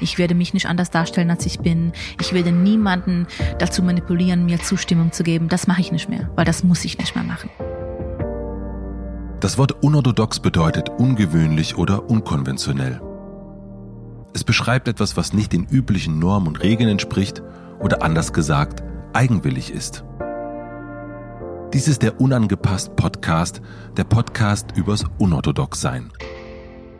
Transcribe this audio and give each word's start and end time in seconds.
Ich 0.00 0.18
werde 0.18 0.34
mich 0.34 0.54
nicht 0.54 0.66
anders 0.66 0.90
darstellen, 0.90 1.30
als 1.30 1.46
ich 1.46 1.60
bin. 1.60 1.92
Ich 2.20 2.32
werde 2.32 2.52
niemanden 2.52 3.26
dazu 3.58 3.82
manipulieren, 3.82 4.46
mir 4.46 4.60
Zustimmung 4.60 5.12
zu 5.12 5.22
geben. 5.22 5.48
Das 5.48 5.66
mache 5.66 5.80
ich 5.80 5.92
nicht 5.92 6.08
mehr, 6.08 6.30
weil 6.36 6.44
das 6.44 6.62
muss 6.64 6.84
ich 6.84 6.98
nicht 6.98 7.14
mehr 7.14 7.24
machen. 7.24 7.50
Das 9.40 9.58
Wort 9.58 9.82
unorthodox 9.82 10.40
bedeutet 10.40 10.88
ungewöhnlich 10.88 11.76
oder 11.76 12.08
unkonventionell. 12.08 13.00
Es 14.32 14.44
beschreibt 14.44 14.88
etwas, 14.88 15.16
was 15.16 15.32
nicht 15.32 15.52
den 15.52 15.64
üblichen 15.64 16.18
Normen 16.18 16.48
und 16.48 16.62
Regeln 16.62 16.90
entspricht 16.90 17.42
oder 17.80 18.02
anders 18.02 18.32
gesagt 18.32 18.82
eigenwillig 19.12 19.70
ist. 19.70 20.04
Dies 21.72 21.88
ist 21.88 22.02
der 22.02 22.20
Unangepasst 22.20 22.96
Podcast, 22.96 23.60
der 23.96 24.04
Podcast 24.04 24.76
übers 24.76 25.04
Unorthodoxsein. 25.18 26.10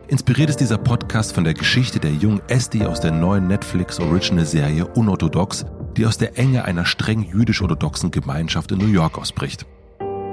Inspiriert 0.08 0.50
ist 0.50 0.60
dieser 0.60 0.78
Podcast 0.78 1.32
von 1.32 1.42
der 1.42 1.54
Geschichte 1.54 1.98
der 1.98 2.12
jungen 2.12 2.40
Esti 2.46 2.84
aus 2.84 3.00
der 3.00 3.10
neuen 3.10 3.48
Netflix 3.48 3.98
Original 3.98 4.46
Serie 4.46 4.86
Unorthodox, 4.86 5.66
die 5.96 6.06
aus 6.06 6.16
der 6.16 6.38
Enge 6.38 6.64
einer 6.64 6.84
streng 6.84 7.24
jüdisch-orthodoxen 7.24 8.12
Gemeinschaft 8.12 8.70
in 8.70 8.78
New 8.78 8.86
York 8.86 9.18
ausbricht. 9.18 9.66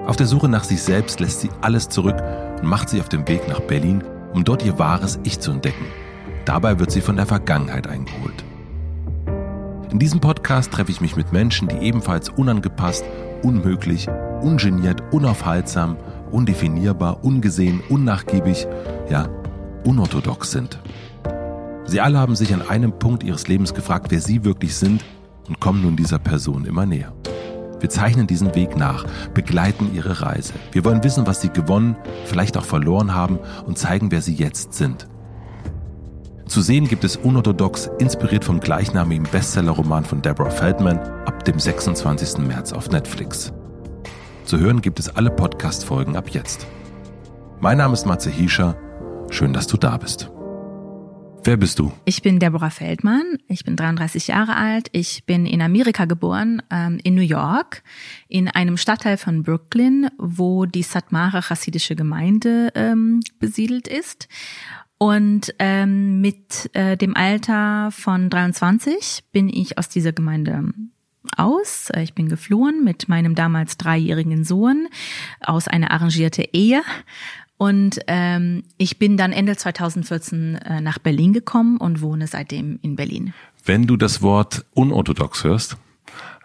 Auf 0.06 0.16
der 0.16 0.28
Suche 0.28 0.48
nach 0.48 0.64
sich 0.64 0.80
selbst 0.80 1.20
lässt 1.20 1.42
sie 1.42 1.50
alles 1.62 1.90
zurück 1.90 2.22
und 2.62 2.68
macht 2.68 2.90
sich 2.90 3.02
auf 3.02 3.10
den 3.10 3.28
Weg 3.28 3.48
nach 3.48 3.62
Berlin, 3.62 4.04
um 4.32 4.44
dort 4.44 4.64
ihr 4.64 4.78
wahres 4.78 5.20
Ich 5.24 5.40
zu 5.40 5.50
entdecken. 5.50 5.86
Dabei 6.46 6.78
wird 6.78 6.92
sie 6.92 7.02
von 7.02 7.16
der 7.16 7.26
Vergangenheit 7.26 7.88
eingeholt. 7.88 8.44
In 9.90 9.98
diesem 9.98 10.20
Podcast 10.20 10.72
treffe 10.72 10.92
ich 10.92 11.02
mich 11.02 11.16
mit 11.16 11.34
Menschen, 11.34 11.68
die 11.68 11.78
ebenfalls 11.78 12.30
unangepasst, 12.30 13.04
unmöglich, 13.42 14.08
ungeniert, 14.42 15.02
unaufhaltsam, 15.12 15.98
undefinierbar, 16.30 17.24
ungesehen, 17.24 17.82
unnachgiebig, 17.90 18.68
ja, 19.10 19.28
unorthodox 19.86 20.52
sind. 20.52 20.80
Sie 21.86 22.02
alle 22.02 22.18
haben 22.18 22.36
sich 22.36 22.54
an 22.54 22.62
einem 22.62 22.98
Punkt 22.98 23.24
ihres 23.24 23.48
Lebens 23.48 23.74
gefragt, 23.74 24.08
wer 24.10 24.22
sie 24.22 24.44
wirklich 24.44 24.76
sind 24.76 25.04
und 25.48 25.60
kommen 25.60 25.82
nun 25.82 25.96
dieser 25.96 26.20
Person 26.20 26.66
immer 26.66 26.86
näher. 26.86 27.14
Wir 27.80 27.90
zeichnen 27.90 28.28
diesen 28.28 28.56
Weg 28.56 28.78
nach, 28.78 29.06
begleiten 29.34 29.94
ihre 29.94 30.22
Reise. 30.22 30.54
Wir 30.72 30.86
wollen 30.86 31.04
wissen, 31.04 31.28
was 31.28 31.42
sie 31.42 31.50
gewonnen, 31.50 31.98
vielleicht 32.26 32.56
auch 32.56 32.64
verloren 32.64 33.14
haben 33.14 33.40
und 33.66 33.78
zeigen, 33.78 34.10
wer 34.10 34.22
sie 34.22 34.34
jetzt 34.34 34.74
sind. 34.74 35.08
Zu 36.48 36.62
sehen 36.62 36.88
gibt 36.88 37.04
es 37.04 37.18
Unorthodox, 37.18 37.90
inspiriert 38.00 38.46
vom 38.46 38.60
gleichnamigen 38.60 39.28
Bestsellerroman 39.30 40.06
von 40.06 40.22
Deborah 40.22 40.50
Feldman, 40.50 41.00
ab 41.26 41.44
dem 41.44 41.60
26. 41.60 42.38
März 42.38 42.72
auf 42.72 42.90
Netflix. 42.90 43.52
Zu 44.46 44.60
hören 44.60 44.82
gibt 44.82 45.00
es 45.00 45.16
alle 45.16 45.32
Podcast-Folgen 45.32 46.16
ab 46.16 46.30
jetzt. 46.30 46.68
Mein 47.60 47.78
Name 47.78 47.94
ist 47.94 48.06
Matze 48.06 48.30
Hiescher. 48.30 48.76
Schön, 49.34 49.52
dass 49.52 49.66
du 49.66 49.78
da 49.78 49.98
bist. 49.98 50.30
Wer 51.44 51.58
bist 51.58 51.80
du? 51.80 51.92
Ich 52.06 52.22
bin 52.22 52.38
Deborah 52.38 52.70
Feldmann. 52.70 53.40
Ich 53.48 53.66
bin 53.66 53.76
33 53.76 54.28
Jahre 54.28 54.56
alt. 54.56 54.90
Ich 54.92 55.26
bin 55.26 55.48
in 55.48 55.60
Amerika 55.64 56.06
geboren, 56.06 56.62
ähm, 56.70 57.00
in 57.04 57.16
New 57.16 57.24
York, 57.24 57.82
in 58.28 58.48
einem 58.48 58.78
Stadtteil 58.78 59.18
von 59.18 59.42
Brooklyn, 59.42 60.08
wo 60.20 60.68
die 60.68 60.84
Satmara 60.84 61.42
chassidische 61.42 61.96
Gemeinde 61.96 62.72
ähm, 62.76 63.22
besiedelt 63.40 63.88
ist. 63.88 64.28
Und 65.00 65.56
ähm, 65.58 66.22
mit 66.22 66.70
äh, 66.74 66.96
dem 66.96 67.18
Alter 67.18 67.90
von 67.90 68.30
23 68.30 69.24
bin 69.32 69.50
ich 69.50 69.80
aus 69.80 69.90
dieser 69.90 70.12
Gemeinde 70.12 70.64
aus. 71.38 71.90
Ich 71.98 72.14
bin 72.14 72.30
geflohen 72.30 72.84
mit 72.84 73.10
meinem 73.10 73.34
damals 73.34 73.78
dreijährigen 73.78 74.44
Sohn 74.44 74.88
aus 75.42 75.68
einer 75.68 75.90
arrangierten 75.90 76.46
Ehe 76.54 76.84
und 77.64 78.02
ähm, 78.08 78.64
ich 78.78 79.00
bin 79.00 79.16
dann 79.16 79.32
Ende 79.32 79.56
2014 79.56 80.56
äh, 80.56 80.82
nach 80.82 81.00
Berlin 81.00 81.32
gekommen 81.32 81.78
und 81.78 82.02
wohne 82.02 82.28
seitdem 82.28 82.78
in 82.82 82.98
Berlin. 82.98 83.34
Wenn 83.64 83.88
du 83.88 83.96
das 83.96 84.22
Wort 84.22 84.66
unorthodox 84.74 85.46
hörst, 85.46 85.78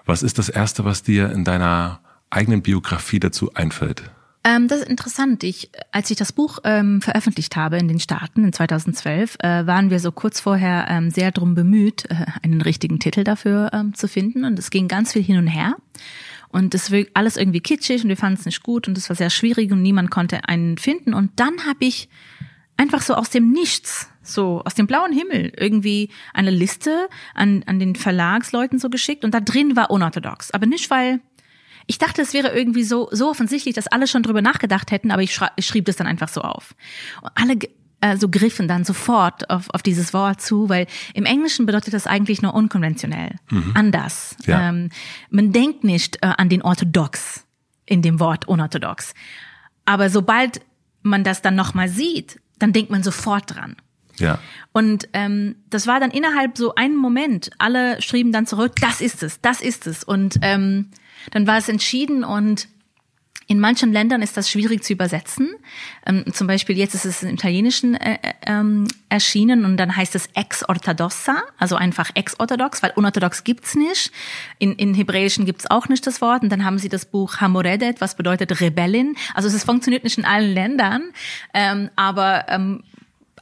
was 0.07 0.23
ist 0.23 0.39
das 0.39 0.49
Erste, 0.49 0.85
was 0.85 1.03
dir 1.03 1.33
in 1.33 1.43
deiner 1.43 1.99
eigenen 2.31 2.63
Biografie 2.63 3.19
dazu 3.19 3.53
einfällt? 3.55 4.05
Ähm, 4.45 4.69
das 4.69 4.83
ist 4.83 4.89
interessant. 4.89 5.43
Ich, 5.43 5.71
als 5.91 6.09
ich 6.13 6.17
das 6.17 6.31
Buch 6.31 6.61
ähm, 6.63 7.03
veröffentlicht 7.03 7.57
habe 7.57 7.79
in 7.79 7.89
den 7.89 7.99
Staaten 7.99 8.45
in 8.45 8.53
2012, 8.53 9.39
äh, 9.41 9.67
waren 9.67 9.91
wir 9.91 9.99
so 9.99 10.13
kurz 10.13 10.39
vorher 10.39 10.87
ähm, 10.89 11.11
sehr 11.11 11.33
drum 11.33 11.57
bemüht, 11.57 12.05
äh, 12.11 12.27
einen 12.45 12.63
richtigen 12.63 13.01
Titel 13.01 13.25
dafür 13.25 13.71
ähm, 13.73 13.93
zu 13.95 14.07
finden. 14.07 14.45
Und 14.45 14.57
es 14.57 14.71
ging 14.71 14.87
ganz 14.87 15.15
viel 15.15 15.25
hin 15.25 15.39
und 15.39 15.49
her. 15.49 15.75
Und 16.51 16.75
es 16.75 16.91
war 16.91 17.03
alles 17.15 17.37
irgendwie 17.37 17.61
kitschig 17.61 18.03
und 18.03 18.09
wir 18.09 18.17
fanden 18.17 18.39
es 18.41 18.47
nicht 18.47 18.63
gut 18.63 18.89
und 18.89 18.97
es 18.97 19.09
war 19.09 19.17
sehr 19.17 19.31
schwierig 19.31 19.71
und 19.71 19.83
niemand 19.83 20.11
konnte 20.11 20.49
einen 20.49 20.79
finden. 20.79 21.15
Und 21.15 21.33
dann 21.37 21.67
habe 21.67 21.85
ich 21.85 22.09
einfach 22.77 23.03
so 23.03 23.15
aus 23.15 23.29
dem 23.29 23.51
Nichts, 23.51 24.09
so 24.23 24.63
aus 24.65 24.75
dem 24.75 24.87
blauen 24.87 25.13
Himmel, 25.13 25.53
irgendwie 25.57 26.11
eine 26.33 26.51
Liste 26.51 27.09
an, 27.35 27.65
an 27.67 27.79
den 27.79 27.97
Verlagsleuten 27.97 28.79
so 28.79 28.89
geschickt 28.89 29.25
und 29.25 29.35
da 29.35 29.41
drin 29.41 29.77
war 29.77 29.91
unorthodox. 29.91 30.53
Aber 30.53 30.65
nicht, 30.65 30.89
weil 30.91 31.21
ich 31.87 31.99
dachte, 31.99 32.23
es 32.23 32.35
wäre 32.35 32.57
irgendwie 32.57 32.85
so, 32.85 33.09
so 33.13 33.31
offensichtlich, 33.31 33.75
dass 33.75 33.87
alle 33.87 34.07
schon 34.07 34.23
drüber 34.23 34.43
nachgedacht 34.43 34.91
hätten, 34.91 35.11
aber 35.11 35.23
ich, 35.23 35.41
ich 35.57 35.67
schrieb 35.67 35.87
das 35.87 35.97
dann 35.97 36.07
einfach 36.07 36.29
so 36.29 36.43
auf. 36.43 36.75
Und 37.23 37.31
alle 37.35 37.59
äh, 38.01 38.17
so 38.17 38.29
griffen 38.29 38.69
dann 38.69 38.85
sofort 38.85 39.51
auf, 39.51 39.69
auf 39.71 39.83
dieses 39.83 40.15
Wort 40.15 40.41
zu, 40.41 40.69
weil 40.69 40.87
im 41.15 41.25
Englischen 41.25 41.67
bedeutet 41.67 41.95
das 41.95 42.07
eigentlich 42.07 42.43
nur 42.43 42.55
unkonventionell, 42.55 43.37
mhm. 43.51 43.73
anders. 43.75 44.37
Ja. 44.47 44.69
Ähm, 44.69 44.91
man 45.31 45.53
denkt 45.53 45.85
nicht 45.85 46.17
äh, 46.23 46.33
an 46.37 46.49
den 46.49 46.63
Orthodox 46.63 47.45
in 47.87 48.03
dem 48.03 48.21
Wort 48.21 48.47
unorthodox. 48.47 49.15
Aber 49.85 50.11
sobald 50.11 50.61
man 51.03 51.25
das 51.25 51.43
dann 51.43 51.55
nochmal 51.55 51.89
sieht, 51.89 52.41
dann 52.59 52.73
denkt 52.73 52.91
man 52.91 53.03
sofort 53.03 53.55
dran. 53.55 53.77
Ja. 54.19 54.39
Und 54.73 55.09
ähm, 55.13 55.57
das 55.71 55.87
war 55.87 56.01
dann 56.01 56.11
innerhalb 56.11 56.59
so 56.59 56.75
einen 56.75 56.97
Moment. 56.97 57.51
Alle 57.59 58.03
schrieben 58.03 58.33
dann 58.33 58.47
zurück, 58.47 58.75
das 58.81 59.01
ist 59.01 59.23
es, 59.23 59.41
das 59.41 59.61
ist 59.61 59.87
es. 59.87 60.05
Und 60.05 60.39
ähm, 60.43 60.91
dann 61.31 61.47
war 61.47 61.59
es 61.59 61.69
entschieden 61.69 62.25
und 62.25 62.69
in 63.49 63.61
manchen 63.61 63.93
Ländern 63.93 64.21
ist 64.21 64.37
das 64.37 64.51
schwierig 64.51 64.85
zu 64.85 64.93
übersetzen. 64.93 65.49
Ähm, 66.07 66.25
zum 66.33 66.47
Beispiel 66.47 66.77
jetzt 66.77 66.95
ist 66.95 67.07
es 67.07 67.23
im 67.23 67.31
Italienischen 67.31 67.95
äh, 67.95 68.19
äh, 68.23 68.33
ähm, 68.47 68.87
erschienen 69.09 69.65
und 69.65 69.79
dann 69.79 69.97
heißt 69.97 70.15
es 70.15 70.29
ex-orthodoxa, 70.35 71.43
also 71.57 71.75
einfach 71.75 72.11
ex-orthodox, 72.15 72.83
weil 72.83 72.93
unorthodox 72.95 73.45
gibt's 73.45 73.75
nicht. 73.75 74.13
In, 74.59 74.75
in 74.75 74.93
Hebräischen 74.93 75.47
gibt's 75.47 75.69
auch 75.71 75.89
nicht 75.89 76.07
das 76.07 76.21
Wort. 76.21 76.43
Und 76.43 76.51
dann 76.51 76.63
haben 76.67 76.79
sie 76.79 76.91
das 76.91 77.07
Buch 77.07 77.41
Hamoredet, 77.41 78.03
was 78.03 78.17
bedeutet 78.17 78.61
Rebellin. 78.61 79.17
Also 79.33 79.49
es 79.49 79.65
funktioniert 79.65 80.05
nicht 80.05 80.19
in 80.19 80.27
allen 80.27 80.53
Ländern, 80.53 81.11
ähm, 81.55 81.89
aber 81.97 82.45
ähm, 82.49 82.83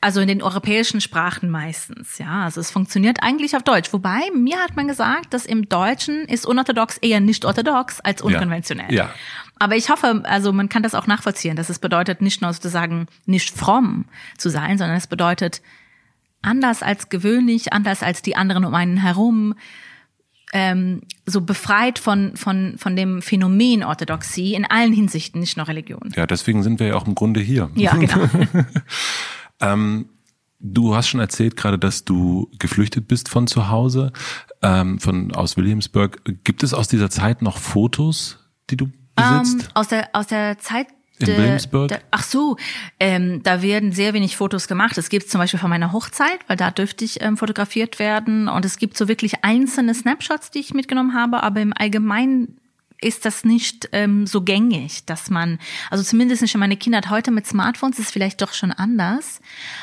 also 0.00 0.20
in 0.20 0.28
den 0.28 0.40
europäischen 0.40 1.00
Sprachen 1.00 1.50
meistens, 1.50 2.18
ja. 2.18 2.44
Also 2.44 2.60
es 2.60 2.70
funktioniert 2.70 3.18
eigentlich 3.22 3.56
auf 3.56 3.64
Deutsch. 3.64 3.92
Wobei 3.92 4.20
mir 4.36 4.58
hat 4.58 4.76
man 4.76 4.86
gesagt, 4.86 5.34
dass 5.34 5.46
im 5.46 5.68
Deutschen 5.68 6.26
ist 6.26 6.46
unorthodox 6.46 6.98
eher 6.98 7.18
nicht 7.18 7.44
orthodox 7.44 8.00
als 8.02 8.22
unkonventionell. 8.22 8.92
Ja. 8.92 9.06
ja. 9.06 9.14
Aber 9.58 9.76
ich 9.76 9.88
hoffe, 9.88 10.22
also 10.24 10.52
man 10.52 10.68
kann 10.68 10.82
das 10.82 10.94
auch 10.94 11.06
nachvollziehen, 11.06 11.56
dass 11.56 11.70
es 11.70 11.78
bedeutet 11.78 12.20
nicht 12.20 12.42
nur 12.42 12.52
sozusagen 12.52 13.06
nicht 13.24 13.56
fromm 13.56 14.04
zu 14.36 14.50
sein, 14.50 14.76
sondern 14.78 14.96
es 14.96 15.06
bedeutet 15.06 15.62
anders 16.42 16.82
als 16.82 17.08
gewöhnlich, 17.08 17.72
anders 17.72 18.02
als 18.02 18.22
die 18.22 18.36
anderen 18.36 18.64
um 18.64 18.74
einen 18.74 18.98
herum, 18.98 19.54
ähm, 20.52 21.02
so 21.24 21.40
befreit 21.40 21.98
von, 21.98 22.36
von, 22.36 22.76
von 22.78 22.94
dem 22.96 23.20
Phänomen 23.20 23.82
Orthodoxie 23.82 24.54
in 24.54 24.64
allen 24.64 24.92
Hinsichten, 24.92 25.40
nicht 25.40 25.56
nur 25.56 25.66
Religion. 25.66 26.12
Ja, 26.14 26.26
deswegen 26.26 26.62
sind 26.62 26.78
wir 26.78 26.88
ja 26.88 26.94
auch 26.94 27.06
im 27.06 27.14
Grunde 27.14 27.40
hier. 27.40 27.70
Ja, 27.74 27.96
genau. 27.96 28.28
ähm, 29.60 30.08
du 30.60 30.94
hast 30.94 31.08
schon 31.08 31.20
erzählt 31.20 31.56
gerade, 31.56 31.78
dass 31.78 32.04
du 32.04 32.50
geflüchtet 32.58 33.08
bist 33.08 33.28
von 33.28 33.46
zu 33.46 33.68
Hause, 33.68 34.12
ähm, 34.62 35.00
von 35.00 35.32
aus 35.32 35.56
Williamsburg. 35.56 36.22
Gibt 36.44 36.62
es 36.62 36.74
aus 36.74 36.86
dieser 36.88 37.10
Zeit 37.10 37.42
noch 37.42 37.58
Fotos, 37.58 38.38
die 38.70 38.76
du 38.76 38.90
besitzt? 39.16 39.62
Ähm, 39.62 39.68
aus 39.74 39.88
der 39.88 40.08
aus 40.12 40.26
der 40.28 40.58
Zeit 40.58 40.88
in 41.18 41.26
Williamsburg? 41.28 41.88
De, 41.88 41.98
ach 42.10 42.22
so, 42.22 42.56
ähm, 43.00 43.42
da 43.42 43.62
werden 43.62 43.92
sehr 43.92 44.14
wenig 44.14 44.36
Fotos 44.36 44.68
gemacht. 44.68 44.98
Es 44.98 45.08
gibt 45.08 45.30
zum 45.30 45.40
Beispiel 45.40 45.60
von 45.60 45.70
meiner 45.70 45.92
Hochzeit, 45.92 46.38
weil 46.46 46.56
da 46.56 46.70
dürfte 46.70 47.04
ich 47.04 47.22
ähm, 47.22 47.36
fotografiert 47.36 47.98
werden. 47.98 48.48
Und 48.48 48.64
es 48.64 48.76
gibt 48.78 48.96
so 48.96 49.08
wirklich 49.08 49.44
einzelne 49.44 49.94
Snapshots, 49.94 50.50
die 50.50 50.60
ich 50.60 50.74
mitgenommen 50.74 51.14
habe, 51.14 51.42
aber 51.42 51.60
im 51.60 51.72
Allgemeinen 51.76 52.58
ist 53.00 53.24
das 53.24 53.44
nicht 53.44 53.88
ähm, 53.92 54.26
so 54.26 54.42
gängig, 54.42 55.04
dass 55.04 55.30
man, 55.30 55.58
also 55.90 56.02
zumindest 56.02 56.42
nicht 56.42 56.54
in 56.54 56.60
meiner 56.60 56.76
Kindheit, 56.76 57.10
heute 57.10 57.30
mit 57.30 57.46
Smartphones 57.46 57.98
ist 57.98 58.06
es 58.06 58.10
vielleicht 58.10 58.40
doch 58.40 58.52
schon 58.52 58.72
anders. 58.72 59.40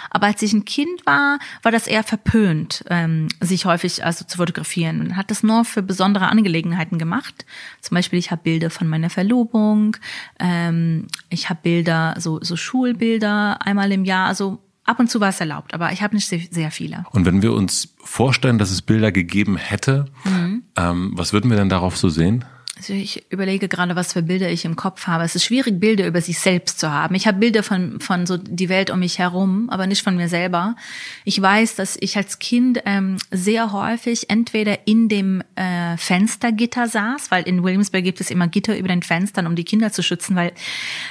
Aber 0.09 0.27
als 0.27 0.41
ich 0.41 0.53
ein 0.53 0.65
Kind 0.65 1.05
war, 1.05 1.39
war 1.61 1.71
das 1.71 1.87
eher 1.87 2.03
verpönt, 2.03 2.83
ähm, 2.89 3.27
sich 3.39 3.65
häufig 3.65 4.03
also 4.03 4.25
zu 4.25 4.37
fotografieren. 4.37 4.97
Man 4.97 5.17
hat 5.17 5.31
das 5.31 5.43
nur 5.43 5.65
für 5.65 5.83
besondere 5.83 6.27
Angelegenheiten 6.27 6.97
gemacht. 6.97 7.45
Zum 7.81 7.95
Beispiel, 7.95 8.19
ich 8.19 8.31
habe 8.31 8.41
Bilder 8.43 8.69
von 8.69 8.87
meiner 8.87 9.09
Verlobung, 9.09 9.97
ähm, 10.39 11.07
ich 11.29 11.49
habe 11.49 11.59
Bilder, 11.61 12.15
so, 12.17 12.39
so 12.41 12.55
Schulbilder 12.55 13.65
einmal 13.65 13.91
im 13.91 14.05
Jahr, 14.05 14.27
also 14.27 14.59
ab 14.85 14.99
und 14.99 15.09
zu 15.09 15.19
war 15.19 15.29
es 15.29 15.39
erlaubt, 15.39 15.73
aber 15.73 15.91
ich 15.91 16.01
habe 16.01 16.15
nicht 16.15 16.27
sehr, 16.27 16.41
sehr, 16.49 16.71
viele. 16.71 17.05
Und 17.11 17.25
wenn 17.25 17.41
wir 17.41 17.53
uns 17.53 17.93
vorstellen, 18.03 18.57
dass 18.57 18.71
es 18.71 18.81
Bilder 18.81 19.11
gegeben 19.11 19.57
hätte, 19.57 20.05
mhm. 20.25 20.63
ähm, 20.75 21.11
was 21.15 21.33
würden 21.33 21.49
wir 21.49 21.57
denn 21.57 21.69
darauf 21.69 21.97
so 21.97 22.09
sehen? 22.09 22.45
Also 22.83 22.95
ich 22.95 23.23
überlege 23.31 23.69
gerade, 23.69 23.95
was 23.95 24.11
für 24.11 24.21
Bilder 24.21 24.51
ich 24.51 24.65
im 24.65 24.75
Kopf 24.75 25.07
habe. 25.07 25.23
Es 25.23 25.35
ist 25.35 25.45
schwierig, 25.45 25.79
Bilder 25.79 26.05
über 26.05 26.19
sich 26.19 26.37
selbst 26.37 26.81
zu 26.81 26.91
haben. 26.91 27.15
Ich 27.15 27.27
habe 27.27 27.37
Bilder 27.37 27.63
von, 27.63 28.01
von 28.01 28.25
so 28.25 28.35
die 28.35 28.67
Welt 28.67 28.89
um 28.89 28.99
mich 28.99 29.19
herum, 29.19 29.69
aber 29.69 29.87
nicht 29.87 30.03
von 30.03 30.17
mir 30.17 30.27
selber. 30.27 30.75
Ich 31.23 31.41
weiß, 31.41 31.75
dass 31.75 31.95
ich 31.97 32.17
als 32.17 32.39
Kind 32.39 32.81
ähm, 32.83 33.19
sehr 33.31 33.71
häufig 33.71 34.29
entweder 34.29 34.85
in 34.85 35.07
dem 35.07 35.41
äh, 35.55 35.95
Fenstergitter 35.95 36.89
saß, 36.89 37.31
weil 37.31 37.43
in 37.43 37.63
Williamsburg 37.63 38.03
gibt 38.03 38.19
es 38.19 38.29
immer 38.29 38.49
Gitter 38.49 38.77
über 38.77 38.89
den 38.89 39.01
Fenstern, 39.01 39.47
um 39.47 39.55
die 39.55 39.63
Kinder 39.63 39.93
zu 39.93 40.03
schützen, 40.03 40.35
weil 40.35 40.51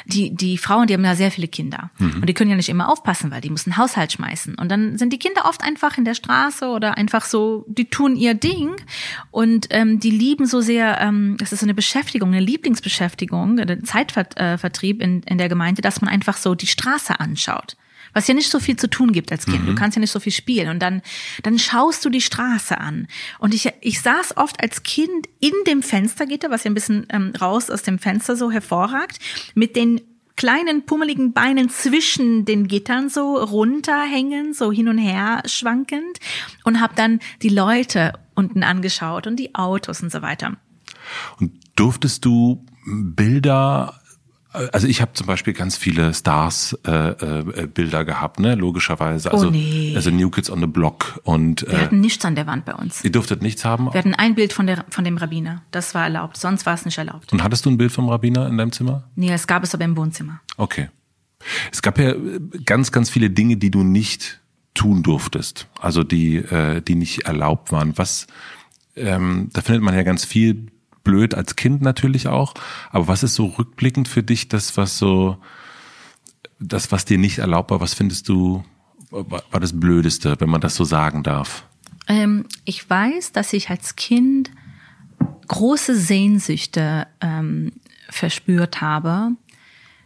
die, 0.05 0.29
die 0.37 0.59
Frauen, 0.59 0.89
die 0.89 0.93
haben 0.93 1.05
ja 1.07 1.17
sehr 1.17 1.31
viele 1.31 1.49
Kinder. 1.49 1.91
Mhm. 1.97 2.17
Und 2.17 2.29
die 2.29 2.35
können 2.35 2.51
ja 2.51 2.57
nicht 2.57 2.69
immer 2.69 2.91
aufpassen, 2.91 3.31
weil 3.31 3.41
die 3.41 3.49
müssen 3.49 3.79
Haushalt 3.79 4.13
schmeißen. 4.13 4.57
Und 4.57 4.69
dann 4.69 4.99
sind 4.99 5.11
die 5.15 5.19
Kinder 5.19 5.47
oft 5.47 5.65
einfach 5.65 5.97
in 5.97 6.05
der 6.05 6.15
Straße 6.15 6.67
oder 6.67 6.99
einfach 6.99 7.25
so, 7.25 7.65
die 7.67 7.87
tun 7.87 8.15
ihr 8.15 8.35
Ding 8.35 8.77
und 9.31 9.69
ähm, 9.71 10.01
die 10.01 10.11
lieben 10.11 10.45
so 10.45 10.61
sehr, 10.61 11.01
ähm, 11.01 11.39
das 11.39 11.55
ist 11.55 11.62
so 11.63 11.67
eine 11.67 11.75
Beschäftigung, 11.75 12.29
eine 12.31 12.41
Lieblingsbeschäftigung, 12.41 13.59
ein 13.59 13.85
Zeitvertrieb 13.85 15.01
in, 15.01 15.23
in 15.23 15.39
der 15.39 15.49
Gemeinde, 15.49 15.81
dass 15.81 16.01
man 16.01 16.11
einfach 16.11 16.37
so 16.37 16.55
die 16.55 16.67
Straße 16.67 17.19
anschaut 17.19 17.77
was 18.15 18.29
ja 18.29 18.35
nicht 18.35 18.51
so 18.51 18.61
viel 18.61 18.77
zu 18.77 18.91
tun 18.91 19.13
gibt 19.13 19.33
als 19.33 19.47
Kind. 19.47 19.63
Mhm. 19.63 19.69
Du 19.69 19.75
kannst 19.75 19.97
ja 19.97 20.01
nicht 20.01 20.11
so 20.11 20.21
viel 20.21 20.33
spielen 20.33 20.69
und 20.69 20.81
dann 20.81 21.01
dann 21.43 21.59
schaust 21.59 22.05
du 22.05 22.11
die 22.11 22.21
Straße 22.21 22.79
an. 22.79 23.09
Und 23.39 23.55
ich 23.55 23.71
ich 23.81 24.01
saß 24.01 24.37
oft 24.37 24.63
als 24.63 24.83
Kind 24.83 25.29
in 25.41 25.55
dem 25.67 25.83
Fenstergitter, 25.83 26.51
was 26.51 26.65
ja 26.65 26.71
ein 26.71 26.75
bisschen 26.75 27.07
ähm, 27.11 27.33
raus 27.41 27.71
aus 27.71 27.83
dem 27.83 27.99
Fenster 27.99 28.37
so 28.37 28.51
hervorragt, 28.51 29.19
mit 29.55 29.77
den 29.77 30.01
kleinen 30.37 30.85
pummeligen 30.87 31.33
Beinen 31.33 31.69
zwischen 31.69 32.45
den 32.45 32.67
Gittern 32.67 33.09
so 33.09 33.37
runterhängen, 33.37 34.55
so 34.55 34.73
hin 34.73 34.89
und 34.89 34.99
her 34.99 35.43
schwankend 35.47 36.19
und 36.65 36.81
habe 36.81 36.95
dann 36.97 37.21
die 37.43 37.49
Leute 37.49 38.15
unten 38.35 38.63
angeschaut 38.63 39.27
und 39.27 39.37
die 39.37 39.55
Autos 39.55 40.03
und 40.03 40.11
so 40.11 40.23
weiter. 40.23 40.57
Und 41.39 41.53
durftest 41.77 42.25
du 42.25 42.65
Bilder 42.85 43.95
also 44.53 44.87
ich 44.87 45.01
habe 45.01 45.13
zum 45.15 45.27
Beispiel 45.27 45.53
ganz 45.55 45.77
viele 45.77 46.13
Stars 46.13 46.79
äh, 46.87 46.91
äh, 46.91 47.67
Bilder 47.67 48.05
gehabt, 48.05 48.39
ne, 48.39 48.55
logischerweise. 48.55 49.33
Also, 49.33 49.49
oh 49.49 49.51
nee. 49.51 49.93
also 49.97 50.11
New 50.11 50.31
Kids 50.31 50.51
on 50.51 50.61
the 50.61 50.67
Block 50.67 51.21
und 51.25 51.63
Wir 51.63 51.73
äh, 51.73 51.83
hatten 51.85 52.01
nichts 52.01 52.25
an 52.25 52.35
der 52.35 52.47
Wand 52.47 52.65
bei 52.65 52.75
uns. 52.75 53.03
Ihr 53.03 53.13
durftet 53.13 53.43
nichts 53.43 53.65
haben? 53.65 53.87
Wir 53.87 53.99
hatten 53.99 54.15
ein 54.15 54.35
Bild 54.35 54.53
von 54.53 54.67
der 54.67 54.85
von 54.91 55.05
dem 55.05 55.17
Rabbiner. 55.17 55.63
Das 55.71 55.95
war 55.95 56.05
erlaubt, 56.05 56.37
sonst 56.37 56.67
war 56.67 56.75
es 56.75 56.85
nicht 56.85 56.99
erlaubt. 56.99 57.33
Und 57.33 57.43
hattest 57.43 57.65
du 57.65 57.71
ein 57.71 57.79
Bild 57.79 57.93
vom 57.93 58.09
Rabbiner 58.09 58.47
in 58.47 58.59
deinem 58.59 58.73
Zimmer? 58.73 59.09
Nee, 59.15 59.33
es 59.33 59.47
gab 59.47 59.63
es 59.63 59.75
aber 59.75 59.85
im 59.85 59.97
Wohnzimmer. 59.97 60.41
Okay. 60.57 60.91
Es 61.73 61.83
gab 61.83 61.99
ja 61.99 62.15
ganz 62.65 62.93
ganz 62.93 63.11
viele 63.11 63.31
Dinge, 63.31 63.57
die 63.57 63.71
du 63.71 63.83
nicht 63.83 64.41
tun 64.75 65.03
durftest, 65.03 65.67
also 65.81 66.05
die 66.05 66.37
äh, 66.37 66.83
die 66.83 66.95
nicht 66.95 67.25
erlaubt 67.25 67.73
waren. 67.73 67.97
Was 67.97 68.27
ähm, 68.97 69.49
da 69.53 69.63
findet 69.63 69.83
man 69.83 69.95
ja 69.95 70.03
ganz 70.03 70.27
viel 70.27 70.67
blöd 71.05 71.35
als 71.35 71.57
Kind 71.57 71.83
natürlich 71.83 72.29
auch. 72.29 72.55
Aber 72.91 73.09
was 73.09 73.23
ist 73.23 73.35
so 73.35 73.47
rückblickend 73.47 74.09
für 74.09 74.23
dich 74.23 74.49
das, 74.49 74.77
was 74.77 74.99
so, 74.99 75.39
das, 76.59 76.93
was 76.93 77.05
dir 77.05 77.19
nicht 77.19 77.39
erlaubt 77.39 77.71
war, 77.71 77.81
was 77.81 77.95
findest 77.95 78.29
du, 78.29 78.65
war 79.11 79.61
das 79.61 79.79
Blödeste, 79.79 80.37
wenn 80.39 80.51
man 80.51 80.61
das 80.61 80.75
so 80.75 80.85
sagen 80.85 81.23
darf? 81.23 81.65
Ähm, 82.09 82.47
ich 82.65 82.89
weiß, 82.89 83.33
dass 83.33 83.53
ich 83.53 83.71
als 83.71 83.97
Kind 83.97 84.51
große 85.49 85.97
Sehnsüchte 85.97 87.07
ähm, 87.21 87.73
verspürt 88.09 88.81
habe, 88.81 89.33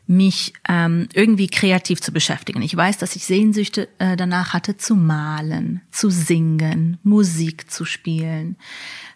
mich 0.06 0.52
ähm, 0.68 1.08
irgendwie 1.12 1.48
kreativ 1.48 2.00
zu 2.00 2.12
beschäftigen. 2.12 2.62
Ich 2.62 2.76
weiß, 2.76 2.98
dass 2.98 3.16
ich 3.16 3.24
Sehnsüchte 3.24 3.88
äh, 3.98 4.16
danach 4.16 4.52
hatte, 4.52 4.76
zu 4.76 4.94
malen, 4.94 5.80
zu 5.90 6.10
singen, 6.10 6.98
Musik 7.02 7.70
zu 7.70 7.84
spielen 7.84 8.56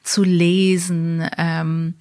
zu 0.03 0.23
lesen, 0.23 1.29
ähm, 1.37 1.95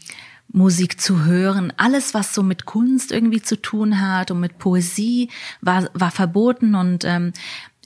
Musik 0.52 1.00
zu 1.00 1.26
hören, 1.26 1.72
alles, 1.78 2.14
was 2.14 2.34
so 2.34 2.42
mit 2.42 2.66
Kunst 2.66 3.12
irgendwie 3.12 3.42
zu 3.42 3.62
tun 3.62 4.02
hat 4.02 4.32
und 4.32 4.40
mit 4.40 4.58
Poesie, 4.58 5.30
war, 5.62 5.90
war 5.94 6.10
verboten. 6.10 6.74
Und 6.74 7.06
ähm, 7.06 7.34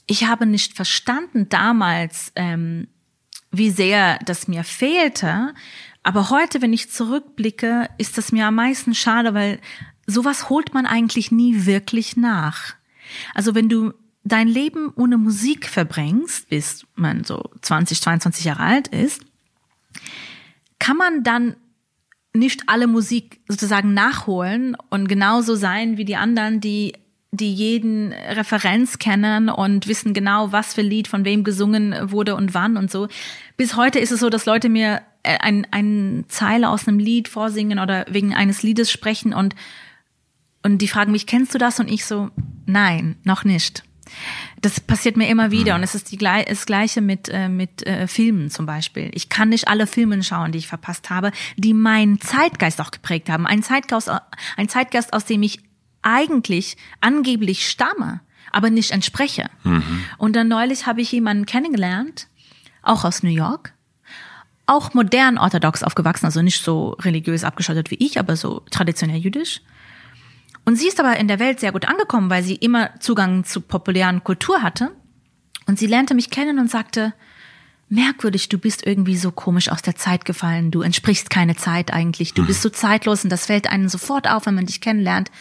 ich 0.08 0.28
habe 0.28 0.46
nicht 0.46 0.74
verstanden 0.74 1.50
damals, 1.50 2.32
ähm, 2.36 2.88
wie 3.52 3.70
sehr 3.70 4.18
das 4.26 4.48
mir 4.48 4.64
fehlte. 4.64 5.54
Aber 6.04 6.30
heute, 6.30 6.62
wenn 6.62 6.74
ich 6.74 6.90
zurückblicke, 6.90 7.90
ist 7.98 8.18
das 8.18 8.32
mir 8.32 8.48
am 8.48 8.56
meisten 8.56 8.96
schade, 8.96 9.34
weil 9.34 9.60
sowas 10.06 10.50
holt 10.50 10.74
man 10.74 10.86
eigentlich 10.86 11.32
nie 11.32 11.66
wirklich 11.66 12.18
nach. 12.18 12.76
Also 13.34 13.56
wenn 13.56 13.70
du 13.70 13.94
dein 14.24 14.48
Leben 14.48 14.92
ohne 14.96 15.18
Musik 15.18 15.68
verbringst, 15.68 16.50
bis 16.50 16.86
man 16.96 17.24
so 17.24 17.50
20, 17.62 18.02
22 18.02 18.46
Jahre 18.46 18.64
alt 18.64 18.88
ist, 18.88 19.22
kann 20.80 20.98
man 20.98 21.24
dann 21.24 21.56
nicht 22.34 22.64
alle 22.68 22.88
Musik 22.88 23.42
sozusagen 23.48 23.94
nachholen 23.94 24.76
und 24.90 25.08
genauso 25.08 25.56
sein 25.56 25.98
wie 25.98 26.06
die 26.06 26.16
anderen, 26.16 26.62
die 26.62 26.94
die 27.32 27.52
jeden 27.52 28.14
Referenz 28.14 29.00
kennen 29.00 29.50
und 29.50 29.88
wissen 29.88 30.14
genau, 30.14 30.52
was 30.52 30.76
für 30.76 30.84
Lied 30.84 31.08
von 31.08 31.26
wem 31.26 31.44
gesungen 31.44 32.12
wurde 32.12 32.36
und 32.36 32.54
wann 32.54 32.78
und 32.78 32.92
so. 32.92 33.08
Bis 33.58 33.76
heute 33.76 33.98
ist 33.98 34.12
es 34.12 34.20
so, 34.20 34.30
dass 34.30 34.46
Leute 34.46 34.70
mir 34.70 35.02
äh, 35.24 35.40
ein, 35.40 35.66
ein 35.72 36.26
Zeile 36.28 36.70
aus 36.70 36.88
einem 36.88 37.00
Lied 37.00 37.28
vorsingen 37.28 37.80
oder 37.80 38.06
wegen 38.08 38.36
eines 38.36 38.62
Liedes 38.62 38.92
sprechen 38.92 39.34
und, 39.34 39.56
und 40.64 40.80
die 40.80 40.88
fragen 40.88 41.12
mich, 41.12 41.28
kennst 41.28 41.54
du 41.54 41.58
das? 41.58 41.80
Und 41.80 41.90
ich 41.90 42.06
so, 42.06 42.30
nein, 42.66 43.16
noch 43.24 43.44
nicht. 43.44 43.84
Das 44.62 44.80
passiert 44.80 45.18
mir 45.18 45.28
immer 45.28 45.52
wieder 45.52 45.74
mhm. 45.74 45.80
und 45.80 45.84
es 45.84 45.96
ist 45.96 46.12
die, 46.12 46.18
das 46.18 46.66
Gleiche 46.66 47.02
mit, 47.02 47.30
äh, 47.30 47.50
mit 47.50 47.86
äh, 47.86 48.08
Filmen 48.08 48.50
zum 48.50 48.66
Beispiel. 48.66 49.12
Ich 49.14 49.30
kann 49.30 49.50
nicht 49.50 49.68
alle 49.68 49.88
Filme 49.88 50.22
schauen, 50.24 50.52
die 50.52 50.60
ich 50.60 50.68
verpasst 50.68 51.10
habe, 51.10 51.32
die 51.58 51.74
meinen 51.74 52.20
Zeitgeist 52.22 52.80
auch 52.82 52.92
geprägt 52.92 53.30
haben. 53.30 53.46
Ein 53.46 53.64
Zeitgeist, 53.64 54.10
ein 54.58 54.70
Zeitgeist, 54.70 55.14
aus 55.14 55.26
dem 55.26 55.44
ich 55.44 55.60
eigentlich 56.02 56.78
angeblich 57.02 57.68
stamme, 57.68 58.22
aber 58.52 58.70
nicht 58.70 58.92
entspreche. 58.92 59.50
Mhm. 59.64 60.04
Und 60.18 60.36
dann 60.36 60.48
neulich 60.48 60.86
habe 60.86 61.02
ich 61.02 61.12
jemanden 61.12 61.46
kennengelernt, 61.46 62.28
auch 62.82 63.04
aus 63.04 63.24
New 63.24 63.32
York, 63.32 63.74
auch 64.66 64.94
modern 64.94 65.38
orthodox 65.38 65.84
aufgewachsen, 65.84 66.26
also 66.26 66.42
nicht 66.42 66.62
so 66.62 66.92
religiös 67.02 67.44
abgeschottet 67.44 67.92
wie 67.92 67.96
ich, 67.96 68.20
aber 68.20 68.36
so 68.36 68.62
traditionell 68.70 69.20
jüdisch. 69.20 69.62
Und 70.66 70.78
sie 70.78 70.88
ist 70.88 71.00
aber 71.00 71.18
in 71.18 71.28
der 71.28 71.40
Welt 71.40 71.60
sehr 71.60 71.72
gut 71.72 71.88
angekommen, 71.88 72.30
weil 72.30 72.44
sie 72.44 72.56
immer 72.56 73.00
Zugang 73.00 73.44
zu 73.44 73.62
populären 73.62 74.24
Kultur 74.24 74.62
hatte. 74.62 74.92
Und 75.66 75.80
sie 75.80 75.88
lernte 75.88 76.14
mich 76.14 76.30
kennen 76.30 76.60
und 76.60 76.70
sagte, 76.70 77.14
merkwürdig, 77.90 78.50
du 78.50 78.58
bist 78.58 78.86
irgendwie 78.86 79.18
so 79.18 79.32
komisch 79.32 79.70
aus 79.70 79.82
der 79.82 79.96
Zeit 79.96 80.26
gefallen, 80.26 80.72
du 80.72 80.82
entsprichst 80.82 81.30
keine 81.30 81.56
Zeit 81.56 81.94
eigentlich, 81.94 82.34
du 82.34 82.46
bist 82.46 82.62
so 82.62 82.70
zeitlos 82.70 83.24
und 83.24 83.30
das 83.30 83.46
fällt 83.46 83.68
einem 83.68 83.88
sofort 83.88 84.28
auf, 84.28 84.46
wenn 84.46 84.56
man 84.56 84.66
dich 84.66 84.82
kennenlernt. 84.82 85.32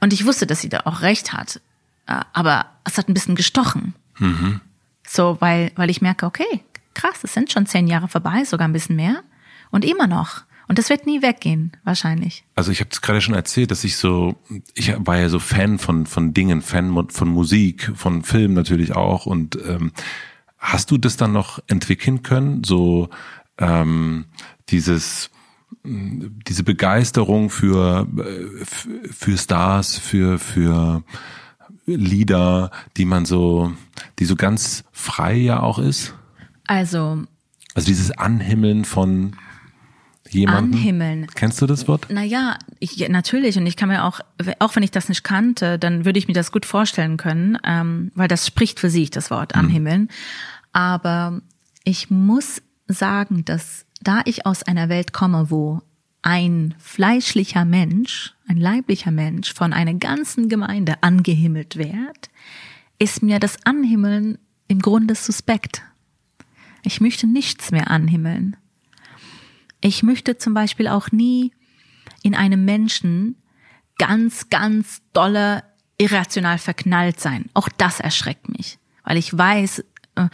Und 0.00 0.12
ich 0.12 0.26
wusste, 0.26 0.46
dass 0.46 0.60
sie 0.60 0.68
da 0.68 0.80
auch 0.84 1.00
recht 1.00 1.32
hat. 1.32 1.60
Äh, 2.06 2.20
aber 2.32 2.66
es 2.84 2.98
hat 2.98 3.08
ein 3.08 3.14
bisschen 3.14 3.34
gestochen. 3.34 3.94
Mhm. 4.18 4.60
So, 5.06 5.38
weil, 5.40 5.72
weil 5.76 5.88
ich 5.88 6.02
merke, 6.02 6.26
okay, 6.26 6.62
krass, 6.94 7.20
es 7.22 7.32
sind 7.32 7.52
schon 7.52 7.66
zehn 7.66 7.86
Jahre 7.86 8.08
vorbei, 8.08 8.44
sogar 8.44 8.68
ein 8.68 8.72
bisschen 8.72 8.96
mehr. 8.96 9.22
Und 9.70 9.84
immer 9.84 10.06
noch. 10.06 10.42
Und 10.68 10.78
das 10.78 10.90
wird 10.90 11.06
nie 11.06 11.22
weggehen, 11.22 11.72
wahrscheinlich. 11.84 12.44
Also 12.56 12.72
ich 12.72 12.80
habe 12.80 12.90
es 12.92 13.00
gerade 13.00 13.20
schon 13.20 13.34
erzählt, 13.34 13.70
dass 13.70 13.84
ich 13.84 13.96
so, 13.96 14.34
ich 14.74 14.92
war 14.98 15.18
ja 15.18 15.28
so 15.28 15.38
Fan 15.38 15.78
von 15.78 16.06
von 16.06 16.34
Dingen, 16.34 16.60
Fan 16.60 17.08
von 17.10 17.28
Musik, 17.28 17.92
von 17.94 18.22
Film 18.24 18.54
natürlich 18.54 18.94
auch. 18.94 19.26
Und 19.26 19.56
ähm, 19.64 19.92
hast 20.58 20.90
du 20.90 20.98
das 20.98 21.16
dann 21.16 21.32
noch 21.32 21.60
entwickeln 21.68 22.22
können? 22.22 22.64
So 22.64 23.10
ähm, 23.58 24.26
dieses 24.68 25.30
diese 25.84 26.64
Begeisterung 26.64 27.48
für 27.50 28.08
für 29.10 29.38
Stars, 29.38 29.98
für 29.98 30.38
für 30.38 31.04
Lieder, 31.86 32.72
die 32.96 33.04
man 33.04 33.24
so, 33.24 33.72
die 34.18 34.24
so 34.24 34.34
ganz 34.34 34.82
frei 34.90 35.34
ja 35.34 35.60
auch 35.60 35.78
ist. 35.78 36.14
Also 36.66 37.24
also 37.74 37.86
dieses 37.86 38.10
Anhimmeln 38.10 38.84
von 38.84 39.36
jemanden? 40.30 40.74
Anhimmeln. 40.74 41.26
Kennst 41.34 41.60
du 41.60 41.66
das 41.66 41.88
Wort? 41.88 42.08
Naja, 42.10 42.58
ich, 42.78 43.08
natürlich. 43.08 43.58
Und 43.58 43.66
ich 43.66 43.76
kann 43.76 43.88
mir 43.88 44.04
auch, 44.04 44.20
auch 44.58 44.76
wenn 44.76 44.82
ich 44.82 44.90
das 44.90 45.08
nicht 45.08 45.24
kannte, 45.24 45.78
dann 45.78 46.04
würde 46.04 46.18
ich 46.18 46.28
mir 46.28 46.34
das 46.34 46.52
gut 46.52 46.66
vorstellen 46.66 47.16
können, 47.16 47.58
ähm, 47.64 48.10
weil 48.14 48.28
das 48.28 48.46
spricht 48.46 48.80
für 48.80 48.90
sich, 48.90 49.10
das 49.10 49.30
Wort 49.30 49.54
anhimmeln. 49.54 50.02
Mhm. 50.02 50.08
Aber 50.72 51.40
ich 51.84 52.10
muss 52.10 52.62
sagen, 52.88 53.44
dass 53.44 53.86
da 54.02 54.20
ich 54.24 54.46
aus 54.46 54.62
einer 54.62 54.88
Welt 54.88 55.12
komme, 55.12 55.50
wo 55.50 55.80
ein 56.22 56.74
fleischlicher 56.78 57.64
Mensch, 57.64 58.34
ein 58.48 58.56
leiblicher 58.56 59.10
Mensch 59.10 59.54
von 59.54 59.72
einer 59.72 59.94
ganzen 59.94 60.48
Gemeinde 60.48 61.02
angehimmelt 61.02 61.76
wird, 61.76 62.30
ist 62.98 63.22
mir 63.22 63.38
das 63.38 63.58
Anhimmeln 63.64 64.38
im 64.68 64.80
Grunde 64.80 65.14
suspekt. 65.14 65.82
Ich 66.82 67.00
möchte 67.00 67.26
nichts 67.26 67.70
mehr 67.70 67.90
anhimmeln. 67.90 68.56
Ich 69.86 70.02
möchte 70.02 70.36
zum 70.36 70.52
Beispiel 70.52 70.88
auch 70.88 71.12
nie 71.12 71.52
in 72.22 72.34
einem 72.34 72.64
Menschen 72.64 73.36
ganz, 73.98 74.50
ganz 74.50 75.00
dolle 75.12 75.62
irrational 75.96 76.58
verknallt 76.58 77.20
sein. 77.20 77.46
Auch 77.54 77.68
das 77.68 78.00
erschreckt 78.00 78.48
mich, 78.48 78.78
weil 79.04 79.16
ich 79.16 79.36
weiß, 79.36 79.84
äh, 80.16 80.26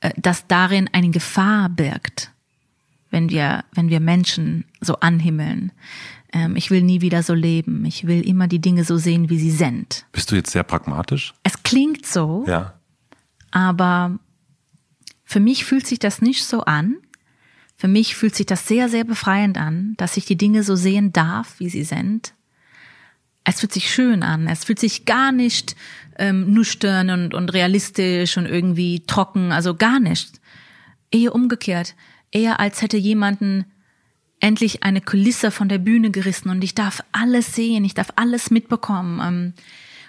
äh, 0.00 0.10
dass 0.16 0.46
darin 0.46 0.88
eine 0.92 1.10
Gefahr 1.10 1.68
birgt. 1.68 2.30
wenn 3.10 3.30
wir, 3.30 3.64
wenn 3.72 3.90
wir 3.90 4.00
Menschen 4.00 4.64
so 4.80 4.96
anhimmeln. 4.96 5.70
Ähm, 6.32 6.56
ich 6.56 6.70
will 6.72 6.82
nie 6.82 7.00
wieder 7.00 7.22
so 7.22 7.32
leben. 7.32 7.84
Ich 7.84 8.08
will 8.08 8.26
immer 8.26 8.48
die 8.48 8.58
Dinge 8.60 8.82
so 8.84 8.96
sehen, 8.96 9.28
wie 9.30 9.38
sie 9.38 9.52
sind. 9.52 10.04
Bist 10.10 10.32
du 10.32 10.34
jetzt 10.34 10.50
sehr 10.50 10.64
pragmatisch? 10.64 11.32
Es 11.44 11.62
klingt 11.62 12.06
so, 12.06 12.44
Ja. 12.48 12.74
aber 13.52 14.18
für 15.24 15.38
mich 15.38 15.64
fühlt 15.64 15.86
sich 15.86 16.00
das 16.00 16.22
nicht 16.22 16.44
so 16.44 16.62
an. 16.64 16.96
Für 17.76 17.88
mich 17.88 18.14
fühlt 18.16 18.34
sich 18.34 18.46
das 18.46 18.68
sehr, 18.68 18.88
sehr 18.88 19.04
befreiend 19.04 19.58
an, 19.58 19.94
dass 19.96 20.16
ich 20.16 20.24
die 20.24 20.36
Dinge 20.36 20.62
so 20.62 20.76
sehen 20.76 21.12
darf, 21.12 21.58
wie 21.58 21.68
sie 21.68 21.84
sind. 21.84 22.34
Es 23.44 23.60
fühlt 23.60 23.72
sich 23.72 23.92
schön 23.92 24.22
an. 24.22 24.46
Es 24.46 24.64
fühlt 24.64 24.78
sich 24.78 25.04
gar 25.04 25.32
nicht 25.32 25.76
ähm, 26.18 26.52
nüchtern 26.52 27.10
und, 27.10 27.34
und 27.34 27.52
realistisch 27.52 28.36
und 28.38 28.46
irgendwie 28.46 29.00
trocken, 29.06 29.52
also 29.52 29.74
gar 29.74 30.00
nicht. 30.00 30.40
Eher 31.10 31.34
umgekehrt. 31.34 31.94
Eher 32.30 32.58
als 32.58 32.80
hätte 32.80 32.96
jemanden 32.96 33.66
endlich 34.40 34.82
eine 34.82 35.00
Kulisse 35.00 35.50
von 35.50 35.68
der 35.68 35.78
Bühne 35.78 36.10
gerissen 36.10 36.50
und 36.50 36.62
ich 36.64 36.74
darf 36.74 37.02
alles 37.12 37.54
sehen, 37.54 37.84
ich 37.84 37.94
darf 37.94 38.12
alles 38.16 38.50
mitbekommen. 38.50 39.20
Ähm, 39.22 39.52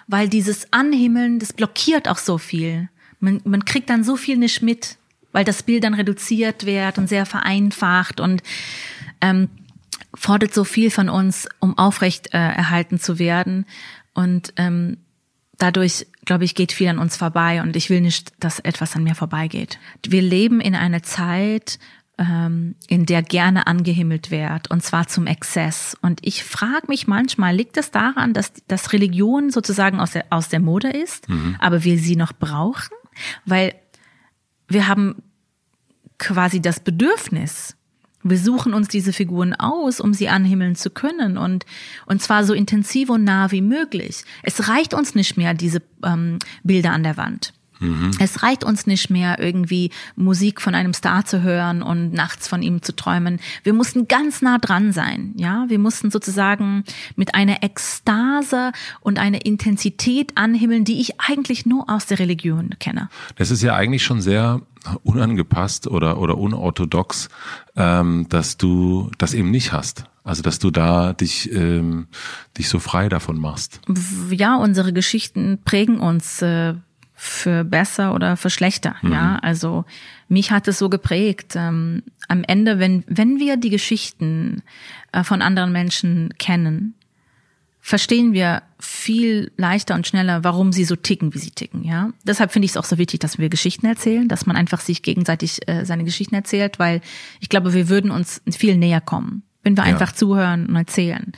weil 0.06 0.28
dieses 0.28 0.72
Anhimmeln, 0.72 1.38
das 1.38 1.52
blockiert 1.52 2.08
auch 2.08 2.18
so 2.18 2.38
viel. 2.38 2.88
Man, 3.18 3.40
man 3.44 3.64
kriegt 3.64 3.90
dann 3.90 4.04
so 4.04 4.16
viel 4.16 4.36
nicht 4.36 4.62
mit, 4.62 4.98
weil 5.36 5.44
das 5.44 5.62
Bild 5.62 5.84
dann 5.84 5.92
reduziert 5.92 6.64
wird 6.64 6.96
und 6.96 7.10
sehr 7.10 7.26
vereinfacht 7.26 8.20
und 8.20 8.42
ähm, 9.20 9.50
fordert 10.14 10.54
so 10.54 10.64
viel 10.64 10.90
von 10.90 11.10
uns, 11.10 11.46
um 11.60 11.76
aufrecht 11.76 12.32
äh, 12.32 12.38
erhalten 12.38 12.98
zu 12.98 13.18
werden. 13.18 13.66
Und 14.14 14.54
ähm, 14.56 14.96
dadurch, 15.58 16.06
glaube 16.24 16.44
ich, 16.44 16.54
geht 16.54 16.72
viel 16.72 16.88
an 16.88 16.98
uns 16.98 17.18
vorbei 17.18 17.60
und 17.60 17.76
ich 17.76 17.90
will 17.90 18.00
nicht, 18.00 18.32
dass 18.42 18.60
etwas 18.60 18.96
an 18.96 19.04
mir 19.04 19.14
vorbeigeht. 19.14 19.78
Wir 20.08 20.22
leben 20.22 20.58
in 20.58 20.74
einer 20.74 21.02
Zeit, 21.02 21.78
ähm, 22.16 22.74
in 22.88 23.04
der 23.04 23.22
gerne 23.22 23.66
angehimmelt 23.66 24.30
wird, 24.30 24.70
und 24.70 24.82
zwar 24.82 25.06
zum 25.06 25.26
Exzess. 25.26 25.98
Und 26.00 26.20
ich 26.22 26.44
frage 26.44 26.86
mich 26.88 27.08
manchmal, 27.08 27.54
liegt 27.54 27.76
es 27.76 27.90
daran, 27.90 28.32
dass, 28.32 28.54
dass 28.68 28.94
Religion 28.94 29.50
sozusagen 29.50 30.00
aus 30.00 30.12
der, 30.12 30.24
aus 30.30 30.48
der 30.48 30.60
Mode 30.60 30.88
ist, 30.88 31.26
aber 31.58 31.84
wir 31.84 31.98
sie 31.98 32.16
noch 32.16 32.32
brauchen? 32.32 32.96
Weil 33.44 33.74
wir 34.68 34.88
haben 34.88 35.22
quasi 36.18 36.60
das 36.60 36.80
Bedürfnis, 36.80 37.76
wir 38.22 38.38
suchen 38.38 38.74
uns 38.74 38.88
diese 38.88 39.12
Figuren 39.12 39.54
aus, 39.54 40.00
um 40.00 40.12
sie 40.12 40.28
anhimmeln 40.28 40.74
zu 40.74 40.90
können 40.90 41.38
und, 41.38 41.64
und 42.06 42.20
zwar 42.20 42.44
so 42.44 42.54
intensiv 42.54 43.08
und 43.08 43.24
nah 43.24 43.52
wie 43.52 43.60
möglich. 43.60 44.24
Es 44.42 44.68
reicht 44.68 44.94
uns 44.94 45.14
nicht 45.14 45.36
mehr, 45.36 45.54
diese 45.54 45.82
ähm, 46.04 46.38
Bilder 46.64 46.92
an 46.92 47.04
der 47.04 47.16
Wand. 47.16 47.52
Es 48.18 48.42
reicht 48.42 48.64
uns 48.64 48.86
nicht 48.86 49.10
mehr, 49.10 49.38
irgendwie 49.38 49.90
Musik 50.16 50.60
von 50.60 50.74
einem 50.74 50.94
Star 50.94 51.24
zu 51.24 51.42
hören 51.42 51.82
und 51.82 52.12
nachts 52.12 52.48
von 52.48 52.62
ihm 52.62 52.82
zu 52.82 52.94
träumen. 52.94 53.40
Wir 53.62 53.72
mussten 53.72 54.08
ganz 54.08 54.42
nah 54.42 54.58
dran 54.58 54.92
sein, 54.92 55.32
ja. 55.36 55.66
Wir 55.68 55.78
mussten 55.78 56.10
sozusagen 56.10 56.84
mit 57.16 57.34
einer 57.34 57.62
Ekstase 57.62 58.72
und 59.00 59.18
einer 59.18 59.44
Intensität 59.44 60.32
anhimmeln, 60.36 60.84
die 60.84 61.00
ich 61.00 61.20
eigentlich 61.20 61.66
nur 61.66 61.90
aus 61.90 62.06
der 62.06 62.18
Religion 62.18 62.70
kenne. 62.78 63.08
Das 63.36 63.50
ist 63.50 63.62
ja 63.62 63.74
eigentlich 63.74 64.04
schon 64.04 64.20
sehr 64.20 64.62
unangepasst 65.02 65.88
oder, 65.88 66.18
oder 66.18 66.38
unorthodox, 66.38 67.28
ähm, 67.76 68.26
dass 68.28 68.56
du 68.56 69.10
das 69.18 69.34
eben 69.34 69.50
nicht 69.50 69.72
hast. 69.72 70.04
Also 70.24 70.42
dass 70.42 70.58
du 70.58 70.70
da 70.70 71.12
dich, 71.12 71.52
ähm, 71.52 72.08
dich 72.58 72.68
so 72.68 72.80
frei 72.80 73.08
davon 73.08 73.38
machst. 73.38 73.80
ja, 74.30 74.56
unsere 74.56 74.92
Geschichten 74.92 75.58
prägen 75.64 76.00
uns 76.00 76.42
äh, 76.42 76.74
für 77.18 77.64
besser 77.64 78.14
oder 78.14 78.36
für 78.36 78.50
schlechter. 78.50 78.94
Ja, 79.02 79.36
also 79.40 79.84
mich 80.28 80.50
hat 80.50 80.68
es 80.68 80.78
so 80.78 80.88
geprägt. 80.90 81.54
Ähm, 81.56 82.02
am 82.28 82.44
Ende, 82.44 82.78
wenn 82.78 83.04
wenn 83.08 83.38
wir 83.38 83.56
die 83.56 83.70
Geschichten 83.70 84.62
äh, 85.12 85.24
von 85.24 85.40
anderen 85.42 85.72
Menschen 85.72 86.34
kennen, 86.38 86.94
verstehen 87.80 88.32
wir 88.32 88.62
viel 88.80 89.52
leichter 89.56 89.94
und 89.94 90.06
schneller, 90.06 90.42
warum 90.44 90.72
sie 90.72 90.84
so 90.84 90.96
ticken, 90.96 91.32
wie 91.34 91.38
sie 91.38 91.52
ticken. 91.52 91.84
Ja, 91.84 92.10
deshalb 92.24 92.52
finde 92.52 92.66
ich 92.66 92.72
es 92.72 92.76
auch 92.76 92.84
so 92.84 92.98
wichtig, 92.98 93.20
dass 93.20 93.38
wir 93.38 93.48
Geschichten 93.48 93.86
erzählen, 93.86 94.28
dass 94.28 94.44
man 94.44 94.56
einfach 94.56 94.80
sich 94.80 95.02
gegenseitig 95.02 95.66
äh, 95.68 95.84
seine 95.86 96.04
Geschichten 96.04 96.34
erzählt, 96.34 96.78
weil 96.78 97.00
ich 97.40 97.48
glaube, 97.48 97.72
wir 97.72 97.88
würden 97.88 98.10
uns 98.10 98.42
viel 98.50 98.76
näher 98.76 99.00
kommen, 99.00 99.42
wenn 99.62 99.76
wir 99.76 99.84
Ja. 99.86 99.90
einfach 99.92 100.12
zuhören 100.12 100.66
und 100.66 100.76
erzählen. 100.76 101.32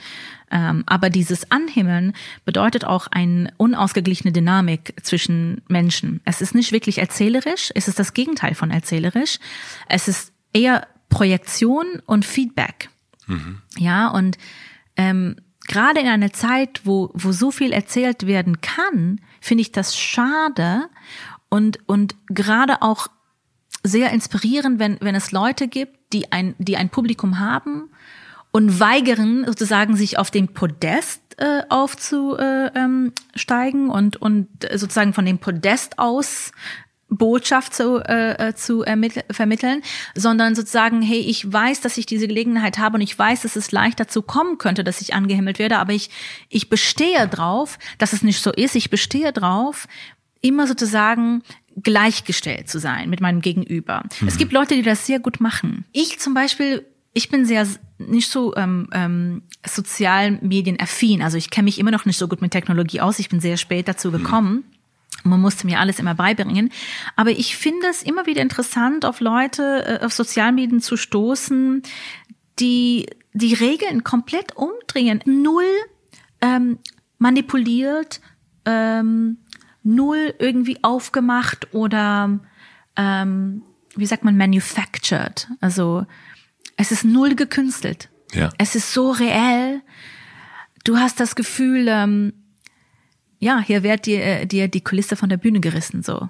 Ähm, 0.51 0.83
aber 0.87 1.09
dieses 1.09 1.51
Anhimmeln 1.51 2.13
bedeutet 2.45 2.85
auch 2.85 3.07
eine 3.07 3.53
unausgeglichene 3.57 4.31
Dynamik 4.31 4.95
zwischen 5.03 5.61
Menschen. 5.67 6.21
Es 6.25 6.41
ist 6.41 6.55
nicht 6.55 6.71
wirklich 6.71 6.97
erzählerisch, 6.97 7.71
es 7.75 7.87
ist 7.87 7.99
das 7.99 8.13
Gegenteil 8.13 8.55
von 8.55 8.71
erzählerisch. 8.71 9.39
Es 9.87 10.07
ist 10.07 10.33
eher 10.53 10.87
Projektion 11.09 11.85
und 12.05 12.25
Feedback. 12.25 12.89
Ja, 13.77 14.09
und 14.09 14.37
ähm, 14.95 15.35
gerade 15.67 15.99
in 15.99 16.07
einer 16.07 16.33
Zeit, 16.33 16.81
wo, 16.83 17.11
wo 17.13 17.31
so 17.31 17.51
viel 17.51 17.71
erzählt 17.71 18.25
werden 18.25 18.61
kann, 18.61 19.21
finde 19.39 19.61
ich 19.61 19.71
das 19.71 19.97
schade 19.97 20.89
und, 21.49 21.79
und 21.87 22.15
gerade 22.27 22.81
auch 22.81 23.07
sehr 23.83 24.11
inspirierend, 24.11 24.79
wenn, 24.79 24.97
wenn 24.99 25.15
es 25.15 25.31
Leute 25.31 25.67
gibt, 25.67 26.13
die 26.13 26.31
ein, 26.31 26.55
die 26.57 26.75
ein 26.75 26.89
Publikum 26.89 27.39
haben 27.39 27.89
und 28.51 28.79
weigern, 28.79 29.45
sozusagen 29.45 29.95
sich 29.95 30.17
auf 30.17 30.31
dem 30.31 30.49
Podest 30.49 31.21
äh, 31.37 31.61
aufzusteigen 31.69 32.71
äh, 32.73 33.87
ähm, 33.87 33.89
und, 33.89 34.17
und 34.17 34.47
sozusagen 34.73 35.13
von 35.13 35.25
dem 35.25 35.37
Podest 35.37 35.99
aus 35.99 36.51
Botschaft 37.09 37.73
zu, 37.73 37.97
äh, 37.97 38.49
äh, 38.49 38.55
zu 38.55 38.83
ermittel, 38.83 39.23
vermitteln, 39.31 39.81
sondern 40.15 40.55
sozusagen, 40.55 41.01
hey, 41.01 41.19
ich 41.19 41.51
weiß, 41.51 41.81
dass 41.81 41.97
ich 41.97 42.05
diese 42.05 42.27
Gelegenheit 42.27 42.77
habe 42.77 42.95
und 42.95 43.01
ich 43.01 43.17
weiß, 43.17 43.41
dass 43.41 43.55
es 43.55 43.71
leicht 43.71 43.99
dazu 43.99 44.21
kommen 44.21 44.57
könnte, 44.57 44.83
dass 44.83 45.01
ich 45.01 45.13
angehimmelt 45.13 45.59
werde, 45.59 45.79
aber 45.79 45.93
ich, 45.93 46.09
ich 46.49 46.69
bestehe 46.69 47.27
drauf, 47.27 47.79
dass 47.97 48.13
es 48.13 48.21
nicht 48.21 48.41
so 48.41 48.51
ist. 48.51 48.75
Ich 48.75 48.89
bestehe 48.89 49.33
drauf, 49.33 49.87
immer 50.41 50.67
sozusagen 50.67 51.41
gleichgestellt 51.81 52.69
zu 52.69 52.79
sein 52.79 53.09
mit 53.09 53.21
meinem 53.21 53.41
Gegenüber. 53.41 54.03
Es 54.27 54.37
gibt 54.37 54.51
Leute, 54.51 54.75
die 54.75 54.81
das 54.81 55.05
sehr 55.05 55.19
gut 55.19 55.39
machen. 55.39 55.85
Ich 55.91 56.19
zum 56.19 56.33
Beispiel, 56.33 56.85
ich 57.13 57.29
bin 57.29 57.45
sehr 57.45 57.67
nicht 57.97 58.29
so 58.29 58.55
ähm, 58.55 58.87
ähm, 58.93 59.41
sozialmedienaffin. 59.65 61.21
Also 61.21 61.37
ich 61.37 61.49
kenne 61.49 61.65
mich 61.65 61.79
immer 61.79 61.91
noch 61.91 62.05
nicht 62.05 62.17
so 62.17 62.27
gut 62.27 62.41
mit 62.41 62.51
Technologie 62.51 63.01
aus. 63.01 63.19
Ich 63.19 63.29
bin 63.29 63.39
sehr 63.39 63.57
spät 63.57 63.87
dazu 63.87 64.11
gekommen. 64.11 64.63
Man 65.23 65.41
musste 65.41 65.65
mir 65.65 65.79
alles 65.79 65.99
immer 65.99 66.15
beibringen. 66.15 66.71
Aber 67.15 67.31
ich 67.31 67.57
finde 67.57 67.87
es 67.87 68.03
immer 68.03 68.25
wieder 68.25 68.41
interessant, 68.41 69.05
auf 69.05 69.19
Leute, 69.19 69.99
äh, 70.01 70.05
auf 70.05 70.13
Sozialmedien 70.13 70.81
zu 70.81 70.97
stoßen, 70.97 71.83
die 72.59 73.07
die 73.33 73.53
Regeln 73.53 74.03
komplett 74.03 74.55
umdrehen. 74.55 75.21
Null 75.25 75.65
ähm, 76.41 76.79
manipuliert, 77.17 78.21
ähm, 78.65 79.37
null 79.83 80.33
irgendwie 80.39 80.77
aufgemacht 80.83 81.73
oder 81.73 82.39
ähm, 82.95 83.63
wie 83.95 84.05
sagt 84.05 84.23
man, 84.23 84.37
manufactured. 84.37 85.47
Also 85.59 86.05
es 86.79 86.93
ist 86.93 87.03
null 87.03 87.35
gekünstelt. 87.35 88.09
Ja. 88.31 88.49
Es 88.57 88.73
ist 88.73 88.93
so 88.93 89.11
reell. 89.11 89.81
Du 90.85 90.97
hast 90.97 91.19
das 91.19 91.35
Gefühl, 91.35 91.87
ähm, 91.89 92.31
ja, 93.39 93.59
hier 93.59 93.83
wird 93.83 94.05
dir, 94.05 94.23
äh, 94.23 94.45
dir 94.45 94.69
die 94.69 94.81
Kulisse 94.81 95.17
von 95.17 95.27
der 95.27 95.35
Bühne 95.35 95.59
gerissen 95.59 96.03
so. 96.03 96.29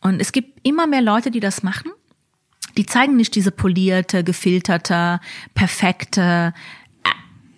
Und 0.00 0.20
es 0.20 0.32
gibt 0.32 0.66
immer 0.66 0.88
mehr 0.88 1.00
Leute, 1.00 1.30
die 1.30 1.38
das 1.38 1.62
machen. 1.62 1.92
Die 2.76 2.86
zeigen 2.86 3.16
nicht 3.16 3.36
diese 3.36 3.52
polierte, 3.52 4.24
gefilterte, 4.24 5.20
perfekte, 5.54 6.54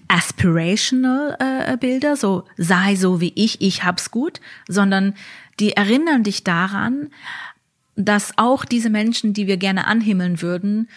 aspirational 0.09 1.37
äh, 1.39 1.77
Bilder, 1.79 2.17
so 2.17 2.45
sei 2.59 2.97
so 2.97 3.21
wie 3.21 3.33
ich, 3.35 3.63
ich 3.63 3.85
hab's 3.85 4.11
gut, 4.11 4.41
sondern 4.69 5.15
die 5.59 5.73
erinnern 5.73 6.25
dich 6.25 6.45
daran, 6.45 7.09
dass 7.97 8.37
auch 8.37 8.65
diese 8.65 8.91
Menschen, 8.91 9.33
die 9.33 9.47
wir 9.47 9.57
gerne 9.57 9.87
anhimmeln 9.87 10.43
würden, 10.43 10.89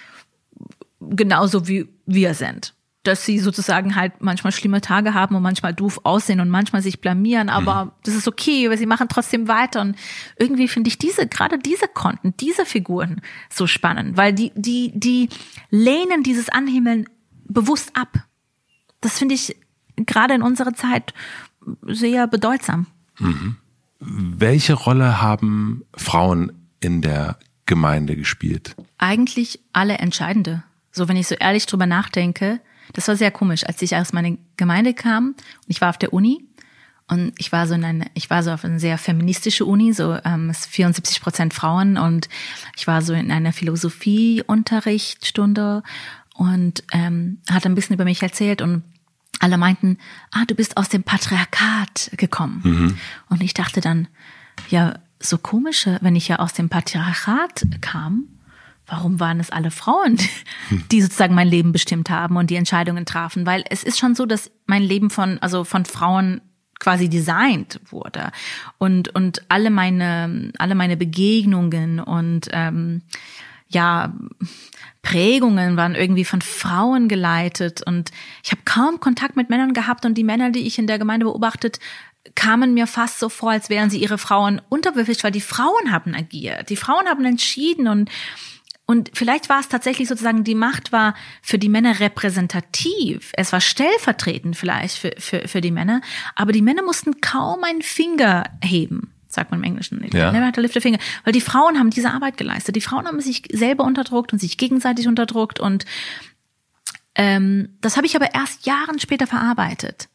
genauso 1.10 1.68
wie 1.68 1.88
wir 2.06 2.34
sind. 2.34 2.74
Dass 3.04 3.26
sie 3.26 3.40
sozusagen 3.40 3.96
halt 3.96 4.22
manchmal 4.22 4.54
schlimme 4.54 4.80
Tage 4.80 5.14
haben 5.14 5.36
und 5.36 5.44
manchmal 5.44 5.74
doof 5.74 6.00
aussehen 6.04 6.40
und 6.40 6.50
manchmal 6.50 6.82
sich 6.82 7.02
blamieren, 7.02 7.50
aber 7.50 7.96
das 8.04 8.16
ist 8.16 8.30
okay, 8.30 8.70
weil 8.70 8.78
sie 8.78 8.86
machen 8.86 9.10
trotzdem 9.10 9.50
weiter. 9.50 9.82
Und 9.82 9.98
irgendwie 10.38 10.70
finde 10.70 10.88
ich 10.88 10.98
diese, 10.98 11.28
gerade 11.28 11.60
diese 11.60 11.88
Konten, 11.90 12.34
diese 12.38 12.66
Figuren 12.66 13.22
so 13.50 13.68
spannend, 13.68 14.16
weil 14.16 14.32
die, 14.32 14.54
die, 14.56 14.94
die 14.96 15.28
lehnen 15.70 16.24
dieses 16.24 16.48
Anhimmeln 16.48 17.10
bewusst 17.46 17.92
ab. 17.94 18.24
Das 19.02 19.20
finde 19.20 19.36
ich 19.36 19.58
gerade 19.98 20.36
in 20.36 20.42
unserer 20.42 20.74
Zeit 20.74 21.14
sehr 21.86 22.28
bedeutsam. 22.28 22.88
Welche 24.00 24.74
Rolle 24.74 25.22
haben 25.22 25.84
Frauen 25.96 26.54
in 26.80 27.02
der 27.02 27.38
Gemeinde 27.66 28.16
gespielt? 28.16 28.76
eigentlich 29.04 29.60
alle 29.74 29.98
entscheidende. 29.98 30.64
So, 30.94 31.10
wenn 31.10 31.18
ich 31.18 31.28
so 31.28 31.36
ehrlich 31.36 31.66
drüber 31.66 31.88
nachdenke, 31.88 32.62
das 32.94 33.08
war 33.08 33.18
sehr 33.18 33.32
komisch, 33.32 33.66
als 33.66 33.82
ich 33.82 33.96
aus 33.96 34.14
meiner 34.14 34.38
Gemeinde 34.56 34.94
kam 34.94 35.30
und 35.30 35.36
ich 35.68 35.82
war 35.82 35.90
auf 35.90 35.98
der 35.98 36.14
Uni 36.14 36.46
Und 37.08 37.34
ich 37.38 37.52
war 37.52 37.68
so 37.68 37.74
in 37.74 37.84
eine, 37.84 38.06
ich 38.14 38.30
war 38.30 38.44
so 38.44 38.52
auf 38.52 38.64
eine 38.64 38.80
sehr 38.80 38.98
feministische 38.98 39.66
Uni, 39.66 39.92
so 39.94 40.18
ähm, 40.24 40.54
74 40.54 41.20
Prozent 41.22 41.54
Frauen 41.54 41.98
und 41.98 42.30
ich 42.78 42.88
war 42.88 43.02
so 43.02 43.12
in 43.14 43.30
einer 43.32 43.52
Philosophieunterrichtsstunde 43.52 45.84
und 46.36 46.86
ähm, 46.94 47.40
hat 47.50 47.66
ein 47.66 47.76
bisschen 47.76 47.96
über 47.96 48.06
mich 48.06 48.24
erzählt 48.24 48.62
und 48.62 48.84
alle 49.40 49.58
meinten, 49.58 49.98
ah, 50.32 50.46
du 50.48 50.56
bist 50.56 50.78
aus 50.78 50.88
dem 50.90 51.04
Patriarchat 51.04 52.12
gekommen. 52.18 52.62
Mhm. 52.64 52.98
Und 53.30 53.44
ich 53.44 53.54
dachte 53.54 53.82
dann, 53.82 54.08
ja, 54.70 54.98
so 55.20 55.38
komische, 55.38 56.00
wenn 56.02 56.16
ich 56.16 56.30
ja 56.30 56.40
aus 56.40 56.54
dem 56.54 56.70
Patriarchat 56.70 57.82
kam, 57.82 58.30
warum 58.94 59.20
waren 59.20 59.40
es 59.40 59.50
alle 59.50 59.72
Frauen, 59.72 60.18
die 60.92 61.02
sozusagen 61.02 61.34
mein 61.34 61.48
Leben 61.48 61.72
bestimmt 61.72 62.12
haben 62.12 62.38
und 62.38 62.52
die 62.52 62.56
Entscheidungen 62.56 63.06
trafen? 63.06 63.46
Weil 63.48 63.64
es 63.70 63.84
ist 63.84 63.98
schon 63.98 64.14
so, 64.14 64.28
dass 64.28 64.52
mein 64.68 64.84
Leben 64.84 65.10
von, 65.10 65.40
also 65.40 65.64
von 65.64 65.86
Frauen 65.86 66.42
quasi 66.80 67.10
designt 67.10 67.80
wurde. 67.90 68.32
Und 68.78 69.16
und 69.16 69.44
alle 69.50 69.70
meine 69.72 70.52
alle 70.60 70.76
meine 70.76 70.98
Begegnungen 70.98 72.00
und 72.00 72.50
ähm, 72.52 73.02
ja 73.68 74.14
Prägungen 75.02 75.76
waren 75.76 75.96
irgendwie 75.96 76.26
von 76.26 76.42
Frauen 76.42 77.08
geleitet. 77.08 77.82
Und 77.86 78.12
ich 78.44 78.52
habe 78.52 78.62
kaum 78.66 79.00
Kontakt 79.00 79.36
mit 79.36 79.50
Männern 79.50 79.74
gehabt 79.74 80.06
und 80.06 80.16
die 80.16 80.24
Männer, 80.24 80.52
die 80.52 80.68
ich 80.68 80.78
in 80.78 80.88
der 80.88 81.00
Gemeinde 81.00 81.26
beobachtet, 81.26 81.80
kamen 82.36 82.74
mir 82.74 82.88
fast 82.88 83.20
so 83.20 83.30
vor, 83.30 83.52
als 83.52 83.70
wären 83.70 83.90
sie 83.90 84.02
ihre 84.02 84.18
Frauen 84.18 84.62
unterwürfig, 84.70 85.24
weil 85.24 85.32
die 85.32 85.42
Frauen 85.42 85.92
haben 85.92 86.14
agiert, 86.14 86.70
die 86.70 86.78
Frauen 86.78 87.08
haben 87.08 87.26
entschieden 87.26 87.88
und 87.88 88.10
und 88.86 89.12
vielleicht 89.14 89.48
war 89.48 89.62
es 89.62 89.70
tatsächlich 89.70 90.10
sozusagen, 90.10 90.44
die 90.44 90.56
Macht 90.56 90.92
war 90.92 91.16
für 91.42 91.58
die 91.58 91.70
Männer 91.70 92.02
repräsentativ. 92.02 93.32
Es 93.34 93.54
war 93.54 93.62
stellvertretend 93.62 94.58
vielleicht 94.58 94.98
für, 94.98 95.14
für, 95.18 95.48
für 95.48 95.62
die 95.62 95.72
Männer. 95.72 96.02
Aber 96.36 96.52
die 96.52 96.62
Männer 96.62 96.84
mussten 96.84 97.22
kaum 97.22 97.64
einen 97.64 97.82
Finger 97.82 98.44
heben, 98.62 99.14
sagt 99.28 99.52
man 99.52 99.62
im 99.62 99.64
Englischen. 99.64 100.06
Ja. 100.14 100.34
Never 100.34 100.48
had 100.48 100.56
to 100.56 100.62
lift 100.62 100.76
a 100.76 100.82
finger. 100.82 101.00
Weil 101.24 101.32
die 101.32 101.42
Frauen 101.42 101.80
haben 101.80 101.92
diese 101.92 102.12
Arbeit 102.12 102.36
geleistet. 102.36 102.76
Die 102.76 102.82
Frauen 102.82 103.08
haben 103.08 103.22
sich 103.22 103.44
selber 103.54 103.86
unterdrückt 103.86 104.34
und 104.34 104.40
sich 104.40 104.58
gegenseitig 104.58 105.08
unterdrückt. 105.08 105.62
Und 105.62 105.86
ähm, 107.16 107.78
das 107.80 107.96
habe 107.96 108.06
ich 108.06 108.18
aber 108.18 108.34
erst 108.34 108.66
Jahren 108.66 109.00
später 109.00 109.28
verarbeitet. 109.28 110.10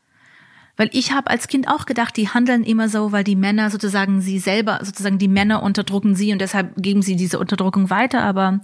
Weil 0.78 0.88
ich 0.92 1.12
habe 1.12 1.28
als 1.28 1.49
Kind 1.49 1.68
auch 1.68 1.87
gedacht, 1.87 2.16
die 2.16 2.28
handeln 2.28 2.62
immer 2.62 2.88
so, 2.88 3.11
weil 3.11 3.25
die 3.25 3.37
Männer 3.37 3.68
sozusagen 3.68 4.20
sie 4.20 4.38
selber, 4.38 4.78
sozusagen 4.82 5.18
die 5.18 5.28
Männer 5.28 5.62
unterdrücken 5.62 6.14
sie 6.14 6.32
und 6.32 6.40
deshalb 6.40 6.73
geben 6.76 7.02
sie 7.02 7.16
diese 7.16 7.40
Unterdrückung 7.40 7.90
weiter. 7.90 8.23
Aber 8.23 8.61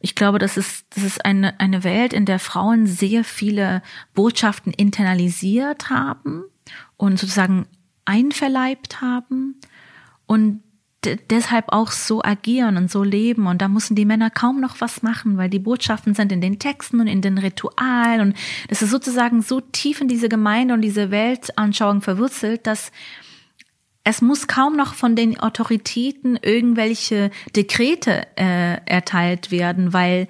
ich 0.00 0.16
glaube, 0.16 0.40
das 0.40 0.56
ist, 0.56 0.86
das 0.90 1.04
ist 1.04 1.24
eine, 1.24 1.58
eine 1.60 1.84
Welt, 1.84 2.12
in 2.12 2.24
der 2.26 2.40
Frauen 2.40 2.86
sehr 2.86 3.22
viele 3.22 3.80
Botschaften 4.12 4.72
internalisiert 4.72 5.88
haben 5.88 6.42
und 6.96 7.20
sozusagen 7.20 7.66
einverleibt 8.04 9.00
haben 9.00 9.54
und 10.26 10.62
deshalb 11.04 11.66
auch 11.68 11.92
so 11.92 12.22
agieren 12.22 12.76
und 12.76 12.90
so 12.90 13.02
leben. 13.02 13.46
Und 13.46 13.62
da 13.62 13.68
müssen 13.68 13.94
die 13.94 14.04
Männer 14.04 14.30
kaum 14.30 14.60
noch 14.60 14.80
was 14.80 15.02
machen, 15.02 15.36
weil 15.36 15.48
die 15.48 15.58
Botschaften 15.58 16.14
sind 16.14 16.32
in 16.32 16.40
den 16.40 16.58
Texten 16.58 17.00
und 17.00 17.06
in 17.06 17.22
den 17.22 17.38
Ritualen. 17.38 18.20
Und 18.20 18.36
das 18.68 18.82
ist 18.82 18.90
sozusagen 18.90 19.42
so 19.42 19.60
tief 19.60 20.00
in 20.00 20.08
diese 20.08 20.28
Gemeinde 20.28 20.74
und 20.74 20.82
diese 20.82 21.10
Weltanschauung 21.10 22.02
verwurzelt, 22.02 22.66
dass 22.66 22.92
es 24.04 24.22
muss 24.22 24.46
kaum 24.46 24.76
noch 24.76 24.94
von 24.94 25.14
den 25.14 25.38
Autoritäten 25.38 26.38
irgendwelche 26.40 27.30
Dekrete 27.54 28.26
äh, 28.36 28.80
erteilt 28.86 29.50
werden, 29.50 29.92
weil 29.92 30.26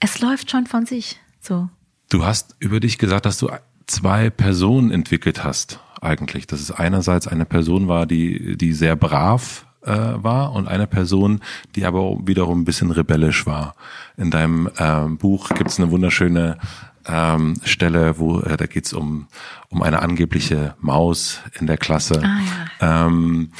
es 0.00 0.20
läuft 0.20 0.50
schon 0.50 0.66
von 0.66 0.86
sich. 0.86 1.20
So. 1.40 1.68
Du 2.10 2.24
hast 2.24 2.56
über 2.58 2.80
dich 2.80 2.98
gesagt, 2.98 3.26
dass 3.26 3.38
du 3.38 3.48
zwei 3.86 4.30
Personen 4.30 4.90
entwickelt 4.90 5.44
hast 5.44 5.80
eigentlich. 6.00 6.46
Dass 6.46 6.60
es 6.60 6.70
einerseits 6.70 7.28
eine 7.28 7.44
Person 7.44 7.88
war, 7.88 8.06
die, 8.06 8.56
die 8.56 8.72
sehr 8.72 8.96
brav 8.96 9.65
äh, 9.86 10.22
war 10.22 10.52
und 10.52 10.68
eine 10.68 10.86
Person, 10.86 11.40
die 11.74 11.84
aber 11.84 12.18
wiederum 12.26 12.60
ein 12.60 12.64
bisschen 12.64 12.90
rebellisch 12.90 13.46
war. 13.46 13.74
In 14.16 14.30
deinem 14.30 14.68
ähm, 14.78 15.16
Buch 15.18 15.48
gibt 15.50 15.70
es 15.70 15.78
eine 15.78 15.90
wunderschöne 15.90 16.58
ähm, 17.06 17.54
Stelle, 17.64 18.18
wo 18.18 18.40
äh, 18.40 18.56
da 18.56 18.66
geht's 18.66 18.92
um 18.92 19.28
um 19.68 19.82
eine 19.82 20.02
angebliche 20.02 20.74
Maus 20.80 21.40
in 21.58 21.66
der 21.66 21.76
Klasse. 21.76 22.22
Ah, 22.24 22.40
ja. 22.80 23.06
ähm, 23.06 23.52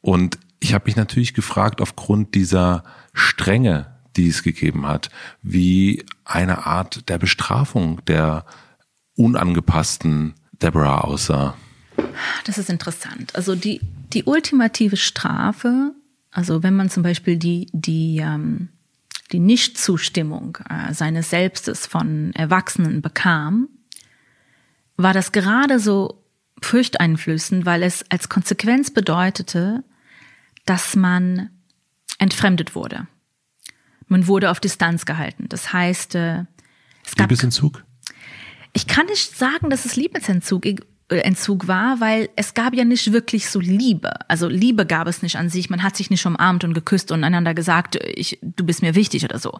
und 0.00 0.38
ich 0.60 0.74
habe 0.74 0.84
mich 0.86 0.96
natürlich 0.96 1.34
gefragt, 1.34 1.80
aufgrund 1.80 2.34
dieser 2.34 2.84
Strenge, 3.12 3.86
die 4.16 4.28
es 4.28 4.42
gegeben 4.42 4.86
hat, 4.86 5.10
wie 5.42 6.04
eine 6.24 6.66
Art 6.66 7.08
der 7.08 7.18
Bestrafung 7.18 8.04
der 8.06 8.44
unangepassten 9.16 10.34
Deborah 10.52 11.00
aussah. 11.00 11.54
Das 12.44 12.58
ist 12.58 12.70
interessant. 12.70 13.34
Also 13.34 13.54
die, 13.54 13.80
die 14.12 14.24
ultimative 14.24 14.96
Strafe, 14.96 15.94
also 16.30 16.62
wenn 16.62 16.74
man 16.74 16.90
zum 16.90 17.02
Beispiel 17.02 17.36
die, 17.36 17.68
die, 17.72 18.18
ähm, 18.18 18.68
die 19.32 19.40
Nichtzustimmung 19.40 20.58
äh, 20.68 20.92
seines 20.92 21.30
Selbstes 21.30 21.86
von 21.86 22.32
Erwachsenen 22.34 23.02
bekam, 23.02 23.68
war 24.96 25.14
das 25.14 25.32
gerade 25.32 25.78
so 25.78 26.22
furchteinflößend, 26.60 27.66
weil 27.66 27.82
es 27.82 28.04
als 28.10 28.28
Konsequenz 28.28 28.90
bedeutete, 28.90 29.82
dass 30.64 30.94
man 30.94 31.50
entfremdet 32.18 32.74
wurde. 32.74 33.08
Man 34.06 34.26
wurde 34.26 34.50
auf 34.50 34.60
Distanz 34.60 35.06
gehalten. 35.06 35.46
Das 35.48 35.72
heißt, 35.72 36.14
äh, 36.14 36.44
es 37.04 37.16
gab 37.16 37.30
Liebesentzug? 37.30 37.84
Ich 38.74 38.86
kann 38.86 39.06
nicht 39.06 39.36
sagen, 39.36 39.70
dass 39.70 39.84
es 39.84 39.96
Liebesentzug. 39.96 40.66
Entzug 41.20 41.68
war, 41.68 42.00
weil 42.00 42.28
es 42.36 42.54
gab 42.54 42.74
ja 42.74 42.84
nicht 42.84 43.12
wirklich 43.12 43.48
so 43.48 43.60
Liebe. 43.60 44.12
Also 44.28 44.48
Liebe 44.48 44.86
gab 44.86 45.06
es 45.06 45.22
nicht 45.22 45.36
an 45.36 45.48
sich. 45.48 45.70
Man 45.70 45.82
hat 45.82 45.96
sich 45.96 46.10
nicht 46.10 46.24
umarmt 46.26 46.64
und 46.64 46.74
geküsst 46.74 47.10
und 47.12 47.24
einander 47.24 47.54
gesagt, 47.54 47.96
ich, 48.14 48.38
du 48.42 48.64
bist 48.64 48.82
mir 48.82 48.94
wichtig 48.94 49.24
oder 49.24 49.38
so. 49.38 49.58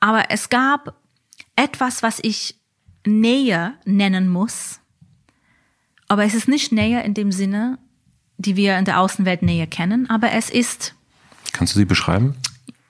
Aber 0.00 0.24
es 0.30 0.48
gab 0.48 0.96
etwas, 1.56 2.02
was 2.02 2.18
ich 2.22 2.56
Nähe 3.06 3.74
nennen 3.84 4.28
muss. 4.28 4.80
Aber 6.08 6.24
es 6.24 6.34
ist 6.34 6.48
nicht 6.48 6.72
Nähe 6.72 7.02
in 7.02 7.14
dem 7.14 7.32
Sinne, 7.32 7.78
die 8.36 8.56
wir 8.56 8.78
in 8.78 8.84
der 8.84 9.00
Außenwelt 9.00 9.42
Nähe 9.42 9.66
kennen, 9.66 10.10
aber 10.10 10.32
es 10.32 10.50
ist. 10.50 10.94
Kannst 11.52 11.74
du 11.74 11.78
sie 11.78 11.84
beschreiben? 11.84 12.34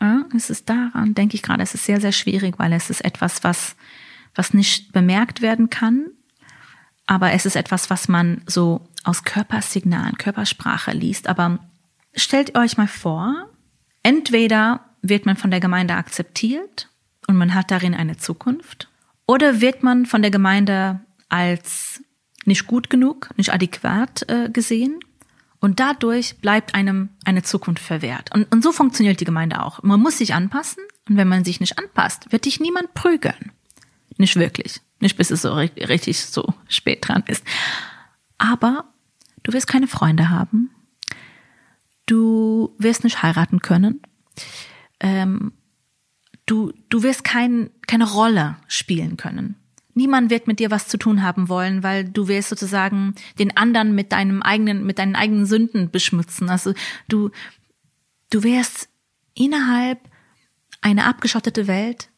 Ja, 0.01 0.25
es 0.37 0.51
ist 0.51 0.69
daran, 0.69 1.15
denke 1.15 1.37
ich 1.37 1.43
gerade, 1.43 1.63
es 1.63 1.75
ist 1.75 1.85
sehr, 1.85 2.01
sehr 2.01 2.13
schwierig, 2.13 2.59
weil 2.59 2.73
es 2.73 2.91
ist 2.91 3.05
etwas, 3.05 3.45
was, 3.45 3.77
was 4.35 4.55
nicht 4.55 4.93
bemerkt 4.93 5.43
werden 5.43 5.71
kann 5.71 6.07
aber 7.07 7.33
es 7.33 7.47
ist 7.47 7.57
etwas, 7.57 7.91
was 7.91 8.09
man 8.09 8.43
so 8.47 8.89
aus 9.05 9.25
Körpersignalen, 9.25 10.17
Körpersprache 10.17 10.93
liest. 10.93 11.29
Aber 11.29 11.59
stellt 12.15 12.57
euch 12.57 12.77
mal 12.77 12.89
vor, 12.89 13.49
entweder 14.03 14.81
wird 15.03 15.27
man 15.27 15.37
von 15.37 15.51
der 15.51 15.61
Gemeinde 15.61 15.95
akzeptiert 15.95 16.89
und 17.27 17.37
man 17.37 17.55
hat 17.55 17.71
darin 17.71 17.95
eine 17.95 18.17
Zukunft, 18.17 18.89
oder 19.27 19.61
wird 19.61 19.83
man 19.83 20.07
von 20.07 20.23
der 20.23 20.31
Gemeinde 20.31 21.01
als 21.29 22.03
nicht 22.45 22.67
gut 22.67 22.91
genug, 22.91 23.31
nicht 23.37 23.53
adäquat 23.53 24.29
äh, 24.29 24.51
gesehen 24.51 24.99
und 25.61 25.79
dadurch 25.81 26.39
bleibt 26.39 26.75
einem 26.75 27.11
eine 27.25 27.43
Zukunft 27.43 27.83
verwehrt. 27.83 28.35
Und, 28.35 28.51
und 28.53 28.63
so 28.63 28.73
funktioniert 28.73 29.21
die 29.21 29.25
Gemeinde 29.25 29.63
auch. 29.63 29.83
Man 29.83 30.01
muss 30.01 30.19
sich 30.19 30.35
anpassen 30.35 30.83
und 31.09 31.17
wenn 31.17 31.29
man 31.29 31.45
sich 31.45 31.61
nicht 31.61 31.79
anpasst, 31.79 32.33
wird 32.33 32.45
dich 32.45 32.61
niemand 32.61 32.95
prügeln. 32.95 33.53
Nicht 34.19 34.37
wirklich. 34.37 34.81
Nicht 35.03 35.17
bis 35.17 35.33
es 35.33 35.43
so 35.43 35.53
richtig 35.53 36.21
so 36.21 36.55
spät 36.69 37.09
dran 37.09 37.25
ist. 37.27 37.45
Aber 38.39 38.85
du 39.43 39.53
wirst 39.53 39.67
keine 39.67 39.89
Freunde 39.89 40.31
haben. 40.31 40.71
Du 42.07 42.73
wirst 42.79 43.03
nicht 43.03 43.21
heiraten 43.21 43.59
können. 43.59 44.01
Ähm, 45.01 45.55
du, 46.47 46.73
du 46.89 47.03
wirst 47.03 47.25
kein, 47.25 47.71
keine 47.89 48.09
Rolle 48.09 48.59
spielen 48.69 49.17
können. 49.17 49.57
Niemand 49.95 50.31
wird 50.31 50.47
mit 50.47 50.61
dir 50.61 50.71
was 50.71 50.87
zu 50.87 50.99
tun 50.99 51.25
haben 51.25 51.49
wollen, 51.49 51.83
weil 51.83 52.05
du 52.09 52.29
wirst 52.29 52.51
sozusagen 52.51 53.17
den 53.41 53.57
anderen 53.57 53.97
mit 53.97 54.13
deinem 54.13 54.41
eigenen, 54.41 54.87
mit 54.87 55.01
deinen 55.01 55.17
eigenen 55.17 55.47
Sünden 55.47 55.91
beschmutzen. 55.91 56.49
Also 56.49 56.75
du, 57.09 57.31
du 58.31 58.45
wirst 58.45 58.89
innerhalb 59.35 59.99
einer 60.81 61.07
abgeschottete 61.07 61.67
Welt 61.67 62.09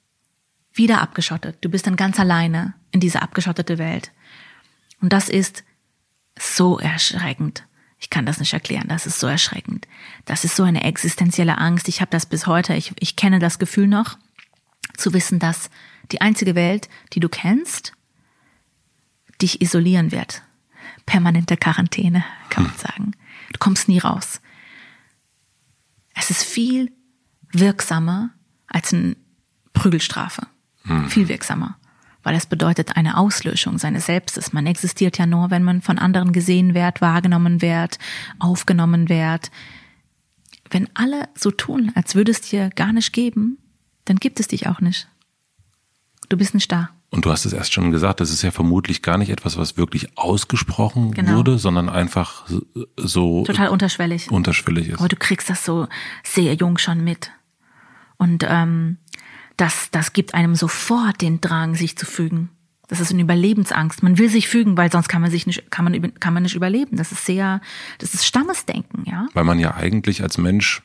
wieder 0.74 1.00
abgeschottet. 1.00 1.58
Du 1.60 1.68
bist 1.68 1.86
dann 1.86 1.96
ganz 1.96 2.18
alleine 2.18 2.74
in 2.90 3.00
dieser 3.00 3.22
abgeschottete 3.22 3.78
Welt. 3.78 4.12
Und 5.00 5.12
das 5.12 5.28
ist 5.28 5.64
so 6.38 6.78
erschreckend. 6.78 7.64
Ich 7.98 8.10
kann 8.10 8.26
das 8.26 8.38
nicht 8.38 8.52
erklären. 8.52 8.88
Das 8.88 9.06
ist 9.06 9.18
so 9.18 9.26
erschreckend. 9.26 9.86
Das 10.24 10.44
ist 10.44 10.56
so 10.56 10.64
eine 10.64 10.84
existenzielle 10.84 11.58
Angst. 11.58 11.88
Ich 11.88 12.00
habe 12.00 12.10
das 12.10 12.26
bis 12.26 12.46
heute. 12.46 12.74
Ich, 12.74 12.92
ich 12.98 13.16
kenne 13.16 13.38
das 13.38 13.58
Gefühl 13.58 13.86
noch, 13.86 14.18
zu 14.96 15.12
wissen, 15.12 15.38
dass 15.38 15.70
die 16.12 16.20
einzige 16.20 16.54
Welt, 16.54 16.88
die 17.12 17.20
du 17.20 17.28
kennst, 17.28 17.92
dich 19.40 19.62
isolieren 19.62 20.12
wird. 20.12 20.42
Permanente 21.06 21.56
Quarantäne, 21.56 22.24
kann 22.50 22.64
man 22.64 22.72
hm. 22.72 22.78
sagen. 22.78 23.12
Du 23.52 23.58
kommst 23.58 23.88
nie 23.88 23.98
raus. 23.98 24.40
Es 26.14 26.30
ist 26.30 26.44
viel 26.44 26.92
wirksamer 27.52 28.30
als 28.66 28.92
eine 28.92 29.16
Prügelstrafe. 29.72 30.46
Mhm. 30.84 31.08
Viel 31.08 31.28
wirksamer. 31.28 31.76
weil 32.26 32.36
es 32.36 32.46
bedeutet 32.46 32.96
eine 32.96 33.18
Auslöschung 33.18 33.76
seines 33.76 34.06
Selbstes. 34.06 34.54
Man 34.54 34.66
existiert 34.66 35.18
ja 35.18 35.26
nur, 35.26 35.50
wenn 35.50 35.62
man 35.62 35.82
von 35.82 35.98
anderen 35.98 36.32
gesehen 36.32 36.72
wird, 36.72 37.02
wahrgenommen 37.02 37.60
wird, 37.60 37.98
aufgenommen 38.38 39.10
wird. 39.10 39.50
Wenn 40.70 40.88
alle 40.94 41.28
so 41.34 41.50
tun, 41.50 41.92
als 41.94 42.14
würde 42.14 42.32
es 42.32 42.40
dir 42.40 42.70
gar 42.70 42.94
nicht 42.94 43.12
geben, 43.12 43.58
dann 44.06 44.16
gibt 44.16 44.40
es 44.40 44.48
dich 44.48 44.66
auch 44.68 44.80
nicht. 44.80 45.06
Du 46.30 46.38
bist 46.38 46.54
nicht 46.54 46.72
da. 46.72 46.88
Und 47.10 47.26
du 47.26 47.30
hast 47.30 47.44
es 47.44 47.52
erst 47.52 47.72
schon 47.72 47.90
gesagt, 47.92 48.20
das 48.20 48.30
ist 48.30 48.42
ja 48.42 48.50
vermutlich 48.50 49.02
gar 49.02 49.18
nicht 49.18 49.30
etwas, 49.30 49.56
was 49.56 49.76
wirklich 49.76 50.16
ausgesprochen 50.16 51.12
genau. 51.12 51.36
wurde, 51.36 51.58
sondern 51.58 51.88
einfach 51.88 52.46
so 52.96 53.44
total 53.44 53.68
unterschwellig. 53.68 54.30
Unterschwellig 54.30 54.88
ist. 54.88 54.98
Aber 54.98 55.08
du 55.08 55.16
kriegst 55.16 55.48
das 55.48 55.64
so 55.64 55.86
sehr 56.24 56.54
jung 56.54 56.78
schon 56.78 57.04
mit. 57.04 57.30
Und 58.16 58.44
ähm, 58.48 58.96
das, 59.56 59.90
das 59.90 60.12
gibt 60.12 60.34
einem 60.34 60.54
sofort 60.54 61.20
den 61.20 61.40
Drang, 61.40 61.74
sich 61.74 61.96
zu 61.96 62.06
fügen. 62.06 62.50
Das 62.88 63.00
ist 63.00 63.12
eine 63.12 63.22
Überlebensangst. 63.22 64.02
Man 64.02 64.18
will 64.18 64.28
sich 64.28 64.48
fügen, 64.48 64.76
weil 64.76 64.92
sonst 64.92 65.08
kann 65.08 65.22
man 65.22 65.30
sich 65.30 65.46
nicht, 65.46 65.70
kann 65.70 65.84
man, 65.84 66.14
kann 66.20 66.34
man 66.34 66.42
nicht 66.42 66.54
überleben. 66.54 66.96
Das 66.96 67.12
ist 67.12 67.24
sehr, 67.24 67.60
das 67.98 68.14
ist 68.14 68.26
Stammesdenken, 68.26 69.04
ja. 69.06 69.26
Weil 69.32 69.44
man 69.44 69.58
ja 69.58 69.74
eigentlich 69.74 70.22
als 70.22 70.36
Mensch 70.36 70.82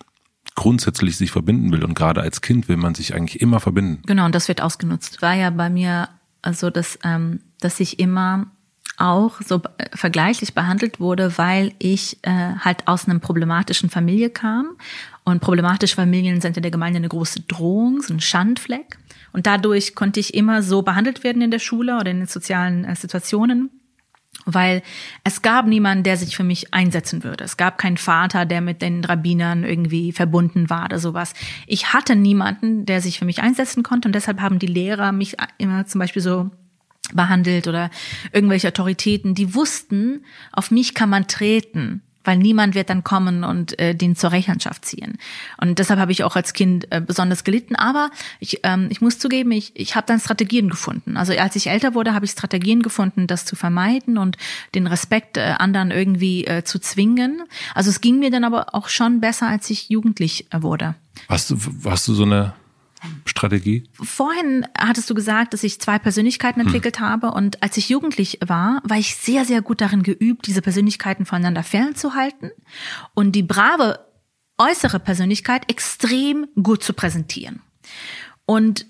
grundsätzlich 0.55 1.17
sich 1.17 1.31
verbinden 1.31 1.71
will 1.71 1.83
und 1.83 1.93
gerade 1.93 2.21
als 2.21 2.41
Kind 2.41 2.67
will 2.67 2.77
man 2.77 2.95
sich 2.95 3.15
eigentlich 3.15 3.41
immer 3.41 3.59
verbinden. 3.59 4.01
Genau, 4.05 4.25
und 4.25 4.35
das 4.35 4.47
wird 4.47 4.61
ausgenutzt. 4.61 5.21
War 5.21 5.33
ja 5.33 5.49
bei 5.49 5.69
mir 5.69 6.09
also, 6.41 6.69
dass, 6.69 6.97
ähm, 7.03 7.41
dass 7.59 7.79
ich 7.79 7.99
immer 7.99 8.47
auch 8.97 9.41
so 9.41 9.61
vergleichlich 9.93 10.53
behandelt 10.53 10.99
wurde, 10.99 11.37
weil 11.37 11.73
ich 11.79 12.17
äh, 12.23 12.55
halt 12.59 12.87
aus 12.87 13.07
einer 13.07 13.19
problematischen 13.19 13.89
Familie 13.89 14.29
kam. 14.29 14.75
Und 15.29 15.41
problematische 15.41 15.95
Familien 15.95 16.41
sind 16.41 16.57
in 16.57 16.63
der 16.63 16.71
Gemeinde 16.71 16.97
eine 16.97 17.09
große 17.09 17.41
Drohung, 17.41 18.01
so 18.01 18.13
ein 18.13 18.19
Schandfleck. 18.19 18.97
Und 19.31 19.45
dadurch 19.45 19.95
konnte 19.95 20.19
ich 20.19 20.33
immer 20.33 20.63
so 20.63 20.81
behandelt 20.81 21.23
werden 21.23 21.41
in 21.41 21.51
der 21.51 21.59
Schule 21.59 21.95
oder 21.95 22.11
in 22.11 22.19
den 22.19 22.27
sozialen 22.27 22.85
äh, 22.85 22.95
Situationen 22.95 23.69
weil 24.45 24.83
es 25.23 25.41
gab 25.41 25.67
niemanden, 25.67 26.03
der 26.03 26.17
sich 26.17 26.35
für 26.35 26.43
mich 26.43 26.73
einsetzen 26.73 27.23
würde. 27.23 27.43
Es 27.43 27.57
gab 27.57 27.77
keinen 27.77 27.97
Vater, 27.97 28.45
der 28.45 28.61
mit 28.61 28.81
den 28.81 29.03
Rabbinern 29.03 29.63
irgendwie 29.63 30.11
verbunden 30.11 30.69
war 30.69 30.85
oder 30.85 30.99
sowas. 30.99 31.33
Ich 31.67 31.93
hatte 31.93 32.15
niemanden, 32.15 32.85
der 32.85 33.01
sich 33.01 33.19
für 33.19 33.25
mich 33.25 33.41
einsetzen 33.41 33.83
konnte 33.83 34.07
und 34.07 34.13
deshalb 34.13 34.39
haben 34.39 34.59
die 34.59 34.67
Lehrer 34.67 35.11
mich 35.11 35.35
immer 35.57 35.85
zum 35.85 35.99
Beispiel 35.99 36.21
so 36.21 36.49
behandelt 37.13 37.67
oder 37.67 37.89
irgendwelche 38.31 38.67
Autoritäten, 38.67 39.33
die 39.33 39.55
wussten, 39.55 40.23
auf 40.51 40.71
mich 40.71 40.93
kann 40.93 41.09
man 41.09 41.27
treten 41.27 42.03
weil 42.23 42.37
niemand 42.37 42.75
wird 42.75 42.89
dann 42.89 43.03
kommen 43.03 43.43
und 43.43 43.79
äh, 43.79 43.95
den 43.95 44.15
zur 44.15 44.31
Rechenschaft 44.31 44.85
ziehen. 44.85 45.17
Und 45.59 45.79
deshalb 45.79 45.99
habe 45.99 46.11
ich 46.11 46.23
auch 46.23 46.35
als 46.35 46.53
Kind 46.53 46.91
äh, 46.91 47.01
besonders 47.01 47.43
gelitten. 47.43 47.75
Aber 47.75 48.11
ich, 48.39 48.59
ähm, 48.63 48.87
ich 48.89 49.01
muss 49.01 49.19
zugeben, 49.19 49.51
ich, 49.51 49.71
ich 49.75 49.95
habe 49.95 50.07
dann 50.07 50.19
Strategien 50.19 50.69
gefunden. 50.69 51.17
Also 51.17 51.33
als 51.33 51.55
ich 51.55 51.67
älter 51.67 51.93
wurde, 51.93 52.13
habe 52.13 52.25
ich 52.25 52.31
Strategien 52.31 52.81
gefunden, 52.81 53.27
das 53.27 53.45
zu 53.45 53.55
vermeiden 53.55 54.17
und 54.17 54.37
den 54.75 54.87
Respekt 54.87 55.37
äh, 55.37 55.55
anderen 55.57 55.91
irgendwie 55.91 56.45
äh, 56.45 56.63
zu 56.63 56.79
zwingen. 56.79 57.43
Also 57.73 57.89
es 57.89 58.01
ging 58.01 58.19
mir 58.19 58.31
dann 58.31 58.43
aber 58.43 58.75
auch 58.75 58.89
schon 58.89 59.21
besser, 59.21 59.47
als 59.47 59.69
ich 59.69 59.89
jugendlich 59.89 60.51
äh, 60.51 60.61
wurde. 60.61 60.95
Hast 61.27 61.49
du, 61.49 61.57
hast 61.85 62.07
du 62.07 62.13
so 62.13 62.23
eine 62.23 62.53
Strategie? 63.25 63.89
Vorhin 63.93 64.65
hattest 64.77 65.09
du 65.09 65.13
gesagt, 65.13 65.53
dass 65.53 65.63
ich 65.63 65.79
zwei 65.79 65.99
Persönlichkeiten 65.99 66.59
hm. 66.59 66.67
entwickelt 66.67 66.99
hm. 66.99 67.05
habe 67.05 67.31
und 67.31 67.61
als 67.63 67.77
ich 67.77 67.89
jugendlich 67.89 68.39
war, 68.45 68.81
war 68.83 68.97
ich 68.97 69.15
sehr, 69.15 69.45
sehr 69.45 69.61
gut 69.61 69.81
darin 69.81 70.03
geübt, 70.03 70.47
diese 70.47 70.61
Persönlichkeiten 70.61 71.25
voneinander 71.25 71.63
fernzuhalten 71.63 72.51
und 73.13 73.33
die 73.33 73.43
brave 73.43 74.05
äußere 74.57 74.99
Persönlichkeit 74.99 75.69
extrem 75.69 76.47
gut 76.61 76.83
zu 76.83 76.93
präsentieren. 76.93 77.61
Und 78.45 78.85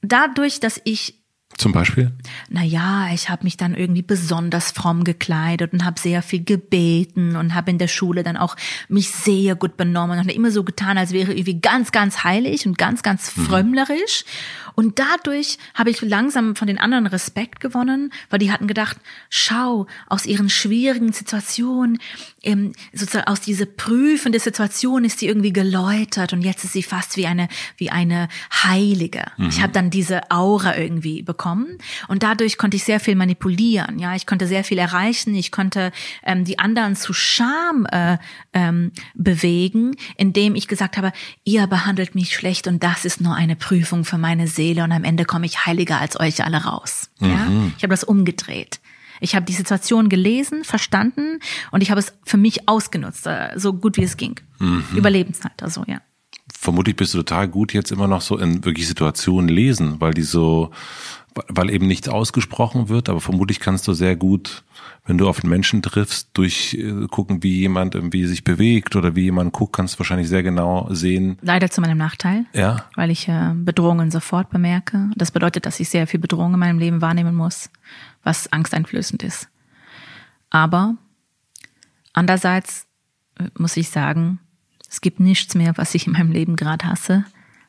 dadurch, 0.00 0.60
dass 0.60 0.80
ich 0.84 1.21
zum 1.58 1.72
Beispiel? 1.72 2.12
Naja, 2.48 3.08
ich 3.12 3.28
habe 3.28 3.44
mich 3.44 3.56
dann 3.56 3.74
irgendwie 3.74 4.02
besonders 4.02 4.72
fromm 4.72 5.04
gekleidet 5.04 5.72
und 5.72 5.84
habe 5.84 6.00
sehr 6.00 6.22
viel 6.22 6.42
gebeten 6.42 7.36
und 7.36 7.54
habe 7.54 7.70
in 7.70 7.78
der 7.78 7.88
Schule 7.88 8.22
dann 8.22 8.36
auch 8.36 8.56
mich 8.88 9.10
sehr 9.10 9.54
gut 9.54 9.76
benommen 9.76 10.18
und 10.18 10.28
immer 10.30 10.50
so 10.50 10.64
getan, 10.64 10.98
als 10.98 11.12
wäre 11.12 11.32
irgendwie 11.32 11.60
ganz, 11.60 11.92
ganz 11.92 12.24
heilig 12.24 12.66
und 12.66 12.78
ganz, 12.78 13.02
ganz 13.02 13.36
mhm. 13.36 13.46
frömmlerisch. 13.46 14.24
Mhm. 14.24 14.72
Und 14.74 14.98
dadurch 14.98 15.58
habe 15.74 15.90
ich 15.90 16.00
langsam 16.00 16.56
von 16.56 16.66
den 16.66 16.78
anderen 16.78 17.06
Respekt 17.06 17.60
gewonnen, 17.60 18.12
weil 18.30 18.38
die 18.38 18.50
hatten 18.50 18.66
gedacht, 18.66 18.96
schau, 19.28 19.86
aus 20.08 20.24
ihren 20.24 20.48
schwierigen 20.48 21.12
Situationen, 21.12 21.98
ähm, 22.42 22.72
sozusagen 22.94 23.26
aus 23.26 23.40
dieser 23.40 23.66
prüfende 23.66 24.40
Situation 24.40 25.04
ist 25.04 25.18
sie 25.18 25.28
irgendwie 25.28 25.52
geläutert 25.52 26.32
und 26.32 26.42
jetzt 26.42 26.64
ist 26.64 26.72
sie 26.72 26.82
fast 26.82 27.16
wie 27.16 27.26
eine, 27.26 27.48
wie 27.76 27.90
eine 27.90 28.28
Heilige. 28.64 29.24
Mhm. 29.36 29.48
Ich 29.48 29.60
habe 29.60 29.72
dann 29.72 29.90
diese 29.90 30.30
Aura 30.30 30.78
irgendwie 30.78 31.22
bekommen 31.22 31.41
und 32.08 32.22
dadurch 32.22 32.58
konnte 32.58 32.76
ich 32.76 32.84
sehr 32.84 33.00
viel 33.00 33.14
manipulieren. 33.14 33.98
Ja, 33.98 34.14
ich 34.14 34.26
konnte 34.26 34.46
sehr 34.46 34.64
viel 34.64 34.78
erreichen. 34.78 35.34
Ich 35.34 35.50
konnte 35.50 35.92
ähm, 36.22 36.44
die 36.44 36.58
anderen 36.58 36.96
zu 36.96 37.12
Scham 37.12 37.86
äh, 37.90 38.18
ähm, 38.52 38.92
bewegen, 39.14 39.96
indem 40.16 40.54
ich 40.54 40.68
gesagt 40.68 40.96
habe, 40.96 41.12
ihr 41.44 41.66
behandelt 41.66 42.14
mich 42.14 42.34
schlecht 42.34 42.66
und 42.66 42.82
das 42.82 43.04
ist 43.04 43.20
nur 43.20 43.34
eine 43.34 43.56
Prüfung 43.56 44.04
für 44.04 44.18
meine 44.18 44.48
Seele. 44.48 44.84
Und 44.84 44.92
am 44.92 45.04
Ende 45.04 45.24
komme 45.24 45.46
ich 45.46 45.66
heiliger 45.66 46.00
als 46.00 46.18
euch 46.18 46.44
alle 46.44 46.64
raus. 46.64 47.10
Mhm. 47.20 47.28
Ja? 47.28 47.48
Ich 47.76 47.82
habe 47.82 47.92
das 47.92 48.04
umgedreht. 48.04 48.80
Ich 49.20 49.36
habe 49.36 49.46
die 49.46 49.52
Situation 49.52 50.08
gelesen, 50.08 50.64
verstanden 50.64 51.38
und 51.70 51.80
ich 51.80 51.90
habe 51.90 52.00
es 52.00 52.12
für 52.24 52.36
mich 52.36 52.68
ausgenutzt, 52.68 53.26
äh, 53.26 53.50
so 53.54 53.72
gut 53.72 53.96
wie 53.96 54.02
es 54.02 54.16
ging. 54.16 54.40
Mhm. 54.58 54.84
Überlebenszeit, 54.96 55.62
also 55.62 55.84
ja. 55.86 56.00
Vermutlich 56.52 56.96
bist 56.96 57.14
du 57.14 57.18
total 57.18 57.48
gut 57.48 57.72
jetzt 57.72 57.92
immer 57.92 58.08
noch 58.08 58.20
so 58.20 58.38
in 58.38 58.64
wirklich 58.64 58.88
Situationen 58.88 59.48
lesen, 59.48 60.00
weil 60.00 60.14
die 60.14 60.22
so, 60.22 60.70
weil 61.48 61.70
eben 61.70 61.86
nichts 61.86 62.08
ausgesprochen 62.08 62.88
wird, 62.88 63.08
aber 63.08 63.20
vermutlich 63.20 63.60
kannst 63.60 63.86
du 63.88 63.92
sehr 63.92 64.16
gut 64.16 64.64
wenn 65.04 65.18
du 65.18 65.28
auf 65.28 65.42
einen 65.42 65.50
Menschen 65.50 65.82
triffst, 65.82 66.30
durch 66.34 66.74
äh, 66.74 67.06
gucken, 67.08 67.42
wie 67.42 67.58
jemand 67.58 67.94
irgendwie 67.94 68.26
sich 68.26 68.44
bewegt 68.44 68.94
oder 68.94 69.16
wie 69.16 69.24
jemand 69.24 69.52
guckt, 69.52 69.74
kannst 69.74 69.94
du 69.94 69.98
wahrscheinlich 69.98 70.28
sehr 70.28 70.42
genau 70.42 70.86
sehen. 70.90 71.38
Leider 71.42 71.70
zu 71.70 71.80
meinem 71.80 71.98
Nachteil. 71.98 72.46
Ja. 72.52 72.84
Weil 72.94 73.10
ich 73.10 73.28
äh, 73.28 73.52
Bedrohungen 73.54 74.10
sofort 74.10 74.50
bemerke. 74.50 75.10
Das 75.16 75.32
bedeutet, 75.32 75.66
dass 75.66 75.80
ich 75.80 75.88
sehr 75.88 76.06
viel 76.06 76.20
Bedrohung 76.20 76.54
in 76.54 76.60
meinem 76.60 76.78
Leben 76.78 77.00
wahrnehmen 77.00 77.34
muss, 77.34 77.68
was 78.22 78.52
angsteinflößend 78.52 79.24
ist. 79.24 79.48
Aber 80.50 80.94
andererseits 82.12 82.86
äh, 83.40 83.48
muss 83.58 83.76
ich 83.76 83.90
sagen, 83.90 84.38
es 84.92 85.00
gibt 85.00 85.20
nichts 85.20 85.54
mehr, 85.54 85.72
was 85.76 85.94
ich 85.94 86.06
in 86.06 86.12
meinem 86.12 86.30
Leben 86.30 86.54
gerade 86.54 86.86
hasse, 86.86 87.24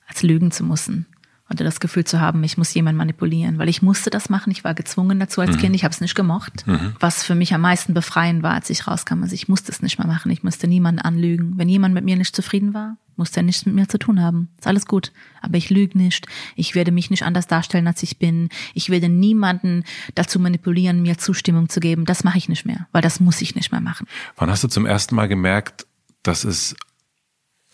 als 0.07 0.23
lügen 0.23 0.51
zu 0.51 0.63
müssen 0.63 1.07
oder 1.53 1.63
das 1.63 1.79
Gefühl 1.79 2.03
zu 2.03 2.19
haben, 2.19 2.43
ich 2.43 2.57
muss 2.57 2.73
jemanden 2.73 2.97
manipulieren, 2.97 3.57
weil 3.57 3.69
ich 3.69 3.81
musste 3.81 4.09
das 4.09 4.29
machen. 4.29 4.51
Ich 4.51 4.63
war 4.63 4.73
gezwungen 4.73 5.19
dazu 5.19 5.41
als 5.41 5.55
mhm. 5.55 5.59
Kind. 5.59 5.75
Ich 5.75 5.83
habe 5.83 5.93
es 5.93 6.01
nicht 6.01 6.15
gemocht. 6.15 6.65
Mhm. 6.65 6.95
Was 6.99 7.23
für 7.23 7.36
mich 7.36 7.53
am 7.53 7.62
meisten 7.62 7.93
befreiend 7.93 8.43
war, 8.43 8.53
als 8.53 8.69
ich 8.69 8.88
rauskam, 8.88 9.23
also 9.23 9.36
ich 9.36 9.47
musste 9.47 9.71
es 9.71 9.81
nicht 9.81 9.99
mehr 9.99 10.07
machen. 10.07 10.31
Ich 10.31 10.43
musste 10.43 10.67
niemanden 10.67 11.01
anlügen. 11.01 11.53
Wenn 11.57 11.69
jemand 11.69 11.93
mit 11.93 12.05
mir 12.05 12.15
nicht 12.15 12.36
zufrieden 12.36 12.73
war, 12.73 12.97
musste 13.15 13.41
er 13.41 13.43
nichts 13.43 13.65
mit 13.65 13.75
mir 13.75 13.88
zu 13.88 13.99
tun 13.99 14.21
haben. 14.21 14.49
Ist 14.57 14.67
alles 14.67 14.86
gut. 14.86 15.12
Aber 15.41 15.57
ich 15.57 15.69
lüge 15.69 15.97
nicht. 15.97 16.25
Ich 16.55 16.75
werde 16.75 16.91
mich 16.91 17.12
nicht 17.12 17.23
anders 17.23 17.45
darstellen, 17.45 17.88
als 17.88 18.01
ich 18.01 18.17
bin. 18.17 18.49
Ich 18.73 18.89
werde 18.89 19.09
niemanden 19.09 19.83
dazu 20.15 20.39
manipulieren, 20.39 21.03
mir 21.03 21.17
Zustimmung 21.17 21.69
zu 21.69 21.79
geben. 21.79 22.05
Das 22.05 22.23
mache 22.23 22.38
ich 22.38 22.49
nicht 22.49 22.65
mehr, 22.65 22.88
weil 22.91 23.01
das 23.01 23.19
muss 23.19 23.41
ich 23.41 23.53
nicht 23.55 23.71
mehr 23.71 23.81
machen. 23.81 24.07
Wann 24.38 24.49
hast 24.49 24.63
du 24.63 24.67
zum 24.67 24.86
ersten 24.86 25.13
Mal 25.15 25.27
gemerkt, 25.27 25.86
dass 26.23 26.45
es 26.45 26.75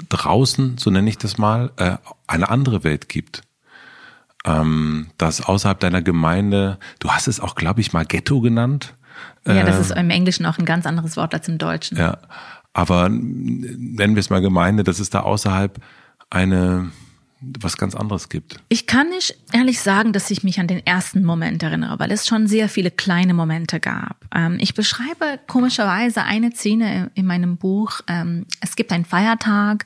draußen, 0.07 0.77
so 0.77 0.89
nenne 0.89 1.09
ich 1.09 1.17
das 1.17 1.37
mal, 1.37 1.71
äh, 1.77 1.97
eine 2.27 2.49
andere 2.49 2.83
Welt 2.83 3.09
gibt? 3.09 3.43
ähm, 4.45 5.07
dass 5.17 5.41
außerhalb 5.41 5.79
deiner 5.79 6.01
Gemeinde, 6.01 6.77
du 6.99 7.09
hast 7.09 7.27
es 7.27 7.39
auch, 7.39 7.55
glaube 7.55 7.81
ich, 7.81 7.93
mal 7.93 8.05
Ghetto 8.05 8.41
genannt. 8.41 8.93
Ja, 9.45 9.63
das 9.63 9.79
ist 9.79 9.91
ähm, 9.91 9.97
im 9.97 10.09
Englischen 10.11 10.45
auch 10.45 10.57
ein 10.57 10.65
ganz 10.65 10.85
anderes 10.85 11.17
Wort 11.17 11.33
als 11.33 11.47
im 11.47 11.57
Deutschen. 11.57 11.97
Ja, 11.97 12.17
aber 12.73 13.09
nennen 13.09 14.15
wir 14.15 14.19
es 14.19 14.29
mal 14.29 14.41
Gemeinde, 14.41 14.83
dass 14.83 14.99
es 14.99 15.09
da 15.09 15.21
außerhalb 15.21 15.79
eine 16.29 16.91
was 17.41 17.77
ganz 17.77 17.95
anderes 17.95 18.29
gibt. 18.29 18.57
Ich 18.67 18.85
kann 18.85 19.09
nicht 19.09 19.37
ehrlich 19.53 19.79
sagen, 19.79 20.11
dass 20.11 20.29
ich 20.29 20.43
mich 20.43 20.59
an 20.59 20.67
den 20.67 20.85
ersten 20.85 21.23
Moment 21.23 21.63
erinnere, 21.63 21.97
weil 21.99 22.11
es 22.11 22.27
schon 22.27 22.47
sehr 22.47 22.67
viele 22.67 22.91
kleine 22.91 23.33
Momente 23.33 23.79
gab. 23.79 24.25
Ähm, 24.35 24.57
ich 24.59 24.73
beschreibe 24.73 25.39
komischerweise 25.47 26.23
eine 26.23 26.51
Szene 26.51 27.11
in 27.15 27.25
meinem 27.25 27.57
Buch. 27.57 28.01
Ähm, 28.07 28.45
es 28.61 28.75
gibt 28.75 28.91
einen 28.91 29.05
Feiertag 29.05 29.85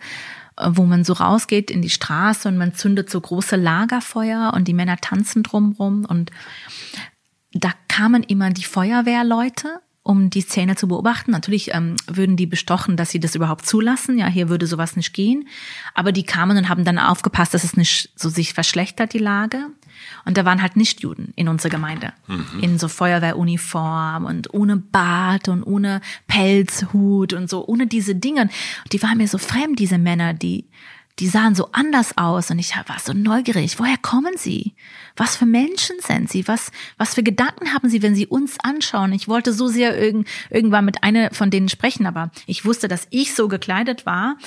äh, 0.58 0.70
wo 0.72 0.84
man 0.84 1.04
so 1.04 1.14
rausgeht 1.14 1.70
in 1.70 1.82
die 1.82 1.90
Straße 1.90 2.48
und 2.48 2.58
man 2.58 2.74
zündet 2.74 3.10
so 3.10 3.22
große 3.22 3.56
Lagerfeuer 3.56 4.52
und 4.56 4.68
die 4.68 4.74
Männer 4.74 4.98
tanzen 4.98 5.44
drumrum 5.44 6.06
und 6.06 6.32
da 7.54 7.72
kamen 7.88 8.24
immer 8.24 8.50
die 8.50 8.64
Feuerwehrleute 8.64 9.80
um 10.04 10.30
die 10.30 10.42
Szene 10.42 10.76
zu 10.76 10.90
beobachten. 10.90 11.32
Natürlich 11.32 11.74
ähm, 11.74 11.96
würden 12.08 12.36
die 12.36 12.46
bestochen, 12.46 12.98
dass 12.98 13.10
sie 13.10 13.22
das 13.22 13.36
überhaupt 13.36 13.66
zulassen. 13.66 14.18
Ja, 14.18 14.28
hier 14.28 14.50
würde 14.50 14.68
sowas 14.68 14.98
nicht 14.98 15.14
gehen. 15.14 15.48
Aber 15.94 16.12
die 16.12 16.24
kamen 16.24 16.58
und 16.58 16.68
haben 16.68 16.84
dann 16.84 17.00
aufgepasst, 17.00 17.54
dass 17.54 17.64
es 17.64 17.78
nicht 17.78 18.10
so 18.16 18.28
sich 18.28 18.54
verschlechtert, 18.54 19.14
die 19.14 19.20
Lage. 19.20 19.68
Und 20.26 20.38
da 20.38 20.44
waren 20.44 20.62
halt 20.62 20.76
nicht 20.76 21.02
Juden 21.02 21.32
in 21.38 21.48
unserer 21.48 21.72
Gemeinde. 21.72 22.12
Mhm. 22.28 22.60
In 22.62 22.80
so 22.80 22.90
Feuerwehruniform 22.90 24.26
und 24.26 24.54
ohne 24.54 24.76
Bart 24.76 25.48
und 25.48 25.64
ohne 25.64 26.02
Pelzhut 26.28 27.32
und 27.32 27.50
so, 27.50 27.66
ohne 27.66 27.88
diese 27.88 28.14
Dinge. 28.14 28.42
Und 28.42 28.94
die 28.94 29.02
waren 29.02 29.18
mir 29.18 29.28
so 29.30 29.38
fremd, 29.38 29.80
diese 29.80 29.98
Männer, 29.98 30.34
die, 30.34 30.66
die 31.20 31.28
sahen 31.28 31.54
so 31.54 31.70
anders 31.72 32.18
aus 32.18 32.50
und 32.50 32.58
ich 32.58 32.76
war 32.76 33.00
so 33.00 33.14
neugierig. 33.14 33.78
Woher 33.78 33.98
kommen 33.98 34.34
sie? 34.36 34.76
Was 35.16 35.36
für 35.36 35.46
Menschen 35.46 35.98
sind 36.00 36.30
sie? 36.30 36.48
Was, 36.48 36.72
was 36.98 37.14
für 37.14 37.22
Gedanken 37.22 37.74
haben 37.74 37.88
sie, 37.90 38.02
wenn 38.02 38.16
sie 38.16 38.26
uns 38.26 38.60
anschauen? 38.60 39.14
Ich 39.14 39.28
wollte 39.28 39.54
so 39.54 39.68
sehr 39.68 40.00
irgend, 40.00 40.28
irgendwann 40.50 40.86
mit 40.86 41.04
einer 41.04 41.32
von 41.32 41.52
denen 41.52 41.70
sprechen, 41.70 42.08
aber 42.08 42.32
ich 42.48 42.66
wusste, 42.66 42.88
dass 42.88 43.08
ich 43.12 43.36
so 43.36 43.48
gekleidet 43.48 44.08
war, 44.08 44.38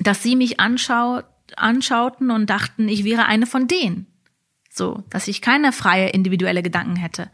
dass 0.00 0.22
sie 0.22 0.34
mich 0.34 0.58
anschaut, 0.58 1.24
anschauten 1.56 2.30
und 2.30 2.50
dachten, 2.50 2.88
ich 2.88 3.04
wäre 3.04 3.26
eine 3.26 3.46
von 3.46 3.68
denen. 3.68 4.06
So, 4.70 5.04
dass 5.10 5.28
ich 5.28 5.42
keine 5.42 5.72
freie 5.72 6.08
individuelle 6.08 6.62
Gedanken 6.62 6.96
hätte. 6.96 7.30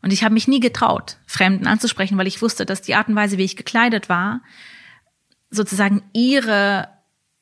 Und 0.00 0.12
ich 0.12 0.24
habe 0.24 0.34
mich 0.34 0.48
nie 0.48 0.60
getraut, 0.60 1.18
Fremden 1.26 1.66
anzusprechen, 1.66 2.18
weil 2.18 2.26
ich 2.26 2.42
wusste, 2.42 2.66
dass 2.66 2.82
die 2.82 2.94
Art 2.94 3.08
und 3.08 3.16
Weise, 3.16 3.38
wie 3.38 3.44
ich 3.44 3.56
gekleidet 3.56 4.08
war, 4.08 4.42
sozusagen 5.50 6.02
ihre 6.12 6.88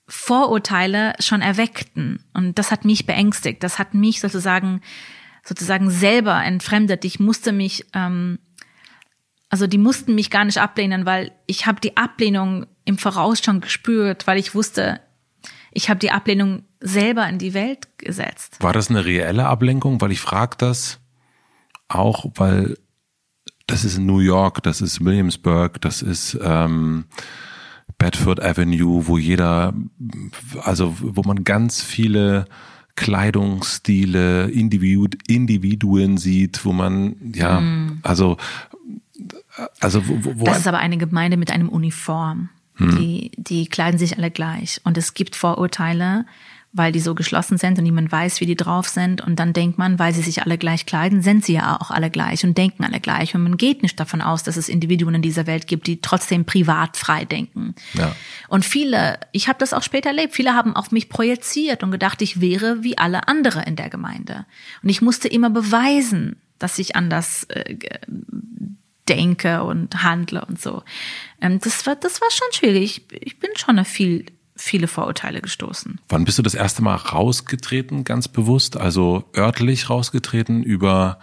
Vorurteile 0.07 1.15
schon 1.21 1.41
erweckten. 1.41 2.25
Und 2.35 2.59
das 2.59 2.71
hat 2.71 2.85
mich 2.85 3.07
beängstigt. 3.07 3.63
Das 3.63 3.79
hat 3.79 3.95
mich 3.95 4.21
sozusagen, 4.21 4.81
sozusagen 5.45 5.91
selber 5.91 6.43
entfremdet. 6.43 7.05
Ich 7.05 7.21
musste 7.21 7.53
mich, 7.53 7.87
ähm, 7.95 8.39
also 9.49 9.67
die 9.67 9.79
mussten 9.79 10.15
mich 10.15 10.31
gar 10.31 10.45
nicht 10.45 10.59
ablehnen, 10.59 11.07
weil 11.07 11.33
ich 11.47 11.67
habe 11.67 11.81
die 11.81 11.97
Ablehnung 11.97 12.67
im 12.85 12.99
Voraus 12.99 13.41
schon 13.43 13.61
gespürt, 13.61 14.27
weil 14.27 14.39
ich 14.39 14.55
wusste, 14.55 15.01
ich 15.73 15.89
habe 15.89 16.01
die 16.01 16.11
Ablehnung 16.11 16.65
selber 16.81 17.29
in 17.29 17.39
die 17.39 17.55
Welt 17.55 17.99
gesetzt. 17.99 18.57
War 18.61 18.73
das 18.73 18.91
eine 18.91 19.05
reelle 19.05 19.47
Ablenkung? 19.47 20.01
Weil 20.01 20.13
ich 20.13 20.21
frage 20.21 20.57
das 20.59 21.01
auch, 21.89 22.27
weil 22.35 22.77
das 23.67 23.85
ist 23.85 23.99
New 23.99 24.19
York, 24.19 24.63
das 24.63 24.81
ist 24.81 25.05
Williamsburg, 25.05 25.81
das 25.81 26.03
ist 26.03 26.39
ähm, 26.43 27.05
Bedford 27.99 28.43
Avenue, 28.43 29.07
wo 29.07 29.19
jeder, 29.19 29.75
also 30.63 30.97
wo 31.01 31.23
man 31.23 31.45
ganz 31.45 31.83
viele 31.83 32.47
Kleidungsstile, 32.97 34.49
Individu 34.49 35.09
Individuen 35.27 36.19
sieht, 36.19 36.65
wo 36.65 36.73
man, 36.73 37.17
ja, 37.35 37.61
mm. 37.61 38.01
also, 38.03 38.37
also 39.81 40.07
wo, 40.07 40.41
wo 40.41 40.45
Das 40.45 40.59
ist 40.59 40.69
aber 40.69 40.79
eine 40.79 40.99
Gemeinde 40.99 41.37
mit 41.37 41.51
einem 41.51 41.69
Uniform. 41.69 42.51
Hm. 42.77 42.97
Die, 42.97 43.33
die 43.37 43.67
kleiden 43.67 43.99
sich 43.99 44.17
alle 44.17 44.31
gleich. 44.31 44.81
Und 44.85 44.97
es 44.97 45.15
gibt 45.15 45.37
Vorurteile, 45.37 46.25
weil 46.73 46.91
die 46.91 47.01
so 47.01 47.15
geschlossen 47.15 47.59
sind 47.59 47.79
und 47.79 47.85
niemand 47.85 48.11
weiß, 48.11 48.41
wie 48.41 48.47
die 48.47 48.57
drauf 48.57 48.89
sind. 48.89 49.21
Und 49.21 49.39
dann 49.39 49.53
denkt 49.53 49.77
man, 49.77 49.99
weil 49.99 50.15
sie 50.15 50.23
sich 50.23 50.43
alle 50.43 50.57
gleich 50.57 50.87
kleiden, 50.87 51.21
sind 51.21 51.45
sie 51.45 51.53
ja 51.53 51.79
auch 51.79 51.91
alle 51.91 52.11
gleich 52.11 52.45
und 52.45 52.57
denken 52.57 52.85
alle 52.85 52.99
gleich. 52.99 53.35
Und 53.35 53.43
man 53.43 53.59
geht 53.59 53.83
nicht 53.83 54.01
davon 54.01 54.23
aus, 54.23 54.43
dass 54.43 54.57
es 54.57 54.71
Individuen 54.71 55.17
in 55.17 55.23
dieser 55.23 55.47
Welt 55.47 55.67
gibt, 55.67 55.87
die 55.87 56.01
trotzdem 56.01 56.47
privat 56.47 56.97
frei 56.97 57.27
denken. 57.27 57.75
Ja. 57.93 58.17
Und 58.49 58.65
viele, 58.65 59.21
ich 59.33 59.49
habe 59.49 59.59
das 59.59 59.75
auch 59.75 59.83
später 59.83 60.09
erlebt, 60.11 60.35
viele 60.35 60.55
haben 60.55 60.75
auf 60.75 60.93
mich 60.93 61.11
projiziert 61.11 61.83
und 61.83 61.91
gedacht, 61.91 62.23
ich 62.23 62.41
wäre 62.41 62.83
wie 62.83 62.97
alle 62.97 63.29
andere 63.29 63.65
in 63.65 63.77
der 63.77 63.91
Gemeinde. 63.91 64.47
Und 64.83 64.89
ich 64.89 65.03
musste 65.03 65.29
immer 65.29 65.51
beweisen, 65.51 66.37
dass 66.59 66.79
ich 66.79 66.97
anders 66.97 67.45
äh, 67.45 67.77
denke 69.09 69.63
und 69.63 70.03
handle 70.03 70.45
und 70.45 70.61
so. 70.61 70.83
Ähm, 71.41 71.59
das 71.61 71.87
war, 71.87 71.97
das 71.97 72.21
war 72.23 72.31
schon 72.31 72.49
schwierig. 72.53 73.03
Ich 73.21 73.39
bin 73.39 73.51
schon 73.57 73.77
eine 73.77 73.85
viel 73.85 74.25
viele 74.73 74.89
Vorurteile 74.89 75.43
gestoßen. 75.43 76.01
Wann 76.09 76.25
bist 76.25 76.39
du 76.39 76.43
das 76.43 76.55
erste 76.55 76.83
Mal 76.83 76.95
rausgetreten, 76.97 78.05
ganz 78.05 78.27
bewusst? 78.27 78.79
Also 78.79 79.25
örtlich 79.37 79.91
rausgetreten 79.91 80.63
über, 80.63 81.19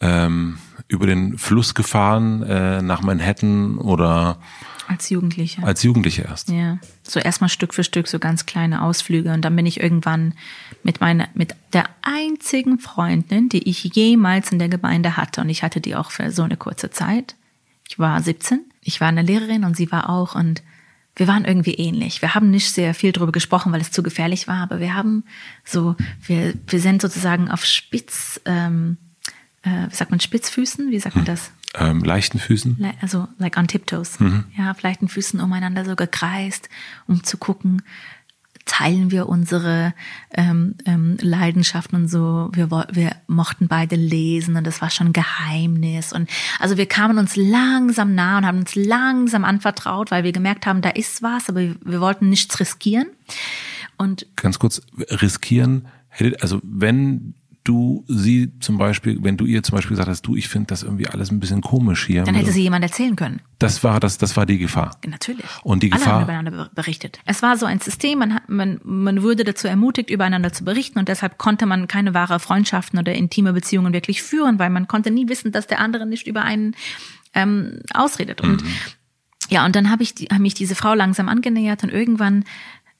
ähm, 0.00 0.58
über 0.88 1.06
den 1.06 1.38
Fluss 1.38 1.76
gefahren 1.76 2.42
äh, 2.42 2.82
nach 2.82 3.00
Manhattan 3.02 3.78
oder 3.78 4.40
als 4.88 5.10
Jugendliche. 5.10 5.62
Als 5.62 5.84
Jugendliche 5.84 6.22
erst. 6.22 6.48
Ja. 6.48 6.78
So 7.04 7.20
erstmal 7.20 7.50
Stück 7.50 7.72
für 7.72 7.84
Stück, 7.84 8.08
so 8.08 8.18
ganz 8.18 8.46
kleine 8.46 8.82
Ausflüge. 8.82 9.32
Und 9.32 9.42
dann 9.42 9.54
bin 9.54 9.66
ich 9.66 9.80
irgendwann 9.80 10.34
mit 10.82 11.00
meiner, 11.00 11.28
mit 11.34 11.54
der 11.72 11.84
einzigen 12.02 12.80
Freundin, 12.80 13.48
die 13.48 13.68
ich 13.68 13.84
jemals 13.84 14.50
in 14.50 14.58
der 14.58 14.70
Gemeinde 14.70 15.16
hatte. 15.16 15.42
Und 15.42 15.50
ich 15.50 15.62
hatte 15.62 15.80
die 15.80 15.94
auch 15.94 16.10
für 16.10 16.32
so 16.32 16.42
eine 16.42 16.56
kurze 16.56 16.90
Zeit. 16.90 17.36
Ich 17.88 17.98
war 17.98 18.20
17. 18.20 18.64
Ich 18.82 19.00
war 19.00 19.08
eine 19.08 19.22
Lehrerin 19.22 19.64
und 19.64 19.76
sie 19.76 19.92
war 19.92 20.08
auch. 20.08 20.34
Und 20.34 20.62
wir 21.18 21.26
waren 21.26 21.44
irgendwie 21.44 21.74
ähnlich. 21.74 22.22
Wir 22.22 22.34
haben 22.34 22.50
nicht 22.50 22.72
sehr 22.72 22.94
viel 22.94 23.12
darüber 23.12 23.32
gesprochen, 23.32 23.72
weil 23.72 23.80
es 23.80 23.90
zu 23.90 24.02
gefährlich 24.02 24.48
war, 24.48 24.62
aber 24.62 24.80
wir 24.80 24.94
haben 24.94 25.24
so, 25.64 25.96
wir, 26.22 26.54
wir 26.66 26.80
sind 26.80 27.02
sozusagen 27.02 27.50
auf 27.50 27.64
Spitz, 27.64 28.40
ähm, 28.44 28.96
äh, 29.62 29.90
wie 29.90 29.94
sagt 29.94 30.10
man, 30.10 30.20
Spitzfüßen? 30.20 30.90
Wie 30.90 31.00
sagt 31.00 31.16
man 31.16 31.26
hm. 31.26 31.34
das? 31.34 31.50
Ähm, 31.74 32.02
leichten 32.02 32.38
Füßen? 32.38 32.94
Also, 33.02 33.28
like 33.38 33.58
on 33.58 33.68
tiptoes. 33.68 34.20
Mhm. 34.20 34.44
Ja, 34.56 34.70
auf 34.70 34.80
leichten 34.80 35.08
Füßen 35.08 35.40
umeinander 35.40 35.84
so 35.84 35.96
gekreist, 35.96 36.68
um 37.06 37.24
zu 37.24 37.36
gucken, 37.36 37.82
teilen 38.68 39.10
wir 39.10 39.28
unsere 39.28 39.94
ähm, 40.32 40.76
ähm, 40.84 41.16
Leidenschaften 41.20 41.96
und 41.96 42.08
so. 42.08 42.50
Wir, 42.52 42.70
wir 42.70 43.16
mochten 43.26 43.66
beide 43.66 43.96
lesen 43.96 44.56
und 44.56 44.64
das 44.64 44.80
war 44.80 44.90
schon 44.90 45.12
Geheimnis. 45.12 46.12
Und 46.12 46.30
also 46.60 46.76
wir 46.76 46.86
kamen 46.86 47.18
uns 47.18 47.34
langsam 47.34 48.14
nah 48.14 48.38
und 48.38 48.46
haben 48.46 48.58
uns 48.58 48.76
langsam 48.76 49.44
anvertraut, 49.44 50.12
weil 50.12 50.22
wir 50.22 50.32
gemerkt 50.32 50.66
haben, 50.66 50.82
da 50.82 50.90
ist 50.90 51.22
was, 51.22 51.48
aber 51.48 51.60
wir 51.60 52.00
wollten 52.00 52.28
nichts 52.28 52.60
riskieren. 52.60 53.08
Und 53.96 54.26
ganz 54.36 54.60
kurz 54.60 54.82
riskieren. 55.10 55.88
Also 56.40 56.60
wenn 56.62 57.34
du 57.68 58.04
sie 58.08 58.58
zum 58.60 58.78
Beispiel, 58.78 59.18
wenn 59.22 59.36
du 59.36 59.44
ihr 59.44 59.62
zum 59.62 59.76
Beispiel 59.76 59.90
gesagt 59.90 60.08
hast, 60.08 60.22
du, 60.22 60.34
ich 60.34 60.48
finde 60.48 60.68
das 60.68 60.82
irgendwie 60.82 61.06
alles 61.06 61.30
ein 61.30 61.38
bisschen 61.38 61.60
komisch 61.60 62.06
hier. 62.06 62.24
Dann 62.24 62.34
hätte 62.34 62.50
sie 62.50 62.62
jemand 62.62 62.82
erzählen 62.82 63.14
können. 63.14 63.42
Das 63.58 63.84
war 63.84 64.00
das, 64.00 64.16
das 64.16 64.36
war 64.38 64.46
die 64.46 64.56
Gefahr. 64.56 64.96
Natürlich. 65.06 65.44
Und 65.62 65.82
die 65.82 65.90
Gefahr. 65.90 66.06
Alle 66.06 66.14
haben 66.14 66.46
übereinander 66.46 66.70
berichtet. 66.74 67.18
Es 67.26 67.42
war 67.42 67.58
so 67.58 67.66
ein 67.66 67.80
System, 67.80 68.20
man, 68.20 68.40
man, 68.48 68.80
man 68.84 69.22
wurde 69.22 69.44
dazu 69.44 69.68
ermutigt, 69.68 70.08
übereinander 70.08 70.52
zu 70.52 70.64
berichten 70.64 70.98
und 70.98 71.08
deshalb 71.08 71.36
konnte 71.36 71.66
man 71.66 71.88
keine 71.88 72.14
wahre 72.14 72.40
Freundschaften 72.40 72.98
oder 72.98 73.12
intime 73.12 73.52
Beziehungen 73.52 73.92
wirklich 73.92 74.22
führen, 74.22 74.58
weil 74.58 74.70
man 74.70 74.88
konnte 74.88 75.10
nie 75.10 75.28
wissen, 75.28 75.52
dass 75.52 75.66
der 75.66 75.80
andere 75.80 76.06
nicht 76.06 76.26
über 76.26 76.42
einen 76.42 76.74
ähm, 77.34 77.80
ausredet. 77.92 78.40
Und 78.40 78.64
mhm. 78.64 78.70
ja, 79.50 79.66
und 79.66 79.76
dann 79.76 79.90
habe 79.90 80.02
ich, 80.02 80.14
hab 80.32 80.38
mich 80.38 80.54
diese 80.54 80.74
Frau 80.74 80.94
langsam 80.94 81.28
angenähert 81.28 81.84
und 81.84 81.90
irgendwann 81.90 82.44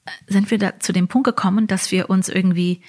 äh, 0.04 0.11
sind 0.26 0.50
wir 0.50 0.59
da 0.59 0.78
zu 0.78 0.92
dem 0.92 1.09
Punkt 1.09 1.24
gekommen, 1.24 1.66
dass 1.66 1.90
wir 1.90 2.11
uns 2.11 2.28
irgendwie 2.28 2.83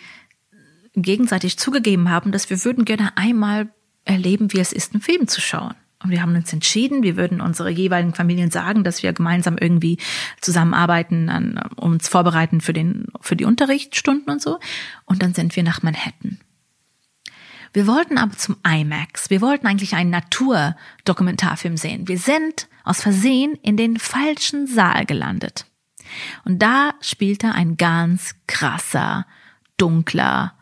gegenseitig 1.02 1.58
zugegeben 1.58 2.10
haben, 2.10 2.32
dass 2.32 2.50
wir 2.50 2.64
würden 2.64 2.86
gerne 2.86 3.16
einmal 3.18 3.70
erleben, 4.06 4.54
wie 4.54 4.60
es 4.60 4.74
ist, 4.74 4.94
einen 4.94 5.02
Film 5.02 5.28
zu 5.28 5.42
schauen. 5.42 5.76
Und 6.02 6.12
wir 6.12 6.22
haben 6.22 6.36
uns 6.36 6.54
entschieden, 6.54 7.04
wir 7.04 7.18
würden 7.18 7.42
unsere 7.42 7.70
jeweiligen 7.70 8.14
Familien 8.14 8.52
sagen, 8.52 8.86
dass 8.86 9.04
wir 9.04 9.12
gemeinsam 9.12 9.58
irgendwie 9.58 9.98
zusammenarbeiten, 10.40 11.30
an, 11.30 11.58
uns 11.76 12.08
vorbereiten 12.08 12.62
für 12.62 12.72
den, 12.72 13.08
für 13.20 13.36
die 13.36 13.44
Unterrichtsstunden 13.44 14.32
und 14.32 14.42
so. 14.42 14.60
Und 15.06 15.22
dann 15.22 15.34
sind 15.34 15.56
wir 15.58 15.64
nach 15.64 15.84
Manhattan. 15.84 16.40
Wir 17.74 17.86
wollten 17.86 18.18
aber 18.18 18.36
zum 18.38 18.56
IMAX. 18.66 19.30
Wir 19.30 19.42
wollten 19.42 19.68
eigentlich 19.68 19.94
einen 19.94 20.10
Naturdokumentarfilm 20.10 21.78
sehen. 21.78 22.08
Wir 22.08 22.18
sind 22.18 22.68
aus 22.84 23.02
Versehen 23.02 23.56
in 23.62 23.78
den 23.78 24.00
falschen 24.00 24.68
Saal 24.68 25.06
gelandet. 25.06 25.66
Und 26.46 26.62
da 26.62 26.94
spielte 27.02 27.52
ein 27.52 27.78
ganz 27.78 28.36
krasser, 28.48 29.28
dunkler, 29.78 30.54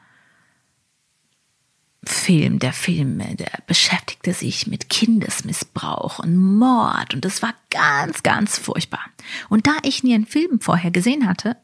Film, 2.08 2.60
der 2.60 2.74
Film, 2.74 3.22
der 3.38 3.52
beschäftigte 3.68 4.34
sich 4.34 4.68
mit 4.68 4.90
Kindesmissbrauch 4.90 6.20
und 6.20 6.38
Mord 6.38 7.14
und 7.14 7.26
es 7.26 7.42
war 7.42 7.54
ganz, 7.70 8.24
ganz 8.24 8.58
furchtbar. 8.58 9.02
Und 9.50 9.68
da 9.68 9.74
ich 9.84 10.04
nie 10.04 10.14
einen 10.14 10.26
Film 10.26 10.60
vorher 10.60 10.92
gesehen 10.92 11.28
hatte, 11.28 11.58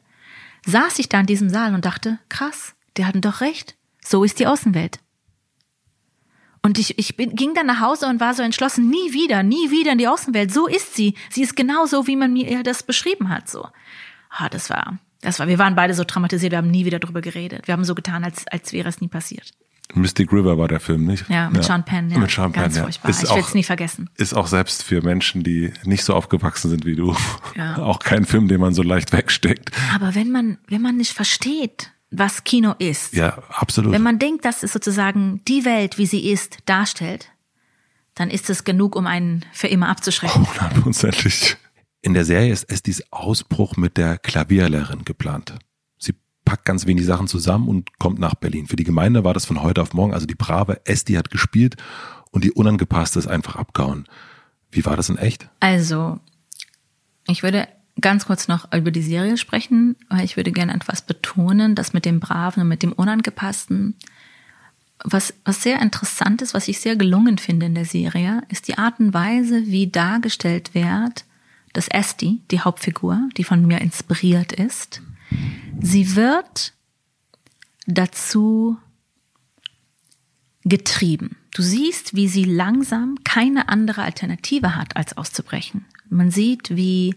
saß 0.66 1.00
ich 1.00 1.10
da 1.10 1.20
in 1.20 1.26
diesem 1.26 1.50
Saal 1.50 1.74
und 1.74 1.86
dachte, 1.86 2.20
krass, 2.30 2.76
die 2.98 3.06
hatten 3.06 3.22
doch 3.22 3.42
recht, 3.42 3.76
so 4.04 4.24
ist 4.24 4.40
die 4.40 4.48
Außenwelt. 4.48 5.00
Und 6.66 6.80
ich, 6.80 6.98
ich 6.98 7.18
bin, 7.18 7.36
ging 7.36 7.54
dann 7.54 7.66
nach 7.66 7.82
Hause 7.82 8.08
und 8.08 8.22
war 8.22 8.34
so 8.34 8.42
entschlossen, 8.42 8.90
nie 8.90 9.12
wieder, 9.12 9.44
nie 9.44 9.70
wieder 9.70 9.92
in 9.92 9.98
die 9.98 10.08
Außenwelt. 10.08 10.54
So 10.54 10.68
ist 10.68 10.96
sie. 10.96 11.14
Sie 11.30 11.42
ist 11.42 11.58
genau 11.58 11.86
so, 11.86 12.08
wie 12.08 12.16
man 12.16 12.32
mir 12.32 12.64
das 12.64 12.84
beschrieben 12.84 13.28
hat. 13.28 13.50
So, 13.50 13.68
ah, 14.30 14.48
das 14.48 14.70
war, 14.70 14.98
das 15.20 15.40
war. 15.40 15.48
Wir 15.50 15.60
waren 15.60 15.76
beide 15.76 15.94
so 15.94 16.06
traumatisiert. 16.06 16.52
Wir 16.52 16.58
haben 16.60 16.72
nie 16.72 16.86
wieder 16.86 17.00
darüber 17.00 17.20
geredet. 17.20 17.68
Wir 17.68 17.74
haben 17.74 17.84
so 17.84 17.96
getan, 17.96 18.24
als 18.24 18.48
als 18.48 18.72
wäre 18.72 18.88
es 18.88 19.02
nie 19.02 19.10
passiert. 19.10 19.52
Mystic 19.94 20.32
River 20.32 20.58
war 20.58 20.68
der 20.68 20.80
Film, 20.80 21.06
nicht? 21.06 21.30
Ja, 21.30 21.50
mit 21.50 21.58
ja. 21.58 21.64
Sean 21.64 21.84
Penn. 21.86 22.10
Ja. 22.10 22.18
Mit 22.18 22.32
Sean 22.32 22.52
Penn, 22.52 22.64
Ganz 22.64 22.78
ja. 22.78 22.84
furchtbar. 22.84 23.10
Ist 23.10 23.24
ich 23.24 23.30
will 23.30 23.40
es 23.40 23.54
nie 23.54 23.64
vergessen. 23.64 24.10
Ist 24.18 24.34
auch 24.34 24.48
selbst 24.48 24.84
für 24.84 25.04
Menschen, 25.04 25.44
die 25.44 25.72
nicht 25.84 26.04
so 26.04 26.14
aufgewachsen 26.14 26.70
sind 26.70 26.86
wie 26.86 26.96
du, 26.96 27.16
ja. 27.56 27.78
auch 27.78 28.00
kein 28.00 28.26
Film, 28.26 28.48
den 28.48 28.60
man 28.60 28.74
so 28.74 28.82
leicht 28.82 29.14
wegsteckt. 29.14 29.72
Aber 29.94 30.16
wenn 30.16 30.32
man, 30.32 30.58
wenn 30.68 30.82
man 30.82 30.98
nicht 30.98 31.12
versteht, 31.12 31.92
was 32.10 32.44
Kino 32.44 32.74
ist. 32.78 33.14
Ja, 33.14 33.38
absolut. 33.50 33.92
Wenn 33.92 34.04
man 34.04 34.20
denkt, 34.20 34.46
dass 34.46 34.64
es 34.64 34.74
sozusagen 34.74 35.42
die 35.48 35.66
Welt, 35.66 35.98
wie 35.98 36.06
sie 36.06 36.32
ist, 36.32 36.58
darstellt, 36.66 37.30
dann 38.16 38.30
ist 38.30 38.50
es 38.50 38.64
genug, 38.64 38.96
um 38.96 39.08
einen 39.08 39.46
für 39.52 39.68
immer 39.68 39.90
abzuschrecken. 39.90 40.48
Hundertprozentig. 40.48 41.58
In 42.02 42.14
der 42.14 42.26
Serie 42.26 42.52
ist 42.52 42.66
Estis 42.66 43.04
Ausbruch 43.12 43.78
mit 43.78 43.98
der 43.98 44.18
Klavierlehrerin 44.18 45.06
geplant 45.06 45.56
packt 46.46 46.66
ganz 46.66 46.86
wenig 46.86 47.06
Sachen 47.06 47.28
zusammen 47.28 47.68
und 47.68 48.00
kommt 48.00 48.20
nach 48.20 48.36
Berlin. 48.36 48.68
Für 48.68 48.76
die 48.76 48.84
Gemeinde 48.84 49.24
war 49.24 49.34
das 49.34 49.46
von 49.46 49.62
heute 49.62 49.82
auf 49.82 49.94
morgen. 49.94 50.14
Also 50.14 50.26
die 50.26 50.36
brave 50.36 50.86
Esti 50.86 51.14
hat 51.14 51.30
gespielt 51.30 51.78
und 52.32 52.44
die 52.44 52.52
unangepasste 52.52 53.20
ist 53.20 53.28
einfach 53.28 53.56
abgehauen. 53.56 54.06
Wie 54.72 54.86
war 54.86 54.98
das 54.98 55.10
in 55.10 55.18
echt? 55.18 55.48
Also, 55.60 56.20
ich 57.28 57.44
würde 57.44 57.68
ganz 58.02 58.26
kurz 58.26 58.48
noch 58.48 58.74
über 58.74 58.92
die 58.92 59.04
Serie 59.04 59.38
sprechen, 59.38 59.96
weil 60.10 60.26
ich 60.26 60.36
würde 60.36 60.52
gerne 60.52 60.74
etwas 60.74 61.04
betonen, 61.04 61.76
das 61.76 61.94
mit 61.94 62.06
dem 62.06 62.20
Braven 62.20 62.64
und 62.64 62.68
mit 62.68 62.84
dem 62.84 62.92
Unangepassten. 62.92 63.96
Was, 65.04 65.34
was 65.46 65.62
sehr 65.62 65.82
interessant 65.82 66.42
ist, 66.42 66.54
was 66.54 66.68
ich 66.68 66.80
sehr 66.80 66.96
gelungen 66.96 67.38
finde 67.38 67.68
in 67.68 67.76
der 67.76 67.86
Serie, 67.86 68.42
ist 68.50 68.68
die 68.68 68.78
Art 68.78 69.00
und 69.00 69.14
Weise, 69.14 69.68
wie 69.68 69.88
dargestellt 69.88 70.74
wird, 70.74 71.26
dass 71.74 71.88
Esti, 71.88 72.42
die 72.52 72.62
Hauptfigur, 72.62 73.30
die 73.38 73.44
von 73.44 73.66
mir 73.66 73.82
inspiriert 73.82 74.54
ist, 74.54 75.02
sie 75.82 76.16
wird 76.16 76.74
dazu 77.86 78.78
getrieben. 80.64 81.38
Du 81.54 81.62
siehst, 81.62 82.16
wie 82.16 82.28
sie 82.28 82.46
langsam 82.46 83.18
keine 83.24 83.70
andere 83.70 84.04
Alternative 84.04 84.76
hat, 84.76 84.96
als 84.96 85.18
auszubrechen. 85.18 85.86
Man 86.10 86.32
sieht, 86.32 86.76
wie, 86.76 87.16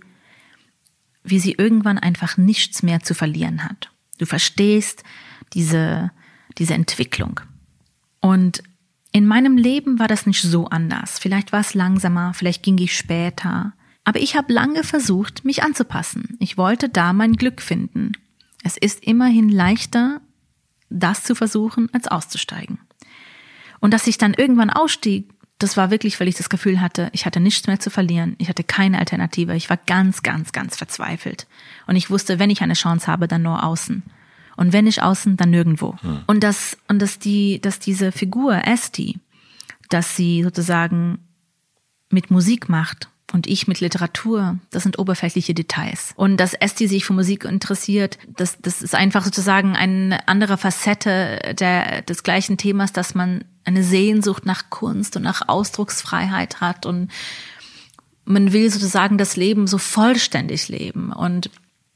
wie 1.23 1.39
sie 1.39 1.53
irgendwann 1.53 1.99
einfach 1.99 2.37
nichts 2.37 2.83
mehr 2.83 3.03
zu 3.03 3.15
verlieren 3.15 3.65
hat. 3.65 3.91
Du 4.19 4.27
verstehst 4.27 5.05
diese, 5.53 6.11
diese 6.59 6.75
Entwicklung. 6.75 7.41
Und 8.21 8.63
in 9.13 9.27
meinem 9.27 9.57
Leben 9.57 9.99
war 9.99 10.09
das 10.09 10.27
nicht 10.27 10.43
so 10.43 10.67
anders. 10.67 11.19
Vielleicht 11.19 11.53
war 11.53 11.61
es 11.61 11.75
langsamer, 11.75 12.35
vielleicht 12.35 12.63
ging 12.63 12.79
ich 12.79 12.97
später. 12.97 13.73
Aber 14.07 14.21
ich 14.21 14.37
habe 14.37 14.53
lange 14.53 14.85
versucht, 14.85 15.45
mich 15.45 15.65
anzupassen. 15.65 16.37
Ich 16.39 16.57
wollte 16.57 16.89
da 16.89 17.13
mein 17.13 17.33
Glück 17.33 17.61
finden. 17.61 18.13
Es 18.63 18.77
ist 18.77 19.03
immerhin 19.03 19.49
leichter, 19.49 20.21
das 20.89 21.25
zu 21.25 21.35
versuchen, 21.35 21.93
als 21.93 22.07
auszusteigen. 22.07 22.79
Und 23.81 23.93
dass 23.93 24.07
ich 24.07 24.17
dann 24.17 24.33
irgendwann 24.33 24.71
ausstieg, 24.71 25.29
das 25.59 25.77
war 25.77 25.91
wirklich, 25.91 26.21
weil 26.21 26.29
ich 26.29 26.37
das 26.37 26.49
Gefühl 26.49 26.81
hatte, 26.81 27.09
ich 27.13 27.27
hatte 27.27 27.41
nichts 27.41 27.67
mehr 27.67 27.81
zu 27.81 27.91
verlieren. 27.91 28.37
Ich 28.39 28.49
hatte 28.49 28.63
keine 28.63 29.01
Alternative. 29.01 29.57
Ich 29.57 29.69
war 29.69 29.77
ganz, 29.77 30.23
ganz, 30.23 30.53
ganz 30.53 30.77
verzweifelt. 30.77 31.49
Und 31.89 31.97
ich 31.97 32.09
wusste, 32.09 32.39
wenn 32.39 32.51
ich 32.51 32.63
eine 32.63 32.75
Chance 32.75 33.09
habe, 33.09 33.27
dann 33.27 33.43
nur 33.43 33.65
außen. 33.65 34.05
Und 34.57 34.73
wenn 34.73 34.85
nicht 34.85 35.03
außen, 35.03 35.37
dann 35.37 35.51
nirgendwo. 35.51 35.97
Hm. 36.03 36.21
Und 36.29 36.45
dass, 36.45 36.79
und 36.87 37.03
dass 37.03 37.19
die, 37.19 37.61
dass 37.61 37.81
diese 37.81 38.13
Figur, 38.13 38.69
Esti, 38.69 39.19
dass 39.89 40.15
sie 40.15 40.45
sozusagen 40.45 41.19
mit 42.09 42.31
Musik 42.31 42.69
macht 42.69 43.09
und 43.37 43.47
ich 43.47 43.69
mit 43.69 43.81
Literatur, 43.81 44.59
das 44.71 44.83
sind 44.83 44.99
oberflächliche 44.99 45.53
Details. 45.53 46.15
Und 46.17 46.39
dass 46.39 46.55
Esti 46.55 46.89
sich 46.89 47.05
für 47.05 47.13
Musik 47.13 47.45
interessiert, 47.45 48.17
das, 48.27 48.57
das 48.63 48.81
ist 48.81 48.95
einfach 48.95 49.27
sozusagen 49.27 49.77
eine 49.77 50.27
andere 50.27 50.57
Facette 50.57 51.55
der, 51.59 52.01
des 52.01 52.23
gleichen 52.23 52.57
Themas, 52.57 52.95
dass 52.95 53.15
man 53.15 53.45
eine 53.65 53.83
Sehnsucht 53.83 54.47
nach 54.47 54.71
Kunst 54.71 55.17
und 55.17 55.23
nach 55.23 55.49
Ausdrucksfreiheit 55.49 56.63
hat 56.63 56.87
und 56.87 57.11
man 58.25 58.55
will 58.55 58.71
sozusagen 58.71 59.19
das 59.19 59.37
Leben 59.37 59.67
so 59.67 59.77
vollständig 59.77 60.69
leben. 60.69 61.13
Und 61.13 61.51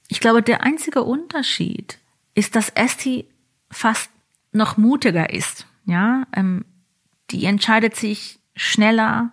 ich 0.09 0.20
glaube, 0.20 0.42
der 0.42 0.62
einzige 0.62 1.05
Unterschied 1.05 1.98
ist, 2.35 2.55
dass 2.55 2.68
Esti 2.68 3.24
fast 3.70 4.11
noch 4.53 4.76
mutiger 4.76 5.33
ist. 5.33 5.66
Ja, 5.87 6.26
ähm, 6.37 6.66
die 7.31 7.46
entscheidet 7.46 7.96
sich 7.96 8.40
schneller, 8.55 9.33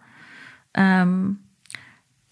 ähm, 0.74 1.40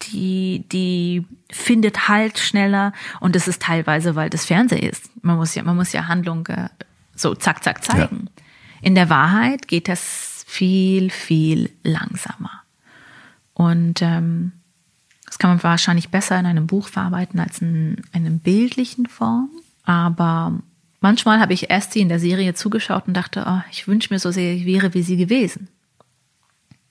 die, 0.02 0.64
die 0.70 1.26
findet 1.50 2.08
Halt 2.08 2.38
schneller 2.38 2.92
und 3.20 3.34
das 3.34 3.48
ist 3.48 3.62
teilweise, 3.62 4.14
weil 4.14 4.30
das 4.30 4.44
Fernsehen 4.44 4.82
ist. 4.82 5.10
Man 5.22 5.36
muss 5.36 5.54
ja, 5.54 5.62
man 5.62 5.76
muss 5.76 5.92
ja 5.92 6.06
Handlung 6.06 6.46
äh, 6.46 6.68
so 7.14 7.34
zack, 7.34 7.64
zack 7.64 7.82
zeigen. 7.82 8.28
Ja. 8.36 8.42
In 8.82 8.94
der 8.94 9.10
Wahrheit 9.10 9.68
geht 9.68 9.88
das 9.88 10.44
viel, 10.46 11.10
viel 11.10 11.70
langsamer. 11.82 12.62
Und 13.54 14.02
ähm, 14.02 14.52
das 15.24 15.38
kann 15.38 15.50
man 15.50 15.62
wahrscheinlich 15.62 16.10
besser 16.10 16.38
in 16.38 16.46
einem 16.46 16.66
Buch 16.66 16.88
verarbeiten 16.88 17.40
als 17.40 17.60
in 17.60 18.02
einem 18.12 18.38
bildlichen 18.38 19.06
Form. 19.06 19.50
Aber 19.84 20.60
manchmal 21.00 21.40
habe 21.40 21.52
ich 21.52 21.70
Esti 21.70 22.00
in 22.00 22.08
der 22.08 22.20
Serie 22.20 22.54
zugeschaut 22.54 23.08
und 23.08 23.14
dachte, 23.14 23.44
oh, 23.46 23.60
ich 23.70 23.88
wünsche 23.88 24.12
mir 24.12 24.18
so 24.18 24.30
sehr, 24.30 24.54
ich 24.54 24.66
wäre 24.66 24.94
wie 24.94 25.02
sie 25.02 25.16
gewesen. 25.16 25.68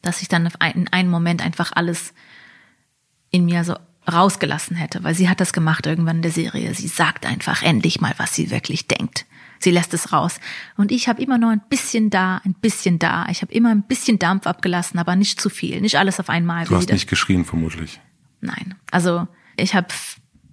Dass 0.01 0.21
ich 0.21 0.27
dann 0.27 0.49
in 0.73 0.87
einem 0.89 1.09
Moment 1.09 1.43
einfach 1.43 1.71
alles 1.73 2.13
in 3.35 3.45
mir 3.45 3.63
so 3.63 3.75
rausgelassen 4.11 4.75
hätte, 4.75 5.03
weil 5.03 5.15
sie 5.15 5.29
hat 5.29 5.39
das 5.39 5.53
gemacht 5.53 5.85
irgendwann 5.85 6.17
in 6.17 6.21
der 6.21 6.31
Serie. 6.31 6.73
Sie 6.73 6.87
sagt 6.87 7.25
einfach 7.25 7.63
endlich 7.63 8.01
mal, 8.01 8.13
was 8.17 8.35
sie 8.35 8.51
wirklich 8.51 8.87
denkt. 8.87 9.25
Sie 9.59 9.71
lässt 9.71 9.93
es 9.93 10.11
raus. 10.11 10.39
Und 10.77 10.91
ich 10.91 11.07
habe 11.07 11.21
immer 11.21 11.37
nur 11.37 11.49
ein 11.49 11.61
bisschen 11.69 12.09
da, 12.09 12.41
ein 12.45 12.53
bisschen 12.53 12.99
da. 12.99 13.27
Ich 13.29 13.41
habe 13.41 13.53
immer 13.53 13.71
ein 13.71 13.83
bisschen 13.83 14.19
Dampf 14.19 14.47
abgelassen, 14.47 14.99
aber 14.99 15.15
nicht 15.15 15.41
zu 15.41 15.49
viel, 15.49 15.81
nicht 15.81 15.97
alles 15.97 16.19
auf 16.19 16.29
einmal. 16.29 16.65
Du 16.65 16.75
hast 16.75 16.91
nicht 16.91 17.09
geschrien, 17.09 17.45
vermutlich. 17.45 17.99
Nein. 18.41 18.75
Also 18.91 19.27
ich 19.57 19.73
habe 19.73 19.87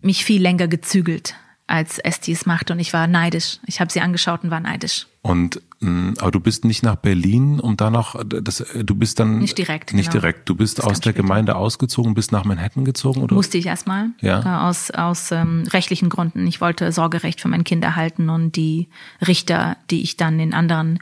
mich 0.00 0.24
viel 0.24 0.40
länger 0.40 0.68
gezügelt, 0.68 1.34
als 1.66 1.98
Esti 1.98 2.32
es 2.32 2.44
machte 2.44 2.72
und 2.72 2.80
ich 2.80 2.92
war 2.92 3.06
neidisch. 3.06 3.58
Ich 3.66 3.80
habe 3.80 3.90
sie 3.90 4.00
angeschaut 4.00 4.44
und 4.44 4.50
war 4.50 4.60
neidisch. 4.60 5.06
Und 5.22 5.62
mh, 5.80 6.14
aber 6.18 6.32
du 6.32 6.40
bist 6.40 6.64
nicht 6.64 6.82
nach 6.82 6.96
Berlin, 6.96 7.60
um 7.60 7.76
da 7.76 7.90
noch 7.90 8.20
das 8.24 8.64
du 8.74 8.94
bist 8.94 9.20
dann 9.20 9.38
nicht 9.38 9.56
direkt 9.56 9.94
nicht 9.94 10.10
genau. 10.10 10.20
direkt. 10.20 10.48
Du 10.48 10.56
bist 10.56 10.82
aus 10.82 11.00
der. 11.00 11.12
Gemeinde 11.12 11.56
ausgezogen, 11.56 12.14
bist 12.14 12.32
nach 12.32 12.44
Manhattan 12.44 12.84
gezogen 12.84 13.22
oder? 13.22 13.34
Musste 13.34 13.58
ich 13.58 13.66
erstmal. 13.66 14.10
Ja. 14.20 14.40
Äh, 14.40 14.68
aus 14.68 14.90
aus 14.90 15.30
ähm, 15.30 15.64
rechtlichen 15.70 16.08
Gründen. 16.08 16.46
Ich 16.46 16.60
wollte 16.60 16.90
Sorgerecht 16.90 17.40
für 17.40 17.48
mein 17.48 17.64
Kind 17.64 17.84
erhalten 17.84 18.30
und 18.30 18.56
die 18.56 18.88
Richter, 19.26 19.76
die 19.90 20.02
ich 20.02 20.16
dann 20.16 20.40
in 20.40 20.54
anderen 20.54 20.98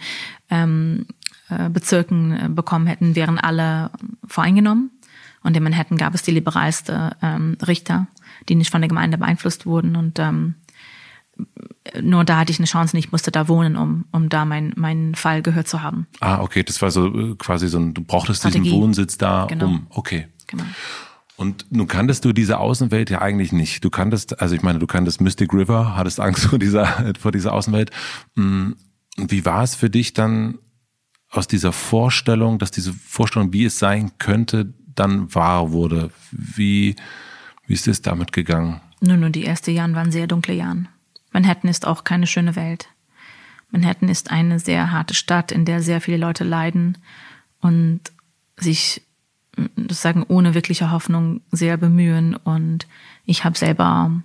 ähm, 0.51 1.07
äh, 1.49 1.71
Bezirken 1.71 2.33
äh, 2.33 2.49
bekommen 2.49 2.87
hätten, 2.87 3.17
wären 3.17 3.39
alle 3.39 3.91
voreingenommen. 4.27 4.91
Und 5.43 5.57
in 5.57 5.63
Manhattan 5.63 5.97
gab 5.97 6.15
es 6.15 6.23
die 6.23 6.33
liberalste 6.33 7.17
ähm, 7.23 7.57
Richter, 7.67 8.07
die 8.49 8.55
nicht 8.55 8.71
von 8.71 8.81
der 8.81 8.89
Gemeinde 8.89 9.19
beeinflusst 9.19 9.67
wurden 9.67 9.97
und 9.97 10.19
ähm, 10.19 10.55
nur 12.01 12.25
da 12.25 12.39
hatte 12.39 12.53
ich 12.53 12.59
eine 12.59 12.67
Chance 12.67 12.97
und 12.97 12.99
ich 12.99 13.13
musste 13.13 13.31
da 13.31 13.49
wohnen, 13.49 13.77
um, 13.77 14.05
um 14.13 14.29
da 14.29 14.45
mein, 14.45 14.73
meinen 14.77 15.15
Fall 15.15 15.43
gehört 15.43 15.69
zu 15.69 15.83
haben. 15.83 16.07
Ah, 16.21 16.41
okay, 16.41 16.63
das 16.63 16.83
war 16.83 16.91
so 16.91 17.07
äh, 17.07 17.35
quasi 17.37 17.69
so 17.69 17.79
ein, 17.79 17.95
du 17.95 18.03
brauchtest 18.03 18.41
Strategie. 18.41 18.65
diesen 18.65 18.81
Wohnsitz 18.81 19.19
da, 19.19 19.47
genau. 19.49 19.67
um, 19.67 19.87
okay. 19.91 20.29
Genau. 20.47 20.65
Und 21.37 21.67
nun 21.71 21.87
kanntest 21.87 22.25
du 22.27 22.35
diese 22.35 22.59
Außenwelt 22.59 23.09
ja 23.09 23.23
eigentlich 23.23 23.53
nicht. 23.53 23.83
Du 23.83 23.89
kanntest, 23.89 24.43
also 24.43 24.55
ich 24.55 24.63
meine, 24.63 24.79
du 24.79 24.87
kanntest 24.87 25.23
Mystic 25.23 25.55
River, 25.55 25.97
hattest 25.97 26.21
Angst 26.21 26.45
vor 26.51 26.59
dieser, 26.59 27.15
vor 27.19 27.33
dieser 27.33 27.55
Außenwelt. 27.55 27.91
Mm, 28.35 28.73
wie 29.17 29.45
war 29.45 29.63
es 29.63 29.75
für 29.75 29.89
dich 29.89 30.13
dann 30.13 30.59
aus 31.31 31.49
dieser 31.49 31.73
Vorstellung, 31.73 32.59
dass 32.59 32.71
diese 32.71 32.93
Vorstellung, 32.93 33.53
wie 33.53 33.65
es 33.65 33.79
sein 33.79 34.13
könnte, 34.19 34.75
dann 34.95 35.35
wahr 35.35 35.73
wurde? 35.73 36.11
Wie, 36.31 36.97
wie 37.71 37.75
ist 37.75 37.87
es 37.87 38.03
damit 38.03 38.33
gegangen? 38.33 38.81
Nun, 39.01 39.21
nun, 39.21 39.31
die 39.31 39.47
ersten 39.47 39.71
Jahren 39.71 39.95
waren 39.95 40.11
sehr 40.11 40.27
dunkle 40.27 40.55
Jahren. 40.55 40.89
Manhattan 41.31 41.71
ist 41.71 41.87
auch 41.87 42.03
keine 42.03 42.27
schöne 42.27 42.57
Welt. 42.57 42.89
Manhattan 43.71 44.09
ist 44.09 44.33
eine 44.33 44.59
sehr 44.59 44.91
harte 44.91 45.15
Stadt, 45.15 45.53
in 45.53 45.65
der 45.65 45.81
sehr 45.81 46.01
viele 46.01 46.17
Leute 46.17 46.43
leiden 46.43 46.99
und 47.61 48.01
sich 48.57 49.03
sagen 49.89 50.25
ohne 50.27 50.55
wirkliche 50.55 50.91
Hoffnung 50.91 51.43
sehr 51.53 51.77
bemühen. 51.77 52.35
Und 52.35 52.89
ich 53.25 53.45
habe 53.45 53.57
selber 53.57 54.21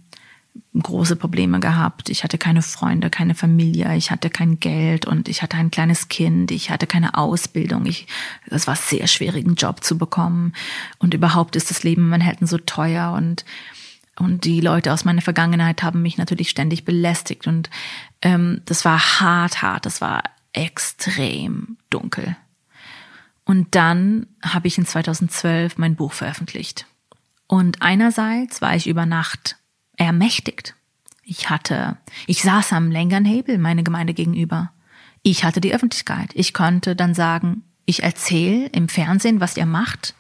große 0.82 1.16
Probleme 1.16 1.60
gehabt. 1.60 2.10
Ich 2.10 2.24
hatte 2.24 2.38
keine 2.38 2.62
Freunde, 2.62 3.10
keine 3.10 3.36
Familie, 3.36 3.96
ich 3.96 4.12
hatte 4.12 4.30
kein 4.30 4.60
Geld 4.60 5.06
und 5.06 5.30
ich 5.30 5.42
hatte 5.42 5.58
ein 5.58 5.72
kleines 5.72 6.08
Kind, 6.10 6.52
ich 6.52 6.70
hatte 6.70 6.88
keine 6.88 7.18
Ausbildung. 7.18 7.86
Ich, 7.86 8.08
das 8.48 8.68
war 8.68 8.76
sehr 8.76 9.08
schwierig, 9.08 9.46
einen 9.46 9.56
Job 9.56 9.84
zu 9.84 9.98
bekommen. 9.98 10.54
Und 11.00 11.14
überhaupt 11.14 11.56
ist 11.56 11.70
das 11.70 11.84
Leben 11.84 12.04
in 12.04 12.10
Manhattan 12.10 12.48
so 12.48 12.58
teuer 12.58 13.14
und 13.14 13.46
und 14.18 14.46
die 14.46 14.62
Leute 14.62 14.94
aus 14.94 15.04
meiner 15.04 15.22
Vergangenheit 15.22 15.84
haben 15.84 16.02
mich 16.02 16.18
natürlich 16.18 16.50
ständig 16.50 16.86
belästigt. 16.86 17.48
Und 17.48 17.70
ähm, 18.22 18.62
das 18.64 18.86
war 18.86 19.20
hart, 19.20 19.62
hart, 19.62 19.86
das 19.86 20.00
war 20.00 20.24
extrem 20.54 21.76
dunkel. 21.90 22.38
Und 23.44 23.76
dann 23.76 24.28
habe 24.42 24.68
ich 24.68 24.78
in 24.78 24.86
2012 24.86 25.78
mein 25.78 25.98
Buch 25.98 26.14
veröffentlicht. 26.14 26.86
Und 27.48 27.82
einerseits 27.82 28.62
war 28.62 28.76
ich 28.76 28.88
über 28.88 29.06
Nacht 29.06 29.58
ermächtigt. 29.98 30.76
Ich 31.24 31.50
hatte, 31.50 31.98
ich 32.28 32.44
saß 32.44 32.74
am 32.74 32.92
Längernhebel 32.92 33.58
meine 33.58 33.84
Gemeinde 33.84 34.14
gegenüber. 34.14 34.72
Ich 35.24 35.44
hatte 35.44 35.62
die 35.62 35.74
Öffentlichkeit. 35.74 36.30
Ich 36.34 36.54
konnte 36.54 36.96
dann 36.96 37.16
sagen, 37.16 37.64
ich 37.86 38.04
erzähle 38.04 38.68
im 38.68 38.90
Fernsehen, 38.90 39.40
was 39.40 39.58
ihr 39.58 39.66
macht. 39.66 40.14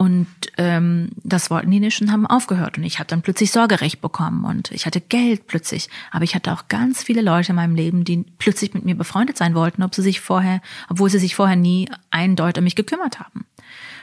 Und 0.00 0.26
ähm, 0.56 1.10
das 1.24 1.50
wollten 1.50 1.70
die 1.70 1.78
nicht 1.78 2.00
und 2.00 2.10
haben 2.10 2.26
aufgehört. 2.26 2.78
Und 2.78 2.84
ich 2.84 2.98
habe 2.98 3.06
dann 3.06 3.20
plötzlich 3.20 3.52
Sorgerecht 3.52 4.00
bekommen 4.00 4.44
und 4.44 4.70
ich 4.70 4.86
hatte 4.86 4.98
Geld 4.98 5.46
plötzlich. 5.46 5.90
Aber 6.10 6.24
ich 6.24 6.34
hatte 6.34 6.54
auch 6.54 6.68
ganz 6.68 7.02
viele 7.02 7.20
Leute 7.20 7.50
in 7.50 7.56
meinem 7.56 7.74
Leben, 7.74 8.04
die 8.04 8.24
plötzlich 8.38 8.72
mit 8.72 8.86
mir 8.86 8.94
befreundet 8.94 9.36
sein 9.36 9.54
wollten, 9.54 9.82
ob 9.82 9.94
sie 9.94 10.00
sich 10.00 10.20
vorher, 10.20 10.62
obwohl 10.88 11.10
sie 11.10 11.18
sich 11.18 11.34
vorher 11.34 11.56
nie 11.56 11.86
eindeutig 12.10 12.60
um 12.60 12.64
mich 12.64 12.76
gekümmert 12.76 13.20
haben. 13.20 13.44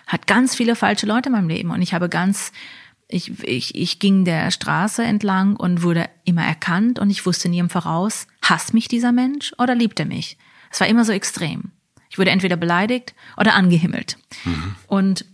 Hat 0.06 0.28
ganz 0.28 0.54
viele 0.54 0.75
falsche 0.75 1.08
Leute 1.08 1.30
in 1.30 1.34
meinem 1.34 1.50
Leben. 1.50 1.71
Und 1.71 1.82
ich 1.82 1.96
habe 1.96 2.10
ganz, 2.10 2.52
ich, 3.10 3.43
ich, 3.43 3.75
ich 3.75 3.99
ging 3.99 4.25
der 4.25 4.51
Straße 4.51 5.03
entlang 5.03 5.55
und 5.55 5.81
wurde 5.81 6.10
immer 6.25 6.45
erkannt 6.45 6.99
und 6.99 7.10
ich 7.10 7.25
wusste 7.25 7.47
nie 7.49 7.60
im 7.60 7.69
Voraus, 7.69 8.27
hasst 8.41 8.73
mich 8.73 8.87
dieser 8.87 9.12
Mensch 9.12 9.53
oder 9.58 9.75
liebt 9.75 9.99
er 9.99 10.05
mich? 10.05 10.37
Es 10.69 10.79
war 10.81 10.87
immer 10.87 11.05
so 11.05 11.13
extrem. 11.13 11.71
Ich 12.10 12.17
wurde 12.17 12.31
entweder 12.31 12.58
beleidigt 12.58 13.13
oder 13.37 13.55
angehimmelt. 13.55 14.17
Mhm. 14.43 14.75
Und 14.87 15.25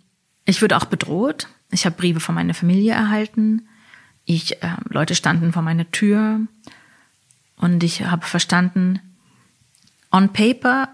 ich 0.46 0.62
wurde 0.62 0.78
auch 0.78 0.86
bedroht. 0.86 1.48
Ich 1.72 1.86
habe 1.86 1.96
Briefe 1.96 2.20
von 2.20 2.36
meiner 2.36 2.54
Familie 2.54 2.94
erhalten. 2.94 3.68
Ich, 4.26 4.62
äh, 4.62 4.76
Leute 4.90 5.16
standen 5.16 5.52
vor 5.52 5.64
meiner 5.64 5.90
Tür 5.90 6.42
und 7.58 7.84
ich 7.84 8.06
habe 8.06 8.26
verstanden, 8.26 9.00
on 10.12 10.32
paper 10.32 10.90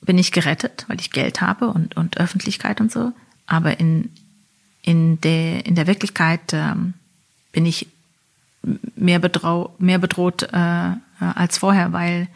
bin 0.00 0.18
ich 0.18 0.32
gerettet, 0.32 0.84
weil 0.88 1.00
ich 1.00 1.10
Geld 1.10 1.40
habe 1.40 1.68
und, 1.68 1.96
und 1.96 2.18
Öffentlichkeit 2.18 2.80
und 2.80 2.92
so. 2.92 3.12
Aber 3.46 3.80
in, 3.80 4.10
in, 4.84 5.20
der, 5.22 5.64
in 5.64 5.74
der 5.74 5.86
Wirklichkeit 5.86 6.52
ähm, 6.52 6.92
bin 7.52 7.64
ich 7.64 7.88
mehr, 8.96 9.18
betrau, 9.18 9.74
mehr 9.78 9.98
bedroht 9.98 10.42
äh, 10.42 10.92
als 11.18 11.58
vorher, 11.58 11.92
weil, 11.92 12.28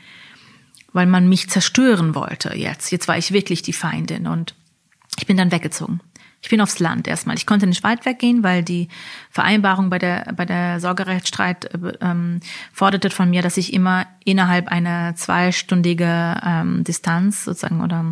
weil 0.92 1.06
man 1.06 1.28
mich 1.28 1.50
zerstören 1.50 2.14
wollte 2.14 2.56
jetzt. 2.56 2.90
Jetzt 2.90 3.06
war 3.06 3.18
ich 3.18 3.32
wirklich 3.32 3.60
die 3.62 3.74
Feindin 3.74 4.26
und 4.26 4.54
ich 5.18 5.26
bin 5.26 5.36
dann 5.36 5.52
weggezogen. 5.52 6.00
Ich 6.40 6.48
bin 6.48 6.60
aufs 6.60 6.78
Land 6.78 7.08
erstmal. 7.08 7.36
Ich 7.36 7.46
konnte 7.46 7.66
nicht 7.66 7.82
weit 7.82 8.06
weggehen, 8.06 8.44
weil 8.44 8.62
die 8.62 8.88
Vereinbarung 9.30 9.90
bei 9.90 9.98
der, 9.98 10.32
bei 10.36 10.44
der 10.44 10.80
Sorgerechtsstreit 10.80 11.74
äh, 11.74 11.92
ähm, 12.00 12.40
forderte 12.72 13.10
von 13.10 13.28
mir, 13.28 13.42
dass 13.42 13.56
ich 13.58 13.74
immer 13.74 14.06
innerhalb 14.24 14.68
einer 14.68 15.16
zweistündige 15.16 16.40
ähm, 16.42 16.84
Distanz 16.84 17.44
sozusagen 17.44 17.82
oder 17.82 18.04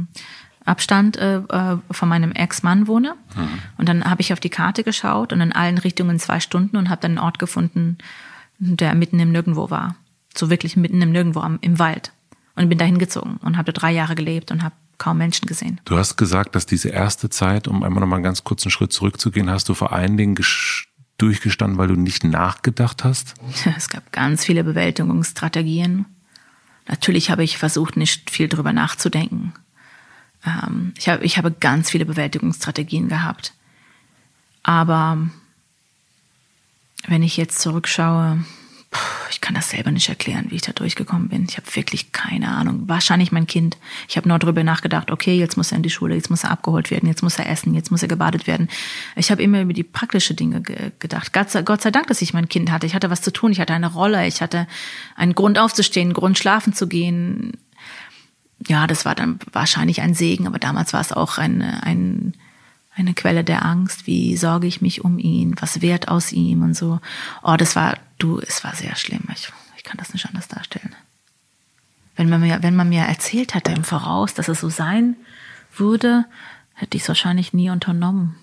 Abstand 0.66 1.16
äh, 1.16 1.38
äh, 1.38 1.78
von 1.90 2.08
meinem 2.08 2.32
Ex-Mann 2.32 2.86
wohne. 2.86 3.14
Mhm. 3.34 3.48
Und 3.78 3.88
dann 3.88 4.04
habe 4.04 4.20
ich 4.20 4.32
auf 4.32 4.40
die 4.40 4.50
Karte 4.50 4.84
geschaut 4.84 5.32
und 5.32 5.40
in 5.40 5.52
allen 5.52 5.78
Richtungen 5.78 6.18
zwei 6.18 6.40
Stunden 6.40 6.76
und 6.76 6.90
habe 6.90 7.00
dann 7.00 7.12
einen 7.12 7.18
Ort 7.18 7.38
gefunden, 7.38 7.98
der 8.58 8.94
mitten 8.94 9.18
im 9.20 9.32
Nirgendwo 9.32 9.70
war. 9.70 9.96
So 10.36 10.50
wirklich 10.50 10.76
mitten 10.76 11.00
im 11.00 11.12
Nirgendwo 11.12 11.40
am, 11.40 11.58
im 11.62 11.78
Wald. 11.78 12.12
Und 12.56 12.68
bin 12.68 12.78
da 12.78 12.84
hingezogen 12.84 13.36
und 13.42 13.56
habe 13.56 13.70
da 13.70 13.78
drei 13.78 13.92
Jahre 13.92 14.14
gelebt 14.14 14.50
und 14.50 14.62
habe 14.62 14.74
kaum 14.98 15.18
Menschen 15.18 15.46
gesehen. 15.46 15.78
Du 15.84 15.98
hast 15.98 16.16
gesagt, 16.16 16.54
dass 16.54 16.64
diese 16.64 16.88
erste 16.88 17.28
Zeit, 17.28 17.68
um 17.68 17.82
einmal 17.82 18.00
nochmal 18.00 18.16
einen 18.16 18.24
ganz 18.24 18.44
kurzen 18.44 18.70
Schritt 18.70 18.92
zurückzugehen, 18.92 19.50
hast 19.50 19.68
du 19.68 19.74
vor 19.74 19.92
allen 19.92 20.16
Dingen 20.16 20.36
durchgestanden, 21.18 21.78
weil 21.78 21.88
du 21.88 21.96
nicht 21.96 22.24
nachgedacht 22.24 23.04
hast? 23.04 23.34
Es 23.76 23.88
gab 23.90 24.10
ganz 24.10 24.44
viele 24.44 24.64
Bewältigungsstrategien. 24.64 26.06
Natürlich 26.88 27.30
habe 27.30 27.44
ich 27.44 27.58
versucht, 27.58 27.96
nicht 27.96 28.30
viel 28.30 28.48
drüber 28.48 28.72
nachzudenken. 28.72 29.52
Ähm, 30.46 30.94
ich, 30.96 31.08
habe, 31.08 31.24
ich 31.24 31.38
habe 31.38 31.50
ganz 31.50 31.90
viele 31.90 32.06
Bewältigungsstrategien 32.06 33.08
gehabt. 33.08 33.52
Aber 34.62 35.18
wenn 37.06 37.22
ich 37.22 37.36
jetzt 37.36 37.60
zurückschaue, 37.60 38.44
ich 39.30 39.40
kann 39.40 39.54
das 39.54 39.70
selber 39.70 39.90
nicht 39.90 40.08
erklären, 40.08 40.46
wie 40.48 40.56
ich 40.56 40.62
da 40.62 40.72
durchgekommen 40.72 41.28
bin. 41.28 41.46
Ich 41.48 41.56
habe 41.56 41.74
wirklich 41.74 42.12
keine 42.12 42.48
Ahnung. 42.48 42.88
Wahrscheinlich 42.88 43.32
mein 43.32 43.46
Kind. 43.46 43.76
Ich 44.08 44.16
habe 44.16 44.28
nur 44.28 44.38
darüber 44.38 44.64
nachgedacht, 44.64 45.10
okay, 45.10 45.36
jetzt 45.36 45.56
muss 45.56 45.72
er 45.72 45.76
in 45.76 45.82
die 45.82 45.90
Schule, 45.90 46.14
jetzt 46.14 46.30
muss 46.30 46.44
er 46.44 46.50
abgeholt 46.50 46.90
werden, 46.90 47.08
jetzt 47.08 47.22
muss 47.22 47.38
er 47.38 47.48
essen, 47.48 47.74
jetzt 47.74 47.90
muss 47.90 48.02
er 48.02 48.08
gebadet 48.08 48.46
werden. 48.46 48.68
Ich 49.16 49.30
habe 49.30 49.42
immer 49.42 49.60
über 49.60 49.72
die 49.72 49.82
praktische 49.82 50.34
Dinge 50.34 50.62
ge 50.62 50.92
gedacht. 50.98 51.32
Gott 51.32 51.50
sei, 51.50 51.62
Gott 51.62 51.82
sei 51.82 51.90
Dank, 51.90 52.06
dass 52.06 52.22
ich 52.22 52.32
mein 52.32 52.48
Kind 52.48 52.70
hatte. 52.70 52.86
Ich 52.86 52.94
hatte 52.94 53.10
was 53.10 53.22
zu 53.22 53.32
tun, 53.32 53.52
ich 53.52 53.60
hatte 53.60 53.74
eine 53.74 53.92
Rolle, 53.92 54.26
ich 54.26 54.40
hatte 54.40 54.66
einen 55.16 55.34
Grund 55.34 55.58
aufzustehen, 55.58 56.08
einen 56.08 56.14
Grund 56.14 56.38
schlafen 56.38 56.72
zu 56.72 56.88
gehen. 56.88 57.52
Ja, 58.66 58.86
das 58.86 59.04
war 59.04 59.14
dann 59.14 59.38
wahrscheinlich 59.52 60.00
ein 60.00 60.14
Segen, 60.14 60.46
aber 60.46 60.58
damals 60.58 60.92
war 60.92 61.00
es 61.00 61.12
auch 61.12 61.38
ein, 61.38 61.62
ein 61.62 62.34
eine 62.96 63.14
Quelle 63.14 63.44
der 63.44 63.64
Angst. 63.64 64.06
Wie 64.06 64.36
sorge 64.36 64.66
ich 64.66 64.80
mich 64.80 65.04
um 65.04 65.18
ihn? 65.18 65.54
Was 65.60 65.82
wird 65.82 66.08
aus 66.08 66.32
ihm 66.32 66.62
und 66.62 66.74
so? 66.74 66.98
Oh, 67.42 67.56
das 67.56 67.76
war, 67.76 67.98
du, 68.18 68.40
es 68.40 68.64
war 68.64 68.74
sehr 68.74 68.96
schlimm. 68.96 69.24
Ich, 69.34 69.52
ich 69.76 69.84
kann 69.84 69.98
das 69.98 70.14
nicht 70.14 70.26
anders 70.26 70.48
darstellen. 70.48 70.94
Wenn 72.16 72.30
man 72.30 72.40
mir, 72.40 72.62
wenn 72.62 72.74
man 72.74 72.88
mir 72.88 73.02
erzählt 73.02 73.54
hätte 73.54 73.72
im 73.72 73.84
Voraus, 73.84 74.32
dass 74.32 74.48
es 74.48 74.60
so 74.60 74.70
sein 74.70 75.16
würde, 75.76 76.24
hätte 76.72 76.96
ich 76.96 77.02
es 77.02 77.08
wahrscheinlich 77.08 77.52
nie 77.52 77.68
unternommen. 77.68 78.36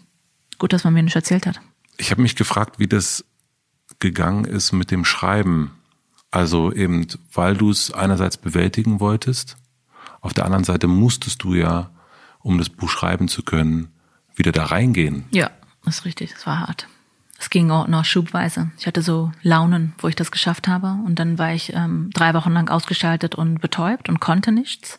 Gut, 0.60 0.72
dass 0.72 0.84
man 0.84 0.94
mir 0.94 1.02
nicht 1.02 1.16
erzählt 1.16 1.48
hat. 1.48 1.60
Ich 1.98 2.12
habe 2.12 2.22
mich 2.22 2.36
gefragt, 2.36 2.78
wie 2.78 2.88
das 2.88 3.26
gegangen 3.98 4.46
ist 4.46 4.72
mit 4.72 4.92
dem 4.92 5.04
Schreiben. 5.04 5.72
Also 6.30 6.72
eben, 6.72 7.08
weil 7.34 7.58
du 7.58 7.72
es 7.72 7.92
einerseits 7.92 8.38
bewältigen 8.38 9.00
wolltest, 9.00 9.58
auf 10.24 10.34
der 10.34 10.46
anderen 10.46 10.64
Seite 10.64 10.88
musstest 10.88 11.44
du 11.44 11.54
ja, 11.54 11.92
um 12.40 12.58
das 12.58 12.70
Buch 12.70 12.90
schreiben 12.90 13.28
zu 13.28 13.44
können, 13.44 13.90
wieder 14.36 14.52
da 14.52 14.66
reingehen. 14.66 15.26
Ja, 15.32 15.52
das 15.86 16.00
ist 16.00 16.06
richtig, 16.06 16.34
das 16.34 16.48
war 16.48 16.62
hart. 16.62 16.88
Es 17.38 17.50
ging 17.50 17.70
auch 17.70 17.88
noch 17.88 18.06
schubweise. 18.06 18.72
Ich 18.80 18.88
hatte 18.88 19.02
so 19.02 19.32
Launen, 19.42 19.94
wo 19.98 20.08
ich 20.08 20.16
das 20.16 20.32
geschafft 20.32 20.70
habe. 20.70 20.98
Und 21.06 21.20
dann 21.20 21.38
war 21.38 21.54
ich 21.54 21.74
ähm, 21.74 22.10
drei 22.14 22.34
Wochen 22.34 22.54
lang 22.54 22.70
ausgeschaltet 22.70 23.36
und 23.36 23.60
betäubt 23.60 24.08
und 24.08 24.22
konnte 24.22 24.54
nichts. 24.54 24.98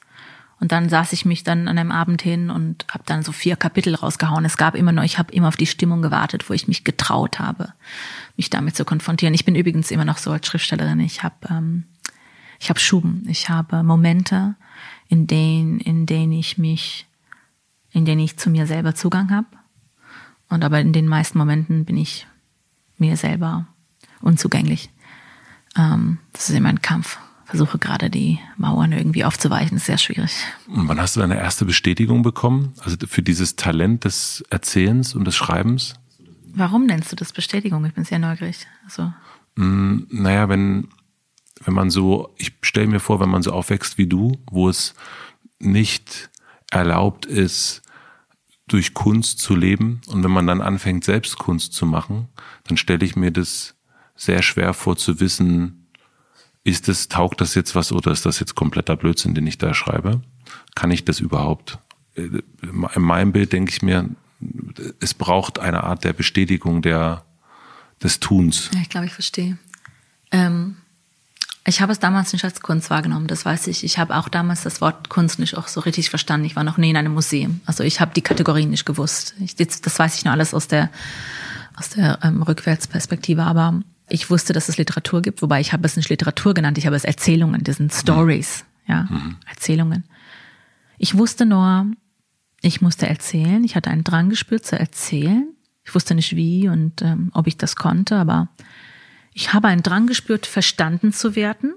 Und 0.61 0.71
dann 0.71 0.91
saß 0.91 1.15
ich 1.15 1.25
mich 1.25 1.43
dann 1.43 1.69
an 1.69 1.79
einem 1.79 1.91
Abend 1.91 2.21
hin 2.21 2.51
und 2.51 2.85
habe 2.91 3.05
dann 3.07 3.23
so 3.23 3.33
vier 3.33 3.57
Kapitel 3.57 3.95
rausgehauen. 3.95 4.45
Es 4.45 4.59
gab 4.59 4.75
immer 4.75 4.93
noch, 4.93 5.05
ich 5.05 5.19
habe 5.19 5.33
immer 5.33 5.49
auf 5.49 5.57
die 5.57 5.67
Stimmung 5.67 6.03
gewartet, 6.03 6.49
wo 6.49 6.53
ich 6.53 6.69
mich 6.69 6.85
getraut 6.85 7.39
habe, 7.39 7.73
mich 8.37 8.51
damit 8.51 8.77
zu 8.77 8.85
konfrontieren. 8.85 9.35
Ich 9.35 9.47
bin 9.47 9.55
übrigens 9.55 9.91
immer 9.91 10.05
noch 10.05 10.19
so 10.19 10.31
als 10.31 10.47
Schriftstellerin. 10.47 11.01
Ich 11.01 11.23
habe 11.23 11.35
ähm, 11.49 11.85
ich 12.61 12.71
habe 12.71 12.81
Schuben, 12.81 13.25
ich 13.29 13.49
habe 13.49 13.83
Momente, 13.83 14.55
in 15.15 15.29
denen 15.29 15.79
in 15.79 16.07
denen 16.07 16.33
ich 16.33 16.59
mich 16.59 17.07
in 17.93 18.05
denen 18.05 18.21
ich 18.21 18.37
zu 18.37 18.51
mir 18.51 18.67
selber 18.67 18.97
Zugang 18.97 19.31
habe. 19.31 19.47
Und 20.49 20.65
aber 20.65 20.81
in 20.81 20.93
den 20.93 21.07
meisten 21.07 21.39
Momenten 21.39 21.85
bin 21.85 21.97
ich 21.97 22.27
mir 22.99 23.17
selber 23.17 23.69
unzugänglich. 24.21 24.91
Ähm, 25.77 26.19
das 26.33 26.51
ist 26.51 26.57
immer 26.57 26.69
ein 26.69 26.83
Kampf. 26.83 27.19
Versuche 27.45 27.79
gerade 27.79 28.11
die 28.11 28.41
Mauern 28.57 28.91
irgendwie 28.91 29.25
aufzuweichen, 29.25 29.77
ist 29.77 29.87
sehr 29.87 29.99
schwierig. 29.99 30.33
Und 30.67 30.89
wann 30.89 31.01
hast 31.01 31.15
du 31.15 31.21
deine 31.21 31.37
erste 31.37 31.65
Bestätigung 31.65 32.23
bekommen? 32.23 32.73
Also 32.81 32.97
für 33.07 33.23
dieses 33.23 33.55
Talent 33.55 34.05
des 34.05 34.43
Erzählens 34.51 35.15
und 35.15 35.25
des 35.25 35.37
Schreibens? 35.37 35.95
Warum 36.53 36.87
nennst 36.87 37.13
du 37.13 37.17
das 37.17 37.33
Bestätigung? 37.33 37.85
Ich 37.85 37.95
bin 37.95 38.05
sehr 38.05 38.19
neugierig. 38.19 38.67
Also. 38.85 39.13
Mm, 39.55 40.09
naja, 40.11 40.49
wenn, 40.49 40.89
wenn 41.65 41.75
man 41.75 41.91
so, 41.91 42.35
ich 42.37 42.53
stelle 42.63 42.87
mir 42.87 43.01
vor, 43.01 43.21
wenn 43.21 43.29
man 43.29 43.43
so 43.43 43.53
aufwächst 43.53 43.99
wie 43.99 44.07
du, 44.07 44.39
wo 44.51 44.69
es 44.69 44.95
nicht 45.59 46.31
erlaubt 46.71 47.27
ist, 47.27 47.83
durch 48.67 48.95
Kunst 48.95 49.41
zu 49.41 49.55
leben. 49.55 50.01
Und 50.07 50.25
wenn 50.25 50.31
man 50.31 50.47
dann 50.47 50.61
anfängt, 50.61 51.05
selbst 51.05 51.39
Kunst 51.39 51.75
zu 51.75 51.87
machen, 51.87 52.29
dann 52.65 52.77
stelle 52.77 53.05
ich 53.05 53.17
mir 53.17 53.31
das 53.31 53.75
sehr 54.17 54.43
schwer 54.43 54.75
vor 54.75 54.97
zu 54.97 55.21
wissen, 55.21 55.89
ist 56.63 56.89
es, 56.89 57.09
taugt 57.09 57.41
das 57.41 57.55
jetzt 57.55 57.75
was 57.75 57.93
oder 57.93 58.11
ist 58.11 58.25
das 58.25 58.41
jetzt 58.41 58.55
kompletter 58.55 58.97
Blödsinn, 58.97 59.35
den 59.35 59.47
ich 59.47 59.59
da 59.59 59.75
schreibe? 59.75 60.23
Kann 60.75 60.91
ich 60.91 61.05
das 61.05 61.21
überhaupt? 61.21 61.79
In 62.15 62.43
meinem 62.97 63.33
Bild 63.33 63.53
denke 63.53 63.71
ich 63.71 63.83
mir, 63.83 64.09
es 65.01 65.15
braucht 65.15 65.59
eine 65.59 65.85
Art 65.85 66.05
der 66.05 66.13
Bestätigung 66.13 66.81
der, 66.81 67.25
des 68.03 68.21
Tuns. 68.21 68.71
Ja, 68.73 68.81
ich 68.81 68.89
glaube, 68.89 69.07
ich 69.07 69.13
verstehe. 69.13 69.59
Ähm, 70.31 70.77
ich 71.67 71.81
habe 71.81 71.93
es 71.93 71.99
damals 71.99 72.33
nicht 72.33 72.45
als 72.45 72.61
Kunst 72.61 72.91
wahrgenommen, 72.91 73.27
das 73.27 73.45
weiß 73.45 73.69
ich. 73.69 73.85
Ich 73.85 73.99
habe 73.99 74.17
auch 74.17 74.29
damals 74.29 74.63
das 74.63 74.83
Wort 74.83 75.09
Kunst 75.09 75.39
nicht 75.39 75.57
auch 75.57 75.69
so 75.69 75.81
richtig 75.81 76.11
verstanden. 76.11 76.45
Ich 76.45 76.57
war 76.57 76.65
noch 76.65 76.77
nie 76.77 76.91
in 76.91 76.97
einem 76.97 77.15
Museum. 77.15 77.61
Also 77.65 77.83
ich 77.85 78.01
habe 78.01 78.13
die 78.15 78.21
Kategorien 78.21 78.71
nicht 78.71 78.85
gewusst. 78.85 79.35
Ich, 79.41 79.57
das 79.57 79.99
weiß 79.99 80.17
ich 80.17 80.25
nur 80.25 80.33
alles 80.33 80.53
aus 80.53 80.69
der, 80.69 80.91
aus 81.77 81.89
der 81.89 82.19
ähm, 82.23 82.43
Rückwärtsperspektive. 82.43 83.43
Aber 83.43 83.81
ich 84.11 84.29
wusste, 84.29 84.53
dass 84.53 84.69
es 84.69 84.77
Literatur 84.77 85.23
gibt, 85.23 85.41
wobei 85.41 85.61
ich 85.61 85.73
habe 85.73 85.87
es 85.87 85.97
nicht 85.97 86.11
Literatur 86.11 86.53
genannt, 86.53 86.77
ich 86.77 86.85
habe 86.85 86.97
es 86.97 87.05
Erzählungen, 87.05 87.65
das 87.65 87.77
sind 87.77 87.95
Stories, 87.95 88.67
ja, 88.87 89.05
mhm. 89.05 89.37
Erzählungen. 89.49 90.05
Ich 90.99 91.17
wusste 91.17 91.47
nur, 91.47 91.87
ich 92.61 92.83
musste 92.83 93.09
erzählen. 93.09 93.65
Ich 93.65 93.75
hatte 93.75 93.91
einen 93.91 94.05
Drang 94.05 94.29
gespürt 94.29 94.67
zu 94.67 94.79
erzählen. 94.79 95.49
Ich 95.83 95.95
wusste 95.95 96.15
nicht 96.15 96.37
wie 96.37 96.69
und 96.69 97.01
ähm, 97.01 97.31
ob 97.33 97.47
ich 97.47 97.57
das 97.57 97.77
konnte, 97.77 98.17
aber 98.17 98.49
ich 99.35 99.53
habe 99.53 99.69
einen 99.69 99.83
Drang 99.83 100.07
gespürt, 100.07 100.47
verstanden 100.47 101.13
zu 101.13 101.35
werden, 101.35 101.75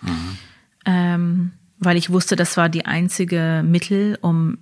mhm. 0.00 0.38
ähm, 0.86 1.52
weil 1.78 1.96
ich 1.96 2.10
wusste, 2.10 2.36
das 2.36 2.56
war 2.56 2.68
die 2.68 2.86
einzige 2.86 3.64
Mittel, 3.66 4.16
um, 4.20 4.58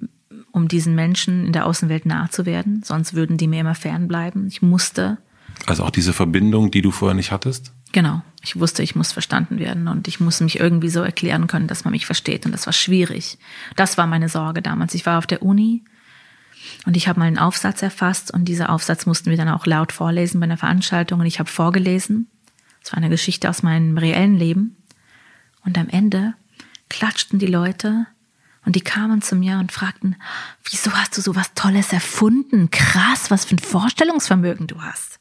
um 0.51 0.69
diesen 0.69 0.95
Menschen 0.95 1.47
in 1.47 1.53
der 1.53 1.67
Außenwelt 1.67 2.07
nahe 2.07 2.31
zu 2.31 2.47
werden. 2.47 2.83
Sonst 2.83 3.15
würden 3.15 3.37
die 3.37 3.47
mir 3.47 3.61
immer 3.61 3.75
fernbleiben. 3.75 4.47
Ich 4.49 4.63
musste. 4.63 5.19
Also 5.67 5.85
auch 5.85 5.91
diese 5.91 6.13
Verbindung, 6.13 6.71
die 6.71 6.83
du 6.83 6.91
vorher 6.91 7.15
nicht 7.15 7.31
hattest? 7.31 7.73
Genau. 7.93 8.23
Ich 8.43 8.59
wusste, 8.59 8.83
ich 8.83 8.95
muss 8.95 9.13
verstanden 9.13 9.59
werden 9.59 9.89
und 9.89 10.09
ich 10.09 10.21
muss 10.21 10.41
mich 10.41 10.61
irgendwie 10.61 10.91
so 10.91 11.01
erklären 11.01 11.47
können, 11.47 11.67
dass 11.67 11.85
man 11.85 11.93
mich 11.93 12.07
versteht. 12.07 12.47
Und 12.47 12.53
das 12.53 12.67
war 12.67 12.73
schwierig. 12.73 13.39
Das 13.77 13.99
war 13.99 14.07
meine 14.07 14.29
Sorge 14.29 14.63
damals. 14.63 14.95
Ich 14.95 15.05
war 15.05 15.19
auf 15.19 15.27
der 15.27 15.43
Uni 15.43 15.83
und 16.87 16.97
ich 16.97 17.09
habe 17.09 17.19
mal 17.19 17.27
einen 17.27 17.39
Aufsatz 17.39 17.83
erfasst 17.83 18.33
und 18.33 18.47
dieser 18.47 18.71
Aufsatz 18.71 19.07
mussten 19.07 19.31
wir 19.31 19.37
dann 19.37 19.49
auch 19.49 19.67
laut 19.67 19.93
vorlesen 19.93 20.41
bei 20.41 20.45
einer 20.45 20.57
Veranstaltung 20.57 21.21
und 21.21 21.27
ich 21.27 21.39
habe 21.39 21.51
vorgelesen. 21.51 22.31
Es 22.83 22.93
war 22.93 22.99
eine 22.99 23.11
Geschichte 23.11 23.51
aus 23.51 23.63
meinem 23.63 23.99
reellen 23.99 24.37
Leben. 24.37 24.77
Und 25.65 25.77
am 25.77 25.89
Ende 25.89 26.35
klatschten 26.89 27.39
die 27.39 27.47
Leute 27.47 28.07
und 28.65 28.77
die 28.77 28.81
kamen 28.81 29.23
zu 29.23 29.37
mir 29.37 29.59
und 29.59 29.73
fragten, 29.73 30.17
wieso 30.71 30.93
hast 30.93 31.17
du 31.17 31.21
so 31.21 31.35
was 31.35 31.55
Tolles 31.55 31.93
erfunden? 31.93 32.71
Krass, 32.71 33.31
was 33.31 33.45
für 33.45 33.57
ein 33.57 33.61
Vorstellungsvermögen 33.61 34.67
du 34.67 34.81
hast. 34.81 35.21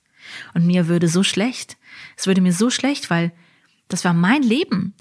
Und 0.54 0.66
mir 0.66 0.88
würde 0.88 1.08
so 1.08 1.24
schlecht. 1.24 1.78
Es 2.16 2.28
würde 2.28 2.42
mir 2.42 2.54
so 2.54 2.70
schlecht, 2.70 3.10
weil 3.10 3.32
das 3.90 4.06
war 4.06 4.14
mein 4.14 4.44
Leben. 4.44 4.94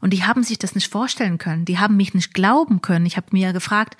Und 0.00 0.12
die 0.12 0.24
haben 0.24 0.42
sich 0.42 0.58
das 0.58 0.74
nicht 0.74 0.90
vorstellen 0.90 1.38
können. 1.38 1.64
Die 1.64 1.78
haben 1.78 1.96
mich 1.96 2.14
nicht 2.14 2.32
glauben 2.32 2.80
können. 2.80 3.06
Ich 3.06 3.16
habe 3.16 3.28
mir 3.32 3.52
gefragt, 3.52 3.96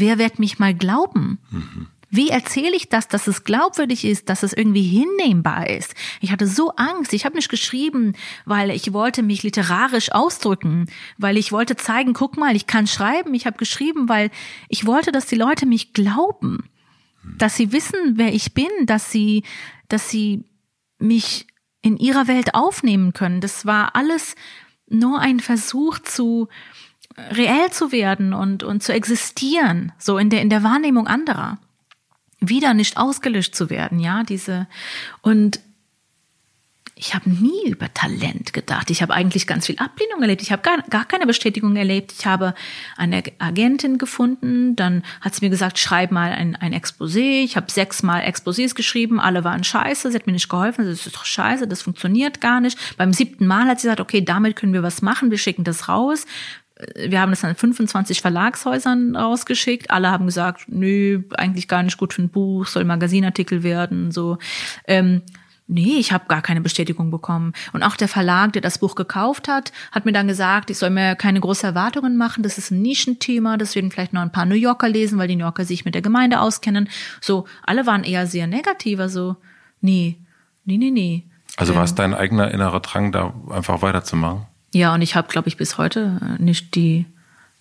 wer 0.00 0.18
wird 0.18 0.38
mich 0.38 0.58
mal 0.58 0.74
glauben? 0.74 1.38
Mhm. 1.50 1.86
Wie 2.12 2.28
erzähle 2.28 2.74
ich 2.74 2.88
das, 2.88 3.06
dass 3.06 3.28
es 3.28 3.44
glaubwürdig 3.44 4.04
ist, 4.04 4.28
dass 4.28 4.42
es 4.42 4.52
irgendwie 4.52 4.82
hinnehmbar 4.82 5.70
ist? 5.70 5.94
Ich 6.20 6.32
hatte 6.32 6.48
so 6.48 6.70
Angst. 6.70 7.12
Ich 7.12 7.24
habe 7.24 7.36
nicht 7.36 7.48
geschrieben, 7.48 8.16
weil 8.44 8.70
ich 8.70 8.92
wollte 8.92 9.22
mich 9.22 9.44
literarisch 9.44 10.10
ausdrücken, 10.10 10.86
weil 11.18 11.36
ich 11.36 11.52
wollte 11.52 11.76
zeigen, 11.76 12.12
guck 12.12 12.36
mal, 12.36 12.56
ich 12.56 12.66
kann 12.66 12.88
schreiben. 12.88 13.32
Ich 13.34 13.46
habe 13.46 13.58
geschrieben, 13.58 14.08
weil 14.08 14.30
ich 14.68 14.86
wollte, 14.86 15.12
dass 15.12 15.26
die 15.26 15.36
Leute 15.36 15.66
mich 15.66 15.92
glauben, 15.92 16.64
dass 17.38 17.56
sie 17.56 17.70
wissen, 17.70 18.14
wer 18.14 18.34
ich 18.34 18.54
bin, 18.54 18.70
dass 18.86 19.12
sie, 19.12 19.44
dass 19.86 20.10
sie 20.10 20.42
mich 20.98 21.46
in 21.80 21.96
ihrer 21.96 22.26
Welt 22.26 22.54
aufnehmen 22.56 23.12
können. 23.12 23.40
Das 23.40 23.66
war 23.66 23.94
alles 23.94 24.34
nur 24.88 25.20
ein 25.20 25.38
Versuch 25.38 26.00
zu 26.00 26.48
reell 27.30 27.70
zu 27.70 27.92
werden 27.92 28.32
und, 28.34 28.62
und 28.62 28.82
zu 28.82 28.92
existieren, 28.92 29.92
so 29.98 30.18
in 30.18 30.30
der, 30.30 30.42
in 30.42 30.50
der 30.50 30.62
Wahrnehmung 30.62 31.06
anderer. 31.06 31.58
Wieder 32.40 32.74
nicht 32.74 32.96
ausgelöscht 32.96 33.54
zu 33.54 33.68
werden, 33.68 34.00
ja, 34.00 34.22
diese, 34.22 34.66
und 35.20 35.60
ich 37.00 37.14
habe 37.14 37.30
nie 37.30 37.70
über 37.70 37.92
Talent 37.94 38.52
gedacht. 38.52 38.90
Ich 38.90 39.00
habe 39.00 39.14
eigentlich 39.14 39.46
ganz 39.46 39.66
viel 39.66 39.78
Ablehnung 39.78 40.20
erlebt. 40.20 40.42
Ich 40.42 40.52
habe 40.52 40.60
gar, 40.60 40.82
gar 40.90 41.06
keine 41.06 41.26
Bestätigung 41.26 41.74
erlebt. 41.74 42.12
Ich 42.12 42.26
habe 42.26 42.54
eine 42.96 43.22
Agentin 43.38 43.96
gefunden, 43.96 44.76
dann 44.76 45.02
hat 45.22 45.34
sie 45.34 45.44
mir 45.44 45.50
gesagt, 45.50 45.78
schreib 45.78 46.10
mal 46.10 46.32
ein, 46.32 46.56
ein 46.56 46.74
Exposé. 46.74 47.42
Ich 47.42 47.56
habe 47.56 47.72
sechsmal 47.72 48.22
Exposés 48.22 48.74
geschrieben, 48.74 49.18
alle 49.18 49.44
waren 49.44 49.64
scheiße, 49.64 50.10
sie 50.10 50.14
hat 50.14 50.26
mir 50.26 50.34
nicht 50.34 50.50
geholfen, 50.50 50.84
das 50.84 51.06
ist 51.06 51.16
doch 51.16 51.24
scheiße, 51.24 51.66
das 51.66 51.80
funktioniert 51.80 52.42
gar 52.42 52.60
nicht. 52.60 52.78
Beim 52.98 53.14
siebten 53.14 53.46
Mal 53.46 53.66
hat 53.66 53.80
sie 53.80 53.86
gesagt, 53.86 54.00
okay, 54.00 54.22
damit 54.22 54.56
können 54.56 54.74
wir 54.74 54.82
was 54.82 55.00
machen, 55.00 55.30
wir 55.30 55.38
schicken 55.38 55.64
das 55.64 55.88
raus 55.88 56.26
wir 56.96 57.20
haben 57.20 57.30
das 57.30 57.44
an 57.44 57.54
25 57.54 58.20
Verlagshäusern 58.20 59.16
rausgeschickt. 59.16 59.90
Alle 59.90 60.10
haben 60.10 60.26
gesagt, 60.26 60.66
nö, 60.68 61.22
eigentlich 61.36 61.68
gar 61.68 61.82
nicht 61.82 61.98
gut 61.98 62.14
für 62.14 62.22
ein 62.22 62.28
Buch, 62.28 62.66
soll 62.66 62.84
Magazinartikel 62.84 63.62
werden, 63.62 64.10
so. 64.12 64.38
Ähm, 64.86 65.22
nee, 65.66 65.96
ich 65.98 66.12
habe 66.12 66.24
gar 66.28 66.42
keine 66.42 66.60
Bestätigung 66.60 67.10
bekommen. 67.10 67.52
Und 67.72 67.82
auch 67.82 67.96
der 67.96 68.08
Verlag, 68.08 68.52
der 68.52 68.62
das 68.62 68.78
Buch 68.78 68.94
gekauft 68.94 69.48
hat, 69.48 69.72
hat 69.92 70.04
mir 70.04 70.12
dann 70.12 70.28
gesagt, 70.28 70.70
ich 70.70 70.78
soll 70.78 70.90
mir 70.90 71.14
keine 71.14 71.40
großen 71.40 71.68
Erwartungen 71.68 72.16
machen. 72.16 72.42
Das 72.42 72.58
ist 72.58 72.70
ein 72.70 72.82
Nischenthema. 72.82 73.56
Das 73.56 73.74
werden 73.74 73.90
vielleicht 73.90 74.12
noch 74.12 74.22
ein 74.22 74.32
paar 74.32 74.46
New 74.46 74.54
Yorker 74.54 74.88
lesen, 74.88 75.18
weil 75.18 75.28
die 75.28 75.36
New 75.36 75.44
Yorker 75.44 75.64
sich 75.64 75.84
mit 75.84 75.94
der 75.94 76.02
Gemeinde 76.02 76.40
auskennen. 76.40 76.88
So, 77.20 77.46
alle 77.64 77.86
waren 77.86 78.04
eher 78.04 78.26
sehr 78.26 78.46
negativer. 78.46 79.08
So, 79.08 79.36
nee, 79.80 80.18
nee, 80.64 80.76
nee, 80.76 80.90
nee. 80.90 81.24
Also 81.56 81.74
war 81.74 81.84
es 81.84 81.90
ähm, 81.92 81.96
dein 81.96 82.14
eigener 82.14 82.50
innerer 82.50 82.80
Drang, 82.80 83.12
da 83.12 83.34
einfach 83.50 83.82
weiterzumachen? 83.82 84.46
Ja, 84.72 84.94
und 84.94 85.02
ich 85.02 85.16
habe, 85.16 85.28
glaube 85.28 85.48
ich, 85.48 85.56
bis 85.56 85.78
heute 85.78 86.36
nicht 86.38 86.74
die 86.74 87.06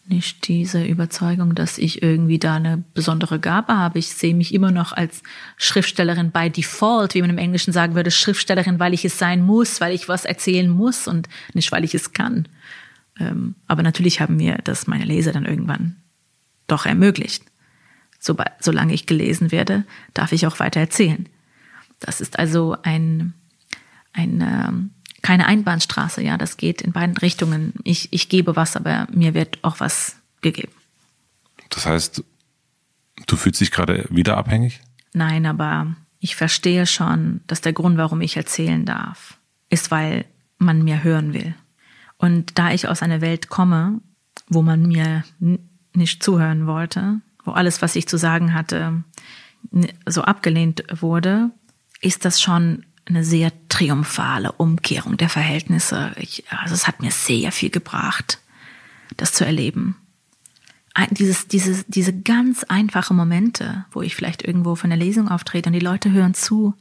nicht 0.10 0.48
diese 0.48 0.84
Überzeugung, 0.84 1.54
dass 1.54 1.78
ich 1.78 2.02
irgendwie 2.02 2.40
da 2.40 2.56
eine 2.56 2.84
besondere 2.96 3.40
Gabe 3.40 3.78
habe. 3.78 4.00
Ich 4.00 4.10
sehe 4.10 4.34
mich 4.34 4.56
immer 4.56 4.72
noch 4.72 4.92
als 4.92 5.22
Schriftstellerin 5.58 6.32
by 6.32 6.50
default, 6.50 7.14
wie 7.14 7.22
man 7.22 7.30
im 7.30 7.38
Englischen 7.38 7.74
sagen 7.74 7.94
würde, 7.94 8.10
Schriftstellerin, 8.10 8.80
weil 8.80 8.96
ich 8.96 9.06
es 9.06 9.20
sein 9.20 9.44
muss, 9.44 9.80
weil 9.82 9.94
ich 9.94 10.10
was 10.10 10.26
erzählen 10.26 10.68
muss 10.68 11.08
und 11.08 11.30
nicht, 11.54 11.72
weil 11.72 11.84
ich 11.84 11.94
es 11.94 12.12
kann. 12.12 12.48
Ähm, 13.20 13.54
aber 13.68 13.84
natürlich 13.84 14.20
haben 14.20 14.38
mir 14.38 14.58
das 14.64 14.88
meine 14.88 15.06
Leser 15.06 15.32
dann 15.32 15.46
irgendwann 15.46 15.98
doch 16.66 16.88
ermöglicht. 16.88 17.44
solange 18.20 18.94
ich 18.94 19.06
gelesen 19.06 19.52
werde, 19.52 19.86
darf 20.16 20.32
ich 20.32 20.48
auch 20.48 20.60
weiter 20.60 20.80
erzählen. 20.80 21.30
Das 22.00 22.20
ist 22.20 22.40
also 22.40 22.78
ein, 22.82 23.34
ein 24.14 24.42
ähm, 24.42 24.90
keine 25.22 25.46
Einbahnstraße, 25.48 26.22
ja, 26.22 26.38
das 26.38 26.58
geht 26.58 26.82
in 26.82 26.92
beiden 26.92 27.18
Richtungen. 27.18 27.74
Ich, 27.84 28.12
ich 28.12 28.30
gebe 28.30 28.56
was, 28.56 28.76
aber 28.76 29.08
mir 29.12 29.34
wird 29.34 29.60
auch 29.64 29.80
was 29.80 30.16
gegeben. 30.42 30.72
Das 31.70 31.86
heißt, 31.86 32.24
du 33.28 33.36
fühlst 33.36 33.62
dich 33.62 33.72
gerade 33.72 34.06
wieder 34.10 34.38
abhängig? 34.38 34.82
Nein, 35.14 35.46
aber 35.46 35.96
ich 36.20 36.36
verstehe 36.36 36.86
schon, 36.86 37.42
dass 37.48 37.62
der 37.62 37.74
Grund, 37.74 37.98
warum 37.98 38.22
ich 38.22 38.38
erzählen 38.38 38.86
darf, 38.86 39.38
ist, 39.70 39.92
weil 39.92 40.26
man 40.58 40.84
mir 40.84 41.04
hören 41.04 41.34
will. 41.34 41.56
Und 42.18 42.60
da 42.60 42.72
ich 42.72 42.88
aus 42.88 43.02
einer 43.02 43.22
Welt 43.22 43.50
komme, 43.50 44.02
wo 44.48 44.62
man 44.62 44.84
mir 44.84 45.24
nicht 45.94 46.22
zuhören 46.22 46.68
wollte, 46.68 47.22
wo 47.46 47.52
alles, 47.52 47.82
was 47.82 47.96
ich 47.96 48.08
zu 48.08 48.18
sagen 48.18 48.54
hatte, 48.54 49.04
so 50.06 50.24
abgelehnt 50.24 50.84
wurde, 50.92 51.52
ist 52.02 52.26
das 52.26 52.42
schon 52.42 52.86
eine 53.10 53.24
sehr 53.24 53.52
triumphale 53.70 54.52
Umkehrung 54.54 55.18
der 55.18 55.30
Verhältnisse. 55.30 56.14
Ich, 56.18 56.44
also 56.50 56.74
es 56.74 56.88
hat 56.88 57.02
mir 57.02 57.12
sehr 57.12 57.52
viel 57.52 57.70
gebracht, 57.70 58.40
das 59.18 59.34
zu 59.34 59.46
erleben. 59.46 59.96
Dieses, 61.12 61.48
diese, 61.48 61.86
diese 61.88 62.14
ganz 62.14 62.66
einfache 62.66 63.14
Momente, 63.14 63.86
wo 63.92 64.02
ich 64.02 64.16
vielleicht 64.16 64.44
irgendwo 64.44 64.76
von 64.76 64.90
der 64.90 65.00
Lesung 65.00 65.30
auftrete 65.30 65.70
und 65.70 65.74
die 65.74 65.80
Leute 65.80 66.12
hören 66.12 66.34
zu. 66.34 66.74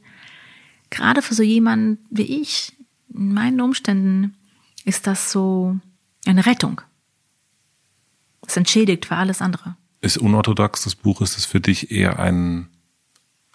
Gerade 0.89 1.21
für 1.21 1.33
so 1.33 1.43
jemanden 1.43 1.99
wie 2.09 2.41
ich, 2.41 2.73
in 3.13 3.33
meinen 3.33 3.61
Umständen, 3.61 4.35
ist 4.83 5.07
das 5.07 5.31
so 5.31 5.79
eine 6.25 6.45
Rettung. 6.45 6.81
Es 8.45 8.57
entschädigt 8.57 9.05
für 9.05 9.15
alles 9.15 9.41
andere. 9.41 9.77
Ist 10.01 10.17
unorthodox 10.17 10.83
das 10.83 10.95
Buch? 10.95 11.21
Ist 11.21 11.37
es 11.37 11.45
für 11.45 11.61
dich 11.61 11.91
eher 11.91 12.19
ein, 12.19 12.67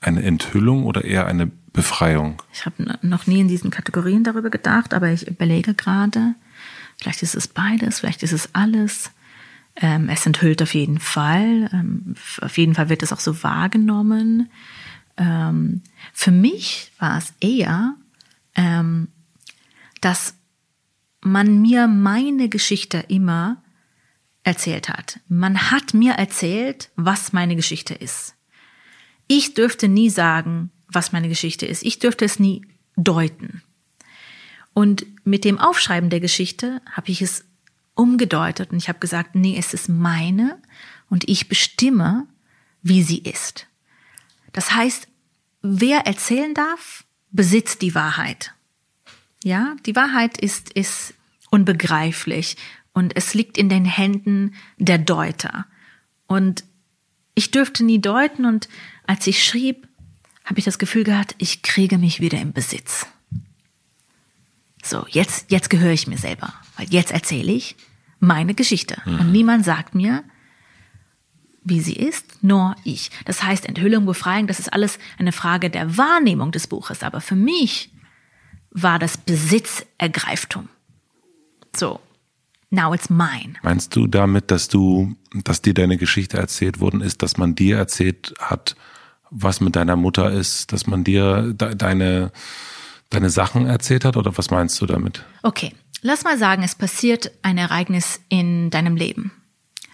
eine 0.01 0.23
Enthüllung 0.23 0.85
oder 0.85 1.05
eher 1.05 1.27
eine 1.27 1.51
Befreiung? 1.75 2.41
Ich 2.53 2.65
habe 2.65 2.99
noch 3.03 3.27
nie 3.27 3.41
in 3.41 3.49
diesen 3.49 3.71
Kategorien 3.71 4.25
darüber 4.25 4.49
gedacht, 4.49 4.95
aber 4.95 5.11
ich 5.11 5.27
überlege 5.29 5.75
gerade, 5.75 6.35
vielleicht 6.97 7.23
ist 7.23 7.35
es 7.35 7.49
beides, 7.49 8.01
vielleicht 8.01 8.23
ist 8.23 8.33
es 8.33 8.55
alles. 8.55 9.11
Ähm, 9.77 10.09
es 10.09 10.25
enthüllt 10.25 10.63
auf 10.63 10.73
jeden 10.73 11.01
Fall. 11.01 11.69
Ähm, 11.73 12.15
auf 12.41 12.57
jeden 12.57 12.77
Fall 12.77 12.89
wird 12.89 13.03
es 13.03 13.13
auch 13.13 13.19
so 13.19 13.43
wahrgenommen. 13.43 14.49
Ähm, 15.17 15.83
für 16.13 16.31
mich 16.31 16.93
war 17.01 17.19
es 17.19 17.35
eher, 17.41 17.97
ähm, 18.55 19.09
dass 20.01 20.35
man 21.21 21.61
mir 21.61 21.89
meine 21.89 22.49
Geschichte 22.49 23.05
immer 23.09 23.63
erzählt 24.45 24.89
hat. 24.89 25.19
Man 25.27 25.73
hat 25.73 25.93
mir 25.93 26.13
erzählt, 26.13 26.91
was 26.95 27.33
meine 27.33 27.57
Geschichte 27.57 27.95
ist. 27.95 28.37
Ich 29.27 29.55
dürfte 29.55 29.89
nie 29.89 30.11
sagen, 30.11 30.71
was 30.95 31.13
meine 31.13 31.29
Geschichte 31.29 31.67
ist. 31.67 31.83
Ich 31.83 31.99
dürfte 31.99 32.25
es 32.25 32.39
nie 32.39 32.63
deuten. 32.97 33.63
Und 34.73 35.07
mit 35.25 35.45
dem 35.45 35.59
Aufschreiben 35.59 36.11
der 36.11 36.21
Geschichte 36.21 36.81
habe 36.91 37.11
ich 37.11 37.23
es 37.23 37.45
umgedeutet 37.95 38.73
und 38.73 38.79
ich 38.79 38.89
habe 38.89 38.99
gesagt, 38.99 39.35
nee, 39.35 39.57
es 39.57 39.73
ist 39.73 39.89
meine 39.89 40.61
und 41.09 41.29
ich 41.29 41.49
bestimme, 41.49 42.27
wie 42.83 43.03
sie 43.03 43.19
ist. 43.19 43.67
Das 44.53 44.73
heißt, 44.73 45.09
wer 45.63 46.07
erzählen 46.07 46.55
darf, 46.55 47.05
besitzt 47.31 47.83
die 47.83 47.95
Wahrheit. 47.95 48.53
Ja, 49.45 49.77
die 49.87 49.95
Wahrheit 49.95 50.39
ist, 50.39 50.73
ist 50.73 51.15
unbegreiflich 51.51 52.57
und 52.93 53.17
es 53.17 53.35
liegt 53.35 53.59
in 53.59 53.69
den 53.69 53.85
Händen 53.85 54.55
der 54.79 54.99
Deuter. 54.99 55.67
Und 56.27 56.65
ich 57.35 57.51
dürfte 57.51 57.85
nie 57.85 58.01
deuten 58.01 58.45
und 58.45 58.69
als 59.07 59.27
ich 59.27 59.45
schrieb, 59.45 59.87
habe 60.45 60.59
ich 60.59 60.65
das 60.65 60.79
Gefühl 60.79 61.05
gehabt, 61.05 61.35
ich 61.39 61.63
kriege 61.63 61.99
mich 61.99 62.21
wieder 62.21 62.41
im 62.41 62.53
Besitz. 62.53 63.07
So, 64.83 65.07
jetzt, 65.09 65.51
jetzt 65.51 65.71
gehöre 65.71 65.93
ich 65.93 66.07
mir 66.07 66.19
selber, 66.19 66.53
weil 66.77 66.87
jetzt 66.91 67.11
erzähle 67.11 67.53
ich 67.53 67.77
meine 68.21 68.55
Geschichte. 68.55 69.01
Mhm. 69.07 69.21
Und 69.21 69.33
niemand 69.33 69.65
sagt 69.65 69.95
mir, 69.95 70.23
wie 71.63 71.81
sie 71.81 71.95
ist, 71.95 72.43
nur 72.43 72.77
ich. 72.85 73.11
Das 73.25 73.43
heißt, 73.43 73.67
Enthüllung, 73.67 74.05
Befreiung, 74.05 74.47
das 74.47 74.59
ist 74.59 74.73
alles 74.73 74.99
eine 75.19 75.33
Frage 75.33 75.71
der 75.71 75.97
Wahrnehmung 75.97 76.53
des 76.53 76.67
Buches. 76.67 77.03
Aber 77.03 77.23
für 77.23 77.37
mich 77.37 77.91
war 78.71 78.99
das 78.99 79.17
Besitzergreiftum. 79.17 80.69
So, 81.75 82.01
now 82.69 82.93
it's 82.93 83.09
mine. 83.09 83.55
Meinst 83.63 83.97
du 83.97 84.07
damit, 84.07 84.51
dass 84.51 84.69
du, 84.69 85.17
dass 85.33 85.63
dir 85.63 85.73
deine 85.73 85.97
Geschichte 85.97 86.37
erzählt 86.37 86.81
worden 86.81 87.01
ist, 87.01 87.23
dass 87.23 87.39
man 87.39 87.55
dir 87.55 87.79
erzählt 87.79 88.35
hat, 88.39 88.77
was 89.35 89.61
mit 89.61 89.77
deiner 89.77 89.97
Mutter 89.97 90.31
ist, 90.31 90.73
dass 90.73 90.87
man 90.87 91.05
dir 91.05 91.53
de 91.53 91.75
deine, 91.75 92.33
deine 93.11 93.31
Sachen 93.31 93.67
erzählt 93.67 94.05
hat 94.05 94.17
oder 94.17 94.37
was 94.39 94.51
meinst 94.51 94.81
du 94.81 94.87
damit? 94.87 95.25
Okay, 95.43 95.73
lass 96.03 96.25
mal 96.25 96.39
sagen, 96.39 96.63
es 96.63 96.75
passiert 96.75 97.33
ein 97.43 97.59
Ereignis 97.59 98.21
in 98.29 98.71
deinem 98.71 98.97
Leben. 98.97 99.33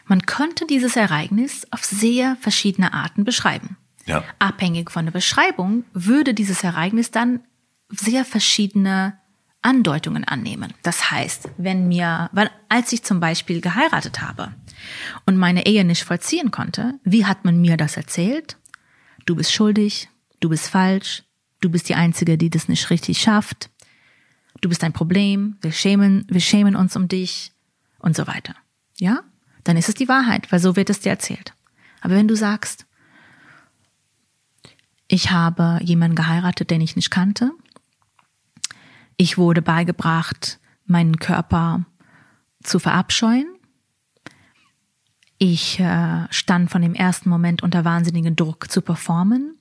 Man 0.07 0.22
könnte 0.26 0.66
dieses 0.66 0.97
Ereignis 0.97 1.66
auf 1.70 1.84
sehr 1.84 2.36
verschiedene 2.41 2.93
Arten 2.93 3.24
beschreiben. 3.24 3.76
Ja. 4.07 4.24
Abhängig 4.38 4.91
von 4.91 5.07
der 5.07 5.12
Beschreibung 5.12 5.84
würde 5.93 6.34
dieses 6.34 6.62
Ereignis 6.64 7.11
dann 7.11 7.41
sehr 7.88 8.24
verschiedene 8.24 9.18
Andeutungen 9.62 10.24
annehmen. 10.24 10.72
Das 10.82 11.11
heißt, 11.11 11.51
wenn 11.59 11.88
mir, 11.88 12.30
weil 12.32 12.51
als 12.68 12.93
ich 12.93 13.03
zum 13.03 13.20
Beispiel 13.20 13.61
geheiratet 13.61 14.20
habe 14.20 14.53
und 15.26 15.36
meine 15.36 15.66
Ehe 15.66 15.84
nicht 15.84 16.05
vollziehen 16.05 16.51
konnte, 16.51 16.95
wie 17.05 17.26
hat 17.26 17.45
man 17.45 17.61
mir 17.61 17.76
das 17.76 17.97
erzählt? 17.97 18.57
Du 19.31 19.37
bist 19.37 19.53
schuldig, 19.53 20.09
du 20.41 20.49
bist 20.49 20.68
falsch, 20.68 21.22
du 21.61 21.70
bist 21.70 21.89
die 21.89 21.95
Einzige, 21.95 22.37
die 22.37 22.51
das 22.51 22.66
nicht 22.66 22.91
richtig 22.91 23.20
schafft, 23.20 23.70
du 24.61 24.68
bist 24.68 24.83
ein 24.83 24.93
Problem, 24.93 25.57
wir 25.61 25.70
schämen, 25.70 26.26
wir 26.28 26.41
schämen 26.41 26.74
uns 26.74 26.97
um 26.97 27.07
dich 27.07 27.53
und 28.01 28.16
so 28.16 28.26
weiter. 28.26 28.57
Ja? 28.99 29.22
Dann 29.62 29.76
ist 29.76 29.89
es 29.89 29.95
die 29.95 30.09
Wahrheit, 30.09 30.51
weil 30.51 30.59
so 30.59 30.74
wird 30.74 30.91
es 30.91 30.99
dir 30.99 31.11
erzählt. 31.11 31.55
Aber 32.01 32.14
wenn 32.16 32.28
du 32.28 32.35
sagst, 32.35 32.87
Ich 35.12 35.33
habe 35.33 35.81
jemanden 35.83 36.14
geheiratet, 36.14 36.70
den 36.70 36.81
ich 36.81 36.95
nicht 36.95 37.11
kannte. 37.11 37.51
Ich 39.16 39.39
wurde 39.39 39.61
beigebracht, 39.61 40.61
meinen 40.87 41.16
Körper 41.16 41.85
zu 42.62 42.78
verabscheuen. 42.78 43.53
Ich 45.43 45.80
äh, 45.80 46.26
stand 46.28 46.70
von 46.70 46.82
dem 46.82 46.93
ersten 46.93 47.30
Moment 47.30 47.62
unter 47.62 47.82
wahnsinnigen 47.82 48.36
Druck 48.36 48.70
zu 48.70 48.82
performen. 48.82 49.57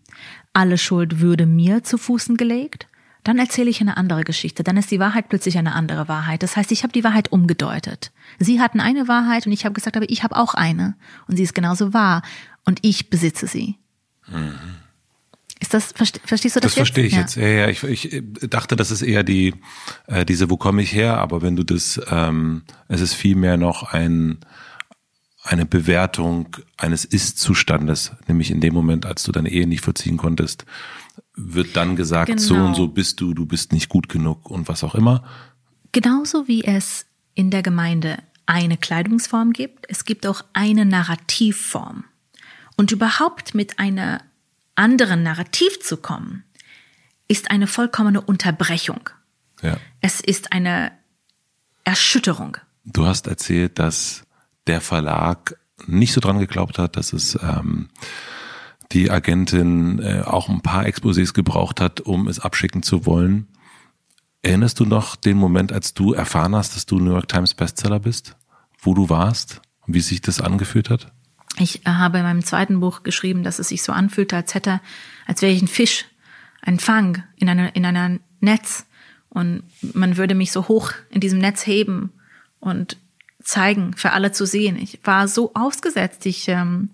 Alle 0.52 0.78
Schuld 0.78 1.22
würde 1.22 1.46
mir 1.46 1.86
zu 1.86 1.98
Fußen 1.98 2.36
gelegt. 2.36 2.88
Dann 3.24 3.40
erzähle 3.40 3.70
ich 3.70 3.80
eine 3.80 3.96
andere 3.96 4.26
Geschichte. 4.26 4.62
Dann 4.62 4.76
ist 4.76 4.92
die 4.92 5.00
Wahrheit 5.00 5.30
plötzlich 5.30 5.58
eine 5.58 5.74
andere 5.74 6.10
Wahrheit. 6.10 6.44
Das 6.44 6.58
heißt, 6.58 6.74
ich 6.74 6.84
habe 6.84 6.92
die 6.92 7.06
Wahrheit 7.06 7.32
umgedeutet. 7.32 8.12
Sie 8.40 8.60
hatten 8.60 8.82
eine 8.82 9.08
Wahrheit 9.08 9.46
und 9.46 9.54
ich 9.54 9.64
habe 9.64 9.72
gesagt, 9.72 9.96
aber 9.96 10.10
ich 10.10 10.22
habe 10.22 10.36
auch 10.36 10.54
eine. 10.54 10.96
Und 11.28 11.38
sie 11.38 11.44
ist 11.44 11.56
genauso 11.56 11.94
wahr. 11.94 12.24
Und 12.66 12.80
ich 12.82 13.10
besitze 13.10 13.48
sie. 13.48 13.78
Mhm. 14.28 14.56
Ist 15.62 15.74
das, 15.74 15.94
verstehst 15.94 16.58
du 16.58 16.60
das, 16.60 16.72
das 16.72 16.74
verstehe 16.74 17.06
ich 17.06 17.14
ja. 17.14 17.20
jetzt. 17.22 17.36
Ja, 17.38 17.48
ja, 17.48 17.68
ich, 17.70 17.86
ich 17.86 18.24
dachte, 18.50 18.76
das 18.76 18.92
ist 18.92 19.02
eher 19.02 19.24
die, 19.24 19.56
äh, 20.08 20.26
diese, 20.26 20.50
wo 20.50 20.58
komme 20.58 20.82
ich 20.82 20.94
her? 20.94 21.20
Aber 21.20 21.42
wenn 21.42 21.56
du 21.56 21.64
das, 21.64 22.02
ähm, 22.12 22.64
es 22.90 23.00
ist 23.00 23.14
vielmehr 23.14 23.56
noch 23.56 23.84
ein, 23.94 24.40
eine 25.50 25.66
Bewertung 25.66 26.56
eines 26.78 27.06
Ist-Zustandes, 27.06 28.12
nämlich 28.28 28.52
in 28.52 28.62
dem 28.62 28.76
Moment, 28.76 29.08
als 29.08 29.24
du 29.24 29.32
deine 29.32 29.50
Ehe 29.50 29.66
nicht 29.66 29.84
vollziehen 29.84 30.18
konntest, 30.18 30.66
wird 31.36 31.76
dann 31.76 31.96
gesagt, 31.96 32.28
genau. 32.28 32.42
so 32.42 32.56
und 32.56 32.76
so 32.76 32.88
bist 32.88 33.20
du, 33.20 33.34
du 33.34 33.48
bist 33.48 33.74
nicht 33.74 33.90
gut 33.90 34.10
genug 34.10 34.52
und 34.52 34.68
was 34.68 34.84
auch 34.84 34.94
immer. 34.94 35.24
Genauso 35.92 36.48
wie 36.48 36.64
es 36.64 37.08
in 37.34 37.50
der 37.50 37.64
Gemeinde 37.64 38.20
eine 38.46 38.78
Kleidungsform 38.78 39.54
gibt, 39.54 39.86
es 39.90 40.06
gibt 40.06 40.28
auch 40.28 40.44
eine 40.54 40.86
Narrativform. 40.86 42.04
Und 42.78 42.92
überhaupt 42.92 43.56
mit 43.56 43.80
einer 43.80 44.22
anderen 44.76 45.24
Narrativ 45.24 45.80
zu 45.82 45.98
kommen, 45.98 46.44
ist 47.28 47.50
eine 47.50 47.66
vollkommene 47.66 48.22
Unterbrechung. 48.22 49.10
Ja. 49.64 49.78
Es 50.00 50.22
ist 50.22 50.54
eine 50.54 50.92
Erschütterung. 51.86 52.58
Du 52.86 53.08
hast 53.08 53.26
erzählt, 53.26 53.80
dass 53.80 54.28
der 54.68 54.82
Verlag 54.82 55.58
nicht 55.88 56.14
so 56.14 56.22
dran 56.22 56.40
geglaubt 56.40 56.78
hat, 56.78 56.98
dass 56.98 57.14
es 57.14 57.38
ähm, 57.42 57.90
die 58.92 59.10
Agentin 59.12 60.00
äh, 60.00 60.22
auch 60.26 60.50
ein 60.50 60.62
paar 60.62 60.86
Exposés 60.86 61.34
gebraucht 61.34 61.80
hat, 61.80 62.02
um 62.02 62.28
es 62.28 62.40
abschicken 62.40 62.84
zu 62.84 63.06
wollen. 63.06 63.48
Erinnerst 64.42 64.80
du 64.80 64.86
noch 64.86 65.16
den 65.16 65.38
Moment, 65.38 65.72
als 65.72 65.94
du 65.94 66.14
erfahren 66.14 66.56
hast, 66.56 66.76
dass 66.76 66.86
du 66.86 67.00
New 67.00 67.12
York 67.12 67.28
Times 67.28 67.54
Bestseller 67.54 68.00
bist? 68.00 68.36
Wo 68.82 68.94
du 68.94 69.10
warst 69.10 69.62
wie 69.94 70.02
sich 70.02 70.22
das 70.22 70.40
angefühlt 70.40 70.90
hat? 70.90 71.12
Ich 71.58 71.82
habe 71.86 72.20
in 72.20 72.24
meinem 72.24 72.46
zweiten 72.46 72.80
Buch 72.80 73.04
geschrieben, 73.04 73.44
dass 73.44 73.60
es 73.60 73.70
sich 73.70 73.84
so 73.84 73.92
anfühlte, 73.92 74.36
als 74.36 74.54
hätte, 74.54 74.80
als 75.26 75.42
wäre 75.42 75.52
ich 75.52 75.62
ein 75.62 75.68
Fisch, 75.68 76.06
ein 76.62 76.80
Fang 76.80 77.24
in 77.36 77.50
einer, 77.50 77.76
in 77.76 77.86
einer 77.86 78.20
Netz 78.40 78.86
und 79.30 79.64
man 79.82 80.18
würde 80.18 80.36
mich 80.36 80.52
so 80.52 80.68
hoch 80.68 80.94
in 81.10 81.22
diesem 81.22 81.40
Netz 81.40 81.66
heben 81.66 82.12
und 82.60 82.98
zeigen, 83.50 83.94
für 83.96 84.12
alle 84.12 84.32
zu 84.32 84.46
sehen. 84.46 84.78
Ich 84.78 85.00
war 85.04 85.28
so 85.28 85.52
ausgesetzt. 85.56 86.26
Ich, 86.26 86.48
ähm, 86.48 86.90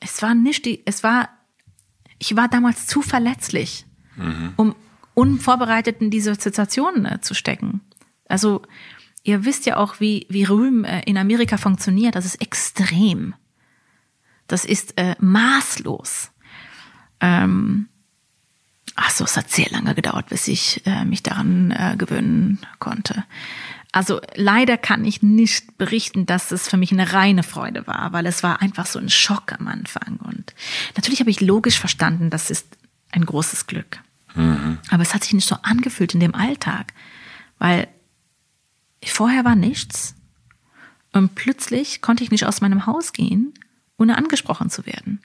es 0.00 0.22
war 0.22 0.34
nicht 0.34 0.64
die, 0.64 0.82
es 0.86 1.02
war, 1.02 1.28
ich 2.18 2.36
war 2.36 2.48
damals 2.48 2.86
zu 2.86 3.02
verletzlich, 3.02 3.84
mhm. 4.16 4.54
um 4.56 4.74
unvorbereitet 5.14 6.00
in 6.00 6.10
diese 6.10 6.34
Situation 6.34 7.04
äh, 7.04 7.20
zu 7.20 7.34
stecken. 7.34 7.82
Also, 8.28 8.62
ihr 9.22 9.44
wisst 9.44 9.66
ja 9.66 9.76
auch, 9.76 10.00
wie, 10.00 10.26
wie 10.30 10.44
Rühm 10.44 10.84
äh, 10.84 11.02
in 11.02 11.18
Amerika 11.18 11.58
funktioniert. 11.58 12.14
Das 12.14 12.24
ist 12.24 12.40
extrem. 12.40 13.34
Das 14.46 14.64
ist 14.64 14.96
äh, 14.96 15.16
maßlos. 15.18 16.30
Ähm, 17.20 17.88
ach 18.94 19.10
so, 19.10 19.24
es 19.24 19.36
hat 19.36 19.50
sehr 19.50 19.68
lange 19.70 19.94
gedauert, 19.94 20.30
bis 20.30 20.48
ich 20.48 20.86
äh, 20.86 21.04
mich 21.04 21.22
daran 21.22 21.72
äh, 21.72 21.96
gewöhnen 21.98 22.58
konnte. 22.78 23.24
Also 23.92 24.20
leider 24.36 24.76
kann 24.76 25.04
ich 25.04 25.22
nicht 25.22 25.76
berichten, 25.76 26.24
dass 26.24 26.52
es 26.52 26.68
für 26.68 26.76
mich 26.76 26.92
eine 26.92 27.12
reine 27.12 27.42
Freude 27.42 27.86
war, 27.86 28.12
weil 28.12 28.26
es 28.26 28.42
war 28.42 28.62
einfach 28.62 28.86
so 28.86 28.98
ein 28.98 29.08
Schock 29.08 29.52
am 29.52 29.66
Anfang. 29.66 30.18
Und 30.22 30.54
natürlich 30.96 31.20
habe 31.20 31.30
ich 31.30 31.40
logisch 31.40 31.78
verstanden, 31.78 32.30
das 32.30 32.50
ist 32.50 32.66
ein 33.10 33.26
großes 33.26 33.66
Glück. 33.66 33.98
Mhm. 34.34 34.78
Aber 34.90 35.02
es 35.02 35.12
hat 35.12 35.24
sich 35.24 35.32
nicht 35.32 35.48
so 35.48 35.56
angefühlt 35.62 36.14
in 36.14 36.20
dem 36.20 36.36
Alltag, 36.36 36.92
weil 37.58 37.88
vorher 39.04 39.44
war 39.44 39.56
nichts 39.56 40.14
und 41.12 41.34
plötzlich 41.34 42.00
konnte 42.00 42.22
ich 42.22 42.30
nicht 42.30 42.46
aus 42.46 42.60
meinem 42.60 42.86
Haus 42.86 43.12
gehen, 43.12 43.52
ohne 43.98 44.16
angesprochen 44.16 44.70
zu 44.70 44.86
werden. 44.86 45.20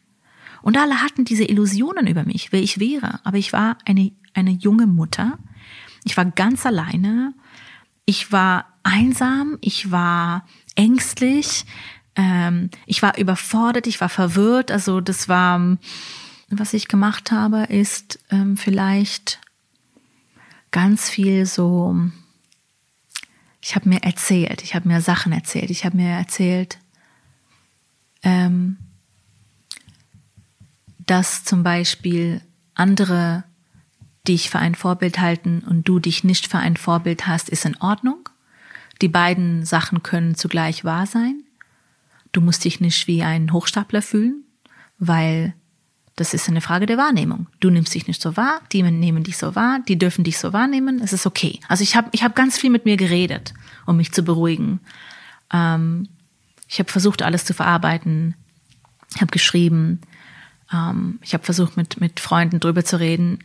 Und 0.62 0.78
alle 0.78 1.02
hatten 1.02 1.26
diese 1.26 1.44
Illusionen 1.44 2.08
über 2.08 2.24
mich, 2.24 2.52
wer 2.52 2.62
ich 2.62 2.80
wäre. 2.80 3.20
Aber 3.24 3.38
ich 3.38 3.54
war 3.54 3.78
eine, 3.86 4.12
eine 4.34 4.50
junge 4.50 4.88
Mutter. 4.88 5.38
Ich 6.04 6.18
war 6.18 6.26
ganz 6.26 6.66
alleine 6.66 7.34
ich 8.06 8.32
war 8.32 8.66
einsam, 8.84 9.58
ich 9.62 9.92
war 9.92 10.48
ängstlich, 10.76 11.66
ähm, 12.16 12.70
ich 12.86 13.02
war 13.02 13.18
überfordert, 13.18 13.88
ich 13.88 14.00
war 14.00 14.10
verwirrt. 14.10 14.72
Also 14.72 15.02
das 15.02 15.28
war, 15.28 15.78
was 16.50 16.74
ich 16.74 16.88
gemacht 16.88 17.32
habe, 17.32 17.64
ist 17.64 18.20
ähm, 18.30 18.58
vielleicht 18.58 19.42
ganz 20.72 21.10
viel 21.10 21.46
so, 21.46 21.96
ich 23.62 23.76
habe 23.76 23.90
mir 23.90 24.04
erzählt, 24.04 24.62
ich 24.62 24.76
habe 24.76 24.88
mir 24.88 25.02
Sachen 25.02 25.32
erzählt, 25.32 25.72
ich 25.72 25.86
habe 25.86 25.98
mir 25.98 26.10
erzählt, 26.10 26.80
ähm, 28.24 28.78
dass 31.00 31.44
zum 31.44 31.64
Beispiel 31.64 32.42
andere 32.74 33.44
dich 34.28 34.50
für 34.50 34.60
ein 34.60 34.76
Vorbild 34.76 35.20
halten 35.20 35.64
und 35.68 35.88
du 35.88 36.00
dich 36.00 36.24
nicht 36.24 36.48
für 36.48 36.58
ein 36.58 36.78
Vorbild 36.78 37.28
hast, 37.28 37.50
ist 37.50 37.66
in 37.66 37.78
Ordnung. 37.78 38.30
Die 39.02 39.08
beiden 39.08 39.66
Sachen 39.66 40.04
können 40.04 40.36
zugleich 40.36 40.84
wahr 40.84 41.06
sein. 41.06 41.44
Du 42.32 42.42
musst 42.42 42.64
dich 42.66 42.80
nicht 42.80 43.08
wie 43.08 43.24
ein 43.24 43.52
Hochstapler 43.54 44.02
fühlen, 44.02 44.44
weil 45.00 45.54
das 46.16 46.34
ist 46.34 46.48
eine 46.48 46.62
Frage 46.62 46.86
der 46.86 46.98
Wahrnehmung. 46.98 47.48
Du 47.60 47.70
nimmst 47.70 47.94
dich 47.94 48.08
nicht 48.08 48.22
so 48.22 48.38
wahr, 48.38 48.62
die 48.72 48.84
nehmen 48.84 49.24
dich 49.24 49.38
so 49.38 49.56
wahr, 49.56 49.80
die 49.86 49.98
dürfen 49.98 50.24
dich 50.24 50.38
so 50.38 50.54
wahrnehmen. 50.54 51.02
Es 51.02 51.12
ist 51.12 51.26
okay. 51.26 51.60
Also 51.68 51.84
ich 51.84 51.96
habe 51.96 52.10
ich 52.14 52.24
hab 52.24 52.36
ganz 52.36 52.58
viel 52.58 52.70
mit 52.70 52.86
mir 52.86 52.96
geredet, 52.96 53.54
um 53.86 53.98
mich 53.98 54.14
zu 54.14 54.24
beruhigen. 54.24 54.80
Ähm, 55.52 56.08
ich 56.70 56.80
habe 56.80 56.92
versucht, 56.92 57.22
alles 57.22 57.44
zu 57.44 57.54
verarbeiten. 57.54 58.36
Ich 59.14 59.22
habe 59.22 59.32
geschrieben. 59.32 60.00
Ähm, 60.74 61.20
ich 61.22 61.34
habe 61.34 61.44
versucht, 61.44 61.76
mit, 61.76 62.00
mit 62.00 62.22
Freunden 62.22 62.62
drüber 62.62 62.86
zu 62.86 62.98
reden 62.98 63.40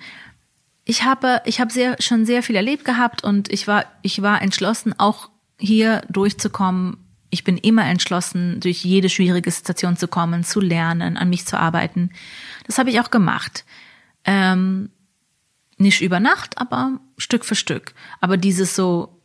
ich 0.85 1.05
habe, 1.05 1.43
ich 1.45 1.61
habe 1.61 1.73
sehr, 1.73 1.97
schon 2.01 2.27
sehr 2.27 2.43
viel 2.43 2.57
erlebt 2.57 2.85
gehabt 2.85 3.23
und 3.23 3.53
ich 3.53 3.67
war, 3.67 3.85
ich 4.03 4.23
war 4.23 4.43
entschlossen, 4.43 4.95
auch 4.99 5.31
hier 5.59 6.03
durchzukommen. 6.09 6.97
Ich 7.31 7.45
bin 7.45 7.59
immer 7.59 7.85
entschlossen, 7.85 8.59
durch 8.61 8.85
jede 8.85 9.09
schwierige 9.09 9.51
Situation 9.51 9.97
zu 9.97 10.09
kommen, 10.09 10.43
zu 10.43 10.61
lernen, 10.61 11.17
an 11.17 11.29
mich 11.29 11.47
zu 11.47 11.59
arbeiten. 11.59 12.11
Das 12.67 12.79
habe 12.79 12.91
ich 12.91 13.01
auch 13.01 13.11
gemacht. 13.11 13.65
Ähm, 14.25 14.91
nicht 15.77 16.01
über 16.01 16.19
Nacht, 16.21 16.59
aber 16.59 16.99
Stück 17.17 17.45
für 17.45 17.55
Stück. 17.55 17.95
Aber 18.21 18.37
dieses 18.37 18.75
so 18.75 19.21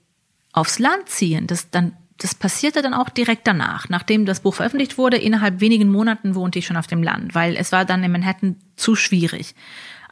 aufs 0.54 0.80
Land 0.80 1.10
ziehen, 1.10 1.48
das 1.48 1.70
dann, 1.70 1.94
das 2.18 2.36
passierte 2.36 2.82
dann 2.82 2.94
auch 2.94 3.10
direkt 3.10 3.48
danach. 3.48 3.90
Nachdem 3.90 4.26
das 4.26 4.40
Buch 4.40 4.54
veröffentlicht 4.54 4.98
wurde, 4.98 5.18
innerhalb 5.18 5.60
wenigen 5.60 5.90
Monaten 5.90 6.36
wohnte 6.36 6.60
ich 6.60 6.66
schon 6.66 6.78
auf 6.78 6.88
dem 6.88 7.04
Land, 7.04 7.36
weil 7.36 7.58
es 7.58 7.72
war 7.72 7.86
dann 7.86 8.04
in 8.04 8.12
Manhattan 8.12 8.56
zu 8.76 8.96
schwierig. 8.96 9.56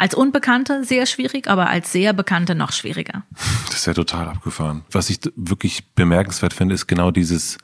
Als 0.04 0.16
Unbekannte 0.16 0.84
sehr 0.84 1.06
schwierig, 1.06 1.48
aber 1.48 1.70
als 1.70 1.94
sehr 1.94 2.12
Bekannte 2.12 2.56
noch 2.56 2.74
schwieriger. 2.74 3.24
Das 3.68 3.76
ist 3.76 3.86
ja 3.86 3.94
total 3.94 4.28
abgefahren. 4.28 4.84
Was 4.92 5.10
ich 5.10 5.20
wirklich 5.38 5.94
bemerkenswert 5.96 6.52
finde, 6.52 6.76
ist 6.76 6.88
genau 6.88 7.10
dieses, 7.10 7.58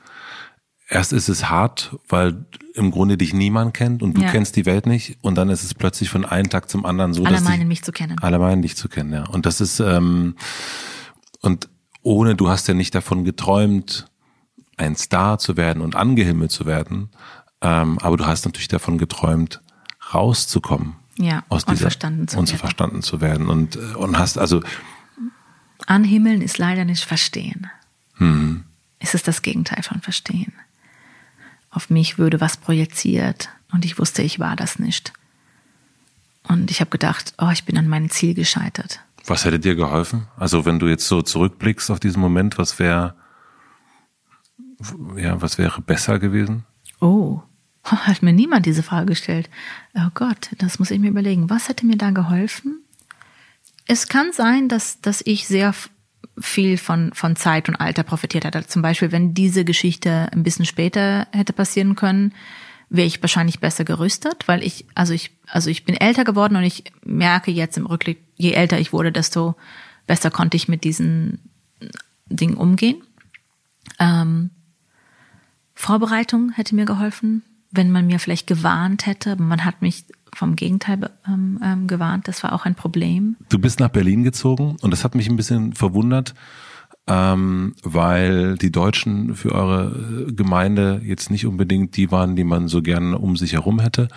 erst 0.88 1.12
ist 1.12 1.28
es 1.28 1.50
hart, 1.50 1.94
weil 2.08 2.46
im 2.72 2.92
Grunde 2.92 3.18
dich 3.18 3.34
niemand 3.34 3.74
kennt 3.74 4.02
und 4.02 4.16
du 4.16 4.22
ja. 4.22 4.30
kennst 4.30 4.56
die 4.56 4.64
Welt 4.64 4.86
nicht 4.86 5.18
und 5.20 5.34
dann 5.34 5.50
ist 5.50 5.64
es 5.64 5.74
plötzlich 5.74 6.08
von 6.08 6.24
einem 6.24 6.48
Tag 6.48 6.70
zum 6.70 6.86
anderen 6.86 7.12
so, 7.12 7.26
alle 7.26 7.34
dass 7.34 7.44
meinen 7.44 7.68
mich 7.68 7.82
zu 7.82 7.92
kennen. 7.92 8.16
Alle 8.22 8.38
meinen 8.38 8.62
dich 8.62 8.74
zu 8.74 8.88
kennen, 8.88 9.12
ja. 9.12 9.24
Und 9.26 9.44
das 9.44 9.60
ist 9.60 9.78
ähm, 9.78 10.34
und 11.42 11.68
ohne, 12.00 12.36
du 12.36 12.48
hast 12.48 12.68
ja 12.68 12.72
nicht 12.72 12.94
davon 12.94 13.24
geträumt, 13.24 14.06
ein 14.78 14.96
Star 14.96 15.38
zu 15.38 15.58
werden 15.58 15.82
und 15.82 15.94
angehimmelt 15.94 16.52
zu 16.52 16.64
werden, 16.64 17.10
ähm, 17.60 17.98
aber 17.98 18.16
du 18.16 18.24
hast 18.24 18.46
natürlich 18.46 18.68
davon 18.68 18.96
geträumt, 18.96 19.60
rauszukommen 20.14 20.99
ja, 21.22 21.44
aus 21.48 21.64
dieser, 21.64 21.72
unverstanden 21.72 22.28
zu 22.28 22.38
unverstanden 22.38 22.96
werden. 22.96 23.02
zu 23.02 23.20
werden 23.20 23.48
und 23.48 23.76
äh, 23.76 23.94
und 23.96 24.18
hast 24.18 24.38
also 24.38 24.62
anhimmeln 25.86 26.42
ist 26.42 26.58
leider 26.58 26.84
nicht 26.84 27.04
verstehen. 27.04 27.70
Hm. 28.14 28.64
Es 28.98 29.14
ist 29.14 29.28
das 29.28 29.42
Gegenteil 29.42 29.82
von 29.82 30.00
verstehen. 30.00 30.52
Auf 31.70 31.90
mich 31.90 32.18
würde 32.18 32.40
was 32.40 32.56
projiziert 32.56 33.48
und 33.72 33.84
ich 33.84 33.98
wusste, 33.98 34.22
ich 34.22 34.38
war 34.38 34.56
das 34.56 34.78
nicht. 34.78 35.12
Und 36.42 36.70
ich 36.70 36.80
habe 36.80 36.90
gedacht, 36.90 37.34
oh, 37.38 37.50
ich 37.52 37.64
bin 37.64 37.78
an 37.78 37.88
meinem 37.88 38.10
Ziel 38.10 38.34
gescheitert. 38.34 39.00
Was 39.26 39.44
hätte 39.44 39.60
dir 39.60 39.76
geholfen? 39.76 40.26
Also 40.36 40.64
wenn 40.64 40.78
du 40.78 40.88
jetzt 40.88 41.06
so 41.06 41.22
zurückblickst 41.22 41.90
auf 41.90 42.00
diesen 42.00 42.20
Moment, 42.20 42.58
was 42.58 42.78
wäre 42.78 43.14
ja, 45.16 45.40
was 45.42 45.58
wäre 45.58 45.82
besser 45.82 46.18
gewesen? 46.18 46.64
Oh, 47.00 47.42
Hat 47.84 48.22
mir 48.22 48.32
niemand 48.32 48.66
diese 48.66 48.82
Frage 48.82 49.06
gestellt. 49.06 49.48
Oh 49.94 50.10
Gott, 50.14 50.50
das 50.58 50.78
muss 50.78 50.90
ich 50.90 50.98
mir 50.98 51.08
überlegen. 51.08 51.50
Was 51.50 51.68
hätte 51.68 51.86
mir 51.86 51.96
da 51.96 52.10
geholfen? 52.10 52.82
Es 53.86 54.08
kann 54.08 54.32
sein, 54.32 54.68
dass, 54.68 55.00
dass 55.00 55.22
ich 55.24 55.46
sehr 55.46 55.74
viel 56.38 56.78
von, 56.78 57.12
von 57.12 57.36
Zeit 57.36 57.68
und 57.68 57.76
Alter 57.76 58.02
profitiert 58.02 58.44
hätte. 58.44 58.66
Zum 58.66 58.82
Beispiel, 58.82 59.12
wenn 59.12 59.34
diese 59.34 59.64
Geschichte 59.64 60.28
ein 60.32 60.42
bisschen 60.42 60.64
später 60.64 61.26
hätte 61.32 61.52
passieren 61.52 61.96
können, 61.96 62.32
wäre 62.88 63.06
ich 63.06 63.22
wahrscheinlich 63.22 63.60
besser 63.60 63.84
gerüstet, 63.84 64.46
weil 64.46 64.62
ich, 64.64 64.84
also 64.94 65.12
ich, 65.12 65.30
also 65.46 65.70
ich 65.70 65.84
bin 65.84 65.96
älter 65.96 66.24
geworden 66.24 66.56
und 66.56 66.64
ich 66.64 66.84
merke 67.04 67.50
jetzt 67.50 67.76
im 67.78 67.86
Rückblick, 67.86 68.20
je 68.36 68.52
älter 68.52 68.78
ich 68.78 68.92
wurde, 68.92 69.12
desto 69.12 69.54
besser 70.06 70.30
konnte 70.30 70.56
ich 70.56 70.68
mit 70.68 70.82
diesen 70.84 71.38
Dingen 72.26 72.56
umgehen. 72.56 73.02
Ähm, 73.98 74.50
Vorbereitung 75.74 76.50
hätte 76.50 76.74
mir 76.74 76.84
geholfen, 76.84 77.42
wenn 77.70 77.90
man 77.90 78.06
mir 78.06 78.18
vielleicht 78.18 78.46
gewarnt 78.46 79.06
hätte. 79.06 79.36
Man 79.36 79.64
hat 79.64 79.82
mich 79.82 80.04
vom 80.34 80.56
Gegenteil 80.56 81.10
ähm, 81.26 81.60
ähm, 81.62 81.86
gewarnt. 81.86 82.28
Das 82.28 82.42
war 82.42 82.52
auch 82.52 82.64
ein 82.64 82.74
Problem. 82.74 83.36
Du 83.48 83.58
bist 83.58 83.80
nach 83.80 83.88
Berlin 83.88 84.24
gezogen 84.24 84.76
und 84.80 84.90
das 84.90 85.04
hat 85.04 85.14
mich 85.14 85.28
ein 85.28 85.36
bisschen 85.36 85.72
verwundert, 85.72 86.34
ähm, 87.06 87.74
weil 87.82 88.56
die 88.56 88.72
Deutschen 88.72 89.34
für 89.34 89.52
eure 89.52 90.32
Gemeinde 90.32 91.00
jetzt 91.04 91.30
nicht 91.30 91.46
unbedingt 91.46 91.96
die 91.96 92.10
waren, 92.10 92.36
die 92.36 92.44
man 92.44 92.68
so 92.68 92.82
gerne 92.82 93.18
um 93.18 93.36
sich 93.36 93.54
herum 93.54 93.80
hätte. 93.80 94.08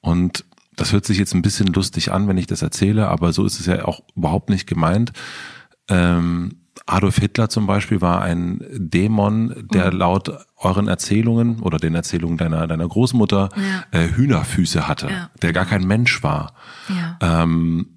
Und 0.00 0.44
das 0.76 0.92
hört 0.92 1.04
sich 1.04 1.18
jetzt 1.18 1.34
ein 1.34 1.42
bisschen 1.42 1.66
lustig 1.68 2.12
an, 2.12 2.28
wenn 2.28 2.38
ich 2.38 2.46
das 2.46 2.62
erzähle, 2.62 3.08
aber 3.08 3.32
so 3.32 3.44
ist 3.44 3.58
es 3.58 3.66
ja 3.66 3.84
auch 3.84 4.00
überhaupt 4.14 4.48
nicht 4.48 4.66
gemeint. 4.66 5.12
Ähm, 5.88 6.52
Adolf 6.86 7.18
Hitler 7.18 7.48
zum 7.48 7.66
Beispiel 7.66 8.00
war 8.00 8.22
ein 8.22 8.64
Dämon, 8.70 9.66
der 9.72 9.92
mhm. 9.92 9.98
laut 9.98 10.46
euren 10.58 10.88
Erzählungen 10.88 11.60
oder 11.60 11.78
den 11.78 11.94
Erzählungen 11.94 12.36
deiner, 12.36 12.66
deiner 12.66 12.88
Großmutter 12.88 13.50
ja. 13.56 13.98
äh, 13.98 14.08
Hühnerfüße 14.08 14.88
hatte, 14.88 15.08
ja. 15.08 15.30
der 15.40 15.52
gar 15.52 15.66
kein 15.66 15.86
Mensch 15.86 16.22
war. 16.22 16.54
Ja. 16.88 17.18
Ähm, 17.20 17.88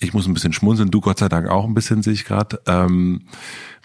ich 0.00 0.12
muss 0.12 0.26
ein 0.26 0.34
bisschen 0.34 0.52
schmunzeln, 0.52 0.90
du 0.90 1.00
Gott 1.00 1.18
sei 1.18 1.28
Dank 1.28 1.48
auch 1.48 1.64
ein 1.64 1.74
bisschen, 1.74 2.02
sehe 2.02 2.12
ich 2.12 2.24
gerade. 2.24 2.60
Ähm, 2.66 3.26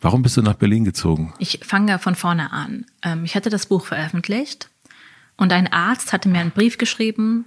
warum 0.01 0.21
bist 0.21 0.35
du 0.37 0.41
nach 0.41 0.55
Berlin 0.55 0.83
gezogen? 0.83 1.33
Ich 1.39 1.61
fange 1.63 1.97
von 1.99 2.15
vorne 2.15 2.51
an. 2.51 2.85
Ähm, 3.03 3.23
ich 3.23 3.35
hatte 3.35 3.49
das 3.49 3.67
Buch 3.67 3.85
veröffentlicht 3.85 4.69
und 5.37 5.53
ein 5.53 5.71
Arzt 5.71 6.11
hatte 6.11 6.27
mir 6.27 6.39
einen 6.39 6.51
Brief 6.51 6.77
geschrieben, 6.77 7.45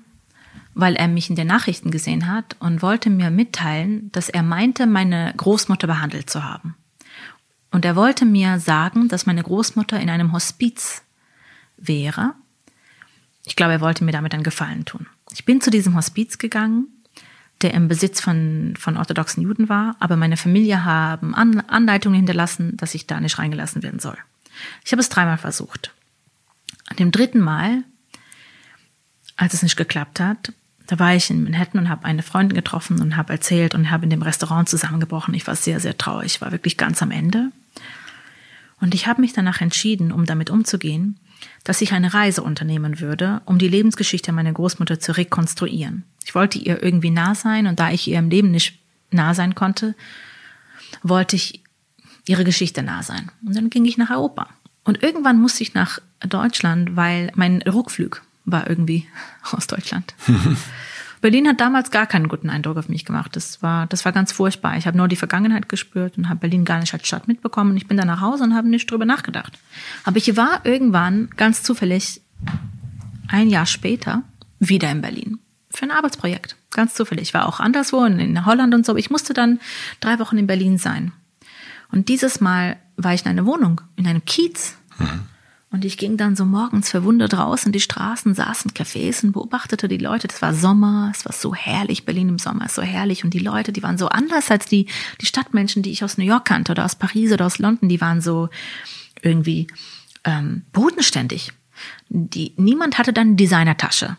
weil 0.75 0.97
er 0.97 1.09
mich 1.09 1.29
in 1.29 1.37
den 1.37 1.49
Nachrichten 1.49 1.91
gesehen 1.91 2.29
hat 2.29 2.57
und 2.61 2.81
wollte 2.81 3.11
mir 3.11 3.31
mitteilen, 3.31 4.11
dass 4.13 4.31
er 4.31 4.43
meinte, 4.43 4.87
meine 4.87 5.35
Großmutter 5.37 5.87
behandelt 5.87 6.31
zu 6.31 6.43
haben. 6.43 6.77
Und 7.73 7.85
er 7.85 7.97
wollte 7.97 8.25
mir 8.25 8.61
sagen, 8.61 9.09
dass 9.09 9.27
meine 9.27 9.43
Großmutter 9.43 9.99
in 9.99 10.11
einem 10.11 10.33
Hospiz 10.33 11.03
wäre. 11.79 12.35
Ich 13.45 13.57
glaube, 13.57 13.73
er 13.73 13.81
wollte 13.81 14.05
mir 14.05 14.13
damit 14.13 14.35
einen 14.35 14.45
Gefallen 14.45 14.85
tun. 14.85 15.07
Ich 15.33 15.45
bin 15.45 15.61
zu 15.61 15.71
diesem 15.71 15.97
Hospiz 15.97 16.39
gegangen, 16.39 16.87
der 17.63 17.75
im 17.75 17.89
Besitz 17.89 18.21
von, 18.21 18.75
von 18.79 18.97
orthodoxen 18.97 19.43
Juden 19.43 19.69
war, 19.69 19.97
aber 20.01 20.17
meine 20.17 20.37
Familie 20.37 20.85
haben 20.85 21.35
An 21.35 21.61
Anleitungen 21.61 22.17
hinterlassen, 22.17 22.77
dass 22.77 22.95
ich 22.95 23.07
da 23.07 23.21
nicht 23.21 23.39
reingelassen 23.39 23.83
werden 23.83 24.01
soll. 24.01 24.19
Ich 24.85 24.93
habe 24.93 25.01
es 25.01 25.09
dreimal 25.09 25.39
versucht. 25.39 25.93
An 26.89 26.97
dem 26.97 27.11
dritten 27.11 27.41
Mal, 27.41 27.85
als 29.37 29.55
es 29.55 29.63
nicht 29.63 29.77
geklappt 29.77 30.21
hat, 30.21 30.53
da 30.89 30.99
war 30.99 31.15
ich 31.15 31.31
in 31.31 31.45
Manhattan 31.45 31.81
und 31.81 31.89
habe 31.89 32.05
eine 32.05 32.23
Freundin 32.23 32.55
getroffen 32.55 33.01
und 33.01 33.17
habe 33.17 33.33
erzählt 33.33 33.75
und 33.75 33.91
habe 33.91 34.05
in 34.05 34.11
dem 34.11 34.23
Restaurant 34.23 34.69
zusammengebrochen. 34.69 35.33
Ich 35.33 35.47
war 35.47 35.57
sehr, 35.57 35.81
sehr 35.81 35.97
traurig. 35.97 36.35
Ich 36.35 36.41
war 36.41 36.53
wirklich 36.53 36.77
ganz 36.77 37.01
am 37.03 37.11
Ende. 37.11 37.51
Und 38.83 38.97
ich 38.97 39.07
habe 39.07 39.21
mich 39.21 39.33
danach 39.33 39.61
entschieden, 39.61 40.11
um 40.11 40.27
damit 40.27 40.51
umzugehen, 40.51 41.17
dass 41.63 41.81
ich 41.81 41.93
eine 41.93 42.15
Reise 42.15 42.43
unternehmen 42.43 42.99
würde, 42.99 43.41
um 43.45 43.59
die 43.59 43.69
Lebensgeschichte 43.69 44.33
meiner 44.33 44.53
Großmutter 44.53 44.99
zu 44.99 45.17
rekonstruieren. 45.17 46.03
Ich 46.25 46.35
wollte 46.35 46.59
ihr 46.59 46.83
irgendwie 46.83 47.11
nah 47.11 47.37
sein 47.37 47.69
und 47.69 47.79
da 47.79 47.93
ich 47.93 48.09
ihr 48.09 48.19
im 48.19 48.29
Leben 48.29 48.51
nicht 48.51 48.81
nah 49.13 49.35
sein 49.35 49.55
konnte, 49.55 49.95
wollte 51.05 51.37
ich 51.37 51.63
ihre 52.27 52.43
Geschichte 52.43 52.83
nah 52.83 53.05
sein. 53.05 53.31
Und 53.47 53.55
dann 53.55 53.71
ging 53.71 53.85
ich 53.85 53.99
nach 53.99 54.11
Europa. 54.11 54.49
Und 54.83 55.01
irgendwann 55.01 55.41
musste 55.41 55.63
ich 55.63 55.75
nach 55.75 56.01
Deutschland, 56.19 56.97
weil 56.97 57.31
mein 57.37 57.63
Rückflug 57.63 58.23
war 58.47 58.69
irgendwie 58.69 59.07
aus 59.53 59.69
Deutschland. 59.69 60.13
Berlin 61.23 61.49
hat 61.49 61.61
damals 61.61 61.93
gar 61.93 62.07
keinen 62.07 62.29
guten 62.29 62.51
Eindruck 62.51 62.77
auf 62.77 62.89
mich 62.89 63.05
gemacht. 63.05 63.37
Das 63.37 63.63
war, 63.63 63.87
das 63.87 64.05
war 64.05 64.11
ganz 64.13 64.33
furchtbar. 64.33 64.77
Ich 64.77 64.87
habe 64.87 64.99
nur 64.99 65.07
die 65.07 65.17
Vergangenheit 65.17 65.69
gespürt 65.69 66.19
und 66.19 66.29
habe 66.29 66.41
Berlin 66.41 66.65
gar 66.65 66.81
nicht 66.81 66.93
als 66.93 67.07
Stadt 67.07 67.29
mitbekommen. 67.29 67.77
Ich 67.77 67.87
bin 67.87 67.97
dann 67.97 68.09
nach 68.09 68.21
Hause 68.21 68.43
und 68.43 68.55
habe 68.55 68.69
nicht 68.69 68.91
drüber 68.91 69.05
nachgedacht. 69.05 69.57
Aber 70.05 70.17
ich 70.17 70.37
war 70.37 70.67
irgendwann 70.67 71.31
ganz 71.37 71.63
zufällig 71.63 72.21
ein 73.29 73.49
Jahr 73.49 73.67
später 73.67 74.25
wieder 74.59 74.91
in 74.91 75.01
Berlin 75.01 75.39
für 75.71 75.85
ein 75.85 75.93
Arbeitsprojekt. 75.93 76.57
Ganz 76.71 76.95
zufällig. 76.95 77.29
Ich 77.29 77.35
war 77.35 77.47
auch 77.47 77.61
anderswo 77.61 78.05
in 78.05 78.45
Holland 78.45 78.75
und 78.75 78.85
so. 78.85 78.97
Ich 78.97 79.09
musste 79.09 79.33
dann 79.33 79.61
drei 80.01 80.19
Wochen 80.19 80.39
in 80.39 80.49
Berlin 80.49 80.77
sein. 80.77 81.13
Und 81.93 82.09
dieses 82.09 82.41
Mal 82.41 82.79
war 82.97 83.15
ich 83.15 83.25
in 83.25 83.31
einer 83.31 83.47
Wohnung, 83.47 83.81
in 83.95 84.09
einem 84.09 84.25
Kiez. 84.25 84.77
Mhm. 84.99 85.29
Und 85.73 85.87
ich 85.87 85.97
ging 85.97 86.19
dann 86.19 86.37
so 86.37 86.45
morgens 86.45 86.91
verwundert 86.91 87.33
raus 87.33 87.65
in 87.65 87.73
die 87.73 87.81
Straßen, 87.81 88.35
saß 88.35 88.67
in 88.67 88.73
Cafés 88.73 89.25
und 89.25 89.33
beobachtete 89.33 89.89
die 89.89 89.97
Leute. 89.97 90.29
Das 90.29 90.43
war 90.43 90.53
Sommer, 90.53 91.11
es 91.15 91.25
war 91.25 91.33
so 91.33 91.55
herrlich, 91.55 92.05
Berlin 92.05 92.29
im 92.29 92.39
Sommer 92.39 92.67
ist 92.67 92.75
so 92.75 92.83
herrlich. 92.83 93.25
Und 93.25 93.33
die 93.33 93.39
Leute, 93.39 93.73
die 93.73 93.83
waren 93.83 93.97
so 93.97 94.09
anders 94.09 94.51
als 94.51 94.67
die, 94.67 94.87
die 95.23 95.27
Stadtmenschen, 95.27 95.83
die 95.83 95.91
ich 95.91 96.05
aus 96.05 96.19
New 96.19 96.27
York 96.27 96.45
kannte 96.45 96.73
oder 96.73 96.85
aus 96.85 96.95
Paris 96.95 97.33
oder 97.33 97.47
aus 97.47 97.59
London, 97.59 97.89
die 97.89 98.03
waren 98.03 98.21
so 98.21 98.51
irgendwie 99.23 99.67
ähm, 100.25 100.67
bodenständig. 100.73 101.53
Die, 102.11 102.53
niemand 102.59 102.99
hatte 102.99 103.15
dann 103.15 103.39
Designertasche. 103.39 104.19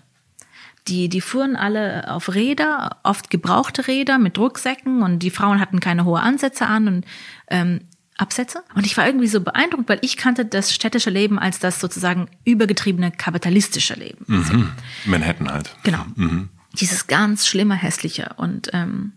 Die, 0.88 1.08
die 1.08 1.22
fuhren 1.22 1.56
alle 1.56 2.12
auf 2.12 2.34
Räder, 2.34 2.98
oft 3.04 3.30
gebrauchte 3.30 3.88
Räder 3.88 4.18
mit 4.18 4.40
Rucksäcken 4.40 5.04
und 5.04 5.20
die 5.20 5.30
Frauen 5.30 5.60
hatten 5.60 5.80
keine 5.80 6.04
hohe 6.04 6.20
Ansätze 6.20 6.66
an 6.66 6.88
und 6.88 7.06
ähm, 7.48 7.82
Absätze. 8.18 8.64
Und 8.76 8.86
ich 8.86 8.96
war 8.98 9.06
irgendwie 9.06 9.28
so 9.28 9.42
beeindruckt, 9.42 9.90
weil 9.90 10.00
ich 10.02 10.18
kannte 10.18 10.46
das 10.46 10.74
städtische 10.74 11.10
Leben 11.10 11.40
als 11.40 11.60
das 11.60 11.80
sozusagen 11.80 12.30
übergetriebene 12.46 13.12
kapitalistische 13.12 13.96
Leben. 13.96 14.26
Mhm. 14.28 14.72
Manhattan 15.06 15.52
halt. 15.52 15.76
Genau. 15.84 16.06
Mhm. 16.16 16.50
Dieses 16.80 17.08
ganz 17.08 17.48
schlimme, 17.48 17.76
hässliche. 17.76 18.34
Und 18.38 18.70
ähm, 18.74 19.14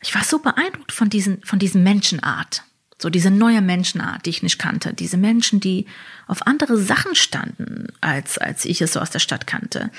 ich 0.00 0.14
war 0.14 0.24
so 0.24 0.38
beeindruckt 0.38 0.92
von 0.92 1.10
diesen, 1.10 1.42
von 1.42 1.58
diesem 1.58 1.82
Menschenart. 1.82 2.64
So 3.00 3.10
diese 3.10 3.30
neue 3.30 3.62
Menschenart, 3.62 4.26
die 4.26 4.30
ich 4.30 4.42
nicht 4.42 4.58
kannte. 4.58 4.92
Diese 4.92 5.16
Menschen, 5.16 5.60
die 5.60 5.86
auf 6.26 6.46
andere 6.48 6.76
Sachen 6.76 7.14
standen, 7.14 7.86
als, 8.00 8.38
als 8.38 8.64
ich 8.64 8.82
es 8.82 8.92
so 8.92 9.00
aus 9.00 9.10
der 9.10 9.20
Stadt 9.20 9.46
kannte. 9.46 9.90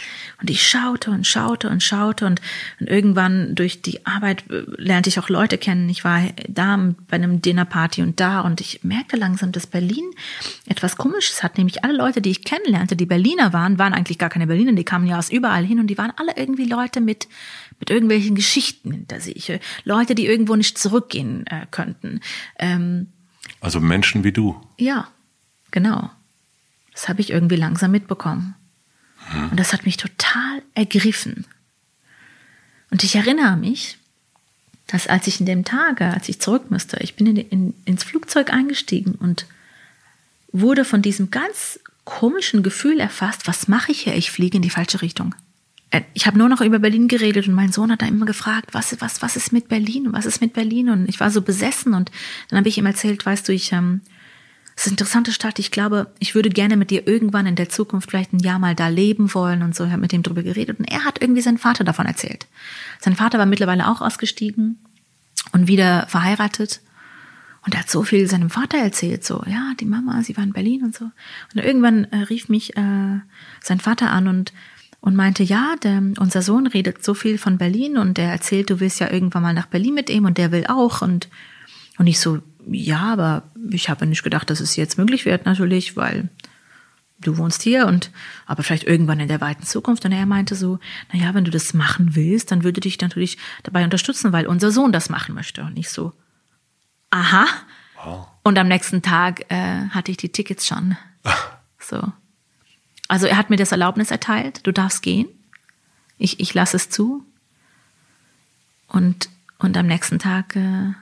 Und 0.42 0.50
ich 0.50 0.68
schaute 0.68 1.10
und 1.10 1.26
schaute 1.26 1.70
und 1.70 1.82
schaute 1.82 2.26
und, 2.26 2.42
und 2.80 2.88
irgendwann 2.88 3.56
durch 3.56 3.82
die 3.82 4.06
Arbeit 4.06 4.44
äh, 4.50 4.64
lernte 4.78 5.10
ich 5.10 5.18
auch 5.18 5.30
Leute 5.30 5.58
kennen. 5.58 5.88
Ich 5.88 6.04
war 6.04 6.22
da 6.50 6.94
bei 7.08 7.16
einem 7.16 7.42
Dinnerparty 7.42 8.02
und 8.02 8.20
da 8.20 8.42
und 8.42 8.60
ich 8.60 8.84
merkte 8.84 9.16
langsam, 9.16 9.54
dass 9.54 9.66
Berlin 9.66 10.12
etwas 10.68 10.98
Komisches 10.98 11.42
hat. 11.42 11.58
Nämlich 11.58 11.86
alle 11.86 11.96
Leute, 11.96 12.22
die 12.22 12.32
ich 12.32 12.44
kennenlernte, 12.44 12.98
die 12.98 13.06
Berliner 13.06 13.54
waren, 13.54 13.80
waren 13.80 13.94
eigentlich 13.94 14.18
gar 14.18 14.30
keine 14.30 14.46
Berliner, 14.46 14.74
die 14.74 14.84
kamen 14.84 15.08
ja 15.08 15.18
aus 15.18 15.32
überall 15.32 15.64
hin 15.64 15.80
und 15.80 15.88
die 15.88 15.98
waren 15.98 16.12
alle 16.18 16.34
irgendwie 16.36 16.66
Leute 16.66 17.00
mit, 17.00 17.30
mit 17.80 17.90
irgendwelchen 17.90 18.36
Geschichten 18.36 18.92
hinter 18.92 19.20
sich. 19.20 19.52
Leute, 19.84 20.16
die 20.16 20.26
irgendwo 20.26 20.56
nicht 20.56 20.78
zurückgehen 20.78 21.48
äh, 21.48 21.66
könnten. 21.72 22.20
Ähm, 22.58 23.08
also 23.62 23.80
Menschen 23.80 24.24
wie 24.24 24.32
du. 24.32 24.62
Ja, 24.78 25.08
genau. 25.72 26.10
Das 26.94 27.08
habe 27.08 27.22
ich 27.22 27.30
irgendwie 27.30 27.56
langsam 27.56 27.92
mitbekommen. 27.92 28.56
Hm. 29.32 29.52
Und 29.52 29.60
das 29.60 29.74
hat 29.74 29.86
mich 29.86 29.98
total 29.98 30.62
ergriffen. 30.76 31.46
Und 32.92 33.04
ich 33.04 33.16
erinnere 33.16 33.56
mich, 33.56 33.98
dass 34.88 35.08
als 35.08 35.28
ich 35.28 35.40
in 35.40 35.46
dem 35.46 35.64
Tage, 35.64 36.06
als 36.06 36.30
ich 36.30 36.40
zurück 36.40 36.72
musste, 36.72 36.98
ich 36.98 37.16
bin 37.16 37.28
in, 37.28 37.38
in, 37.38 37.74
ins 37.86 38.04
Flugzeug 38.04 38.52
eingestiegen 38.52 39.16
und 39.16 39.46
wurde 40.52 40.84
von 40.84 41.02
diesem 41.02 41.30
ganz 41.30 41.80
komischen 42.06 42.64
Gefühl 42.64 43.00
erfasst, 43.00 43.48
was 43.48 43.68
mache 43.68 43.92
ich 43.92 44.02
hier? 44.02 44.16
Ich 44.16 44.32
fliege 44.32 44.58
in 44.58 44.64
die 44.64 44.72
falsche 44.72 45.02
Richtung. 45.04 45.36
Äh, 45.92 46.02
ich 46.14 46.28
habe 46.28 46.38
nur 46.38 46.50
noch 46.50 46.62
über 46.62 46.80
Berlin 46.80 47.08
geredet 47.08 47.48
und 47.48 47.54
mein 47.54 47.72
Sohn 47.72 47.92
hat 47.92 48.02
da 48.02 48.06
immer 48.06 48.26
gefragt, 48.26 48.74
was, 48.74 49.00
was, 49.02 49.22
was 49.22 49.36
ist 49.36 49.52
mit 49.52 49.68
Berlin 49.68 50.10
was 50.12 50.26
ist 50.26 50.42
mit 50.42 50.54
Berlin? 50.54 50.90
Und 50.90 51.10
ich 51.10 51.20
war 51.20 51.32
so 51.32 51.42
besessen 51.42 51.94
und 51.94 52.12
dann 52.50 52.58
habe 52.58 52.70
ich 52.70 52.78
ihm 52.78 52.86
erzählt, 52.86 53.26
weißt 53.26 53.48
du, 53.48 53.54
ich, 53.54 53.72
ähm, 53.72 54.02
es 54.76 54.84
ist 54.84 54.88
eine 54.88 54.94
interessante 54.94 55.32
Stadt. 55.32 55.60
Ich 55.60 55.72
glaube, 55.72 56.14
ich 56.20 56.36
würde 56.36 56.50
gerne 56.50 56.78
mit 56.78 56.90
dir 56.90 57.06
irgendwann 57.08 57.46
in 57.46 57.56
der 57.56 57.70
Zukunft 57.70 58.10
vielleicht 58.10 58.34
ein 58.34 58.40
Jahr 58.40 58.60
mal 58.60 58.76
da 58.76 58.88
leben 58.88 59.34
wollen 59.34 59.62
und 59.62 59.76
so. 59.76 59.84
Ich 59.84 59.92
habe 59.92 60.02
mit 60.02 60.14
ihm 60.14 60.24
drüber 60.24 60.44
geredet 60.44 60.80
und 60.80 60.86
er 60.86 61.04
hat 61.04 61.22
irgendwie 61.22 61.42
seinen 61.42 61.58
Vater 61.58 61.84
davon 61.84 62.06
erzählt. 62.06 62.48
Sein 63.00 63.16
Vater 63.16 63.38
war 63.40 63.46
mittlerweile 63.46 63.90
auch 63.90 64.02
ausgestiegen 64.02 64.80
und 65.52 65.68
wieder 65.68 66.08
verheiratet. 66.08 66.82
Und 67.66 67.74
er 67.74 67.82
hat 67.82 67.90
so 67.90 68.04
viel 68.04 68.30
seinem 68.30 68.50
Vater 68.50 68.78
erzählt, 68.78 69.26
so, 69.26 69.44
ja, 69.46 69.74
die 69.80 69.86
Mama, 69.86 70.24
sie 70.24 70.38
war 70.38 70.46
in 70.46 70.54
Berlin 70.54 70.84
und 70.84 70.96
so. 70.96 71.06
Und 71.54 71.62
irgendwann 71.62 72.06
äh, 72.06 72.20
rief 72.20 72.48
mich 72.48 72.78
äh, 72.78 73.20
sein 73.62 73.80
Vater 73.82 74.12
an 74.12 74.30
und 74.30 74.54
und 75.02 75.16
meinte, 75.16 75.44
ja, 75.44 75.76
der, 75.82 76.02
unser 76.20 76.42
Sohn 76.42 76.68
redet 76.68 77.04
so 77.04 77.14
viel 77.14 77.38
von 77.38 77.58
Berlin 77.58 77.98
und 77.98 78.18
der 78.18 78.32
erzählt, 78.32 78.70
du 78.70 78.80
willst 78.80 79.00
ja 79.00 79.12
irgendwann 79.12 79.44
mal 79.44 79.54
nach 79.54 79.68
Berlin 79.68 79.94
mit 79.94 80.10
ihm 80.10 80.26
und 80.26 80.38
der 80.38 80.52
will 80.52 80.66
auch 80.68 81.02
und 81.02 81.30
und 82.00 82.08
ich 82.08 82.20
so, 82.22 82.40
ja, 82.66 83.12
aber 83.12 83.44
ich 83.70 83.90
habe 83.90 84.06
nicht 84.06 84.24
gedacht, 84.24 84.50
dass 84.50 84.62
es 84.62 84.78
jetzt 84.78 84.98
möglich 84.98 85.26
wird 85.26 85.46
natürlich, 85.46 85.98
weil 85.98 86.30
du 87.20 87.38
wohnst 87.38 87.62
hier 87.62 87.88
und 87.88 88.10
aber 88.46 88.64
vielleicht 88.64 88.86
irgendwann 88.86 89.20
in 89.20 89.28
der 89.28 89.42
weiten 89.42 89.64
Zukunft. 89.64 90.06
Und 90.06 90.14
er 90.14 90.26
meinte 90.26 90.56
so, 90.56 90.80
na 91.12 91.20
ja, 91.20 91.34
wenn 91.34 91.44
du 91.44 91.52
das 91.52 91.74
machen 91.74 92.16
willst, 92.16 92.52
dann 92.52 92.64
würde 92.64 92.80
dich 92.80 93.00
natürlich 93.02 93.38
dabei 93.64 93.84
unterstützen, 93.84 94.32
weil 94.32 94.48
unser 94.48 94.72
Sohn 94.72 94.94
das 94.94 95.10
machen 95.10 95.36
möchte. 95.36 95.62
Und 95.64 95.78
ich 95.78 95.90
so, 95.90 96.14
aha. 97.10 97.46
Wow. 98.02 98.28
Und 98.44 98.58
am 98.58 98.70
nächsten 98.70 99.02
Tag 99.02 99.52
äh, 99.52 99.90
hatte 99.90 100.12
ich 100.12 100.18
die 100.18 100.30
Tickets 100.30 100.66
schon. 100.68 100.96
so. 101.80 102.14
Also 103.10 103.26
er 103.26 103.38
hat 103.38 103.50
mir 103.50 103.58
das 103.58 103.74
Erlaubnis 103.74 104.12
erteilt, 104.12 104.66
du 104.66 104.72
darfst 104.72 105.02
gehen. 105.02 105.28
Ich, 106.20 106.40
ich 106.40 106.54
lasse 106.54 106.78
es 106.78 106.90
zu. 106.90 107.26
Und, 108.88 109.30
und 109.58 109.76
am 109.76 109.88
nächsten 109.88 110.20
Tag 110.20 110.56
äh, 110.56 110.94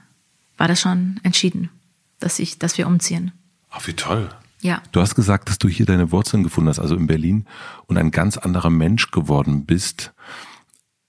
war 0.58 0.68
das 0.68 0.80
schon 0.82 1.20
entschieden, 1.24 1.70
dass, 2.20 2.40
ich, 2.40 2.58
dass 2.58 2.78
wir 2.78 2.88
umziehen. 2.88 3.34
Ach, 3.70 3.86
wie 3.88 3.94
toll. 3.94 4.30
Ja. 4.62 4.82
Du 4.94 5.02
hast 5.02 5.16
gesagt, 5.16 5.50
dass 5.50 5.60
du 5.60 5.68
hier 5.68 5.86
deine 5.86 6.12
Wurzeln 6.12 6.44
gefunden 6.44 6.70
hast, 6.70 6.80
also 6.80 6.96
in 6.96 7.08
Berlin, 7.08 7.46
und 7.88 7.98
ein 7.98 8.12
ganz 8.12 8.38
anderer 8.38 8.70
Mensch 8.70 9.12
geworden 9.12 9.66
bist. 9.66 10.14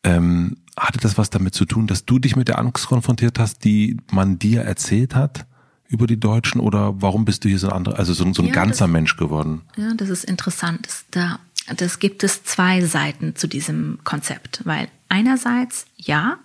Ähm, 0.02 0.58
hatte 0.76 0.98
das 0.98 1.16
was 1.16 1.30
damit 1.30 1.54
zu 1.54 1.64
tun, 1.64 1.86
dass 1.86 2.06
du 2.06 2.18
dich 2.18 2.34
mit 2.34 2.48
der 2.48 2.58
Angst 2.58 2.88
konfrontiert 2.88 3.38
hast, 3.38 3.64
die 3.64 3.96
man 4.10 4.38
dir 4.38 4.62
erzählt 4.62 5.14
hat 5.14 5.46
über 5.88 6.06
die 6.06 6.20
Deutschen? 6.20 6.60
Oder 6.60 6.94
warum 7.00 7.24
bist 7.24 7.44
du 7.44 7.48
hier 7.48 7.58
so 7.58 7.68
ein 7.68 7.72
anderer, 7.72 7.98
also 7.98 8.12
so, 8.12 8.30
so 8.32 8.42
ein 8.42 8.48
ja, 8.48 8.54
ganzer 8.54 8.84
das, 8.84 8.92
Mensch 8.92 9.16
geworden? 9.16 9.62
Ja, 9.76 9.94
das 9.94 10.08
ist 10.08 10.24
interessant. 10.24 10.86
Das, 10.86 11.04
da, 11.10 11.40
das 11.76 11.98
gibt 11.98 12.22
es 12.22 12.44
zwei 12.44 12.84
Seiten 12.84 13.34
zu 13.34 13.48
diesem 13.48 13.98
Konzept, 14.04 14.62
weil 14.64 14.88
einerseits, 15.08 15.86
ja, 15.96 16.38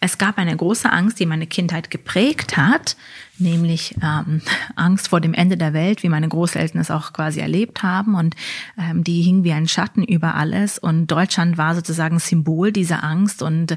es 0.00 0.16
gab 0.16 0.38
eine 0.38 0.56
große 0.56 0.90
Angst, 0.90 1.18
die 1.18 1.26
meine 1.26 1.48
Kindheit 1.48 1.90
geprägt 1.90 2.56
hat, 2.56 2.96
nämlich 3.38 3.96
ähm, 4.00 4.42
Angst 4.76 5.08
vor 5.08 5.20
dem 5.20 5.34
Ende 5.34 5.56
der 5.56 5.72
Welt, 5.72 6.04
wie 6.04 6.08
meine 6.08 6.28
Großeltern 6.28 6.80
es 6.80 6.92
auch 6.92 7.12
quasi 7.12 7.40
erlebt 7.40 7.82
haben. 7.82 8.14
Und 8.14 8.36
ähm, 8.78 9.02
die 9.02 9.22
hing 9.22 9.42
wie 9.42 9.52
ein 9.52 9.66
Schatten 9.66 10.04
über 10.04 10.36
alles. 10.36 10.78
Und 10.78 11.08
Deutschland 11.08 11.58
war 11.58 11.74
sozusagen 11.74 12.20
Symbol 12.20 12.70
dieser 12.70 13.02
Angst. 13.02 13.42
Und 13.42 13.76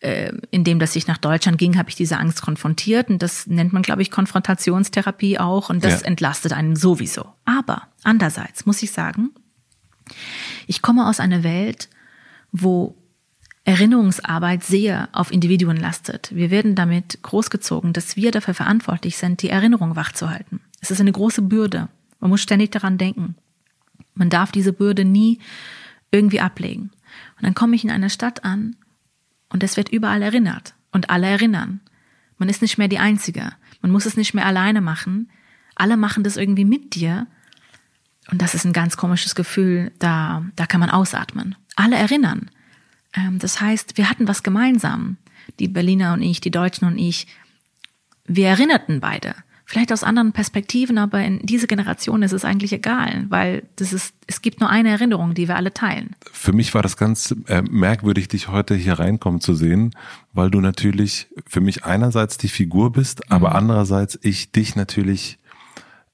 äh, 0.00 0.32
indem 0.50 0.78
dass 0.78 0.96
ich 0.96 1.06
nach 1.06 1.18
Deutschland 1.18 1.58
ging, 1.58 1.76
habe 1.76 1.90
ich 1.90 1.96
diese 1.96 2.16
Angst 2.16 2.40
konfrontiert. 2.40 3.10
Und 3.10 3.22
das 3.22 3.46
nennt 3.46 3.74
man, 3.74 3.82
glaube 3.82 4.00
ich, 4.00 4.10
Konfrontationstherapie 4.10 5.38
auch. 5.38 5.68
Und 5.68 5.84
das 5.84 6.00
ja. 6.00 6.06
entlastet 6.06 6.54
einen 6.54 6.76
sowieso. 6.76 7.26
Aber 7.44 7.88
andererseits 8.04 8.64
muss 8.64 8.82
ich 8.82 8.92
sagen, 8.92 9.32
ich 10.66 10.80
komme 10.80 11.06
aus 11.06 11.20
einer 11.20 11.42
Welt, 11.42 11.90
wo 12.52 12.96
Erinnerungsarbeit 13.68 14.64
sehr 14.64 15.10
auf 15.12 15.30
Individuen 15.30 15.76
lastet. 15.76 16.34
Wir 16.34 16.50
werden 16.50 16.74
damit 16.74 17.18
großgezogen, 17.20 17.92
dass 17.92 18.16
wir 18.16 18.30
dafür 18.30 18.54
verantwortlich 18.54 19.18
sind, 19.18 19.42
die 19.42 19.50
Erinnerung 19.50 19.94
wachzuhalten. 19.94 20.60
Es 20.80 20.90
ist 20.90 21.02
eine 21.02 21.12
große 21.12 21.42
Bürde. 21.42 21.88
Man 22.18 22.30
muss 22.30 22.40
ständig 22.40 22.72
daran 22.72 22.96
denken. 22.96 23.34
Man 24.14 24.30
darf 24.30 24.52
diese 24.52 24.72
Bürde 24.72 25.04
nie 25.04 25.38
irgendwie 26.10 26.40
ablegen. 26.40 26.92
Und 27.36 27.42
dann 27.42 27.54
komme 27.54 27.76
ich 27.76 27.84
in 27.84 27.90
eine 27.90 28.08
Stadt 28.08 28.42
an 28.42 28.74
und 29.50 29.62
es 29.62 29.76
wird 29.76 29.90
überall 29.90 30.22
erinnert 30.22 30.74
und 30.90 31.10
alle 31.10 31.26
erinnern. 31.26 31.80
Man 32.38 32.48
ist 32.48 32.62
nicht 32.62 32.78
mehr 32.78 32.88
die 32.88 32.98
Einzige. 32.98 33.52
Man 33.82 33.92
muss 33.92 34.06
es 34.06 34.16
nicht 34.16 34.32
mehr 34.32 34.46
alleine 34.46 34.80
machen. 34.80 35.30
Alle 35.74 35.98
machen 35.98 36.24
das 36.24 36.38
irgendwie 36.38 36.64
mit 36.64 36.94
dir. 36.94 37.26
Und 38.30 38.40
das 38.40 38.54
ist 38.54 38.64
ein 38.64 38.72
ganz 38.72 38.96
komisches 38.96 39.34
Gefühl. 39.34 39.92
Da, 39.98 40.42
da 40.56 40.64
kann 40.64 40.80
man 40.80 40.88
ausatmen. 40.88 41.54
Alle 41.76 41.96
erinnern. 41.96 42.50
Ähm, 43.14 43.38
das 43.38 43.60
heißt, 43.60 43.96
wir 43.96 44.10
hatten 44.10 44.28
was 44.28 44.42
gemeinsam. 44.42 45.16
Die 45.58 45.68
Berliner 45.68 46.12
und 46.12 46.22
ich, 46.22 46.40
die 46.40 46.50
Deutschen 46.50 46.86
und 46.86 46.98
ich. 46.98 47.26
Wir 48.26 48.48
erinnerten 48.48 49.00
beide. 49.00 49.34
Vielleicht 49.64 49.92
aus 49.92 50.02
anderen 50.02 50.32
Perspektiven, 50.32 50.96
aber 50.96 51.22
in 51.22 51.40
dieser 51.40 51.66
Generation 51.66 52.22
ist 52.22 52.32
es 52.32 52.42
eigentlich 52.42 52.72
egal, 52.72 53.26
weil 53.28 53.64
das 53.76 53.92
ist, 53.92 54.14
es 54.26 54.40
gibt 54.40 54.60
nur 54.60 54.70
eine 54.70 54.88
Erinnerung, 54.88 55.34
die 55.34 55.46
wir 55.46 55.56
alle 55.56 55.74
teilen. 55.74 56.16
Für 56.32 56.54
mich 56.54 56.72
war 56.72 56.80
das 56.80 56.96
ganz 56.96 57.34
äh, 57.48 57.60
merkwürdig, 57.60 58.28
dich 58.28 58.48
heute 58.48 58.74
hier 58.74 58.94
reinkommen 58.98 59.42
zu 59.42 59.54
sehen, 59.54 59.94
weil 60.32 60.50
du 60.50 60.62
natürlich 60.62 61.28
für 61.46 61.60
mich 61.60 61.84
einerseits 61.84 62.38
die 62.38 62.48
Figur 62.48 62.92
bist, 62.92 63.30
aber 63.30 63.50
mhm. 63.50 63.56
andererseits 63.56 64.18
ich 64.22 64.52
dich 64.52 64.74
natürlich 64.74 65.38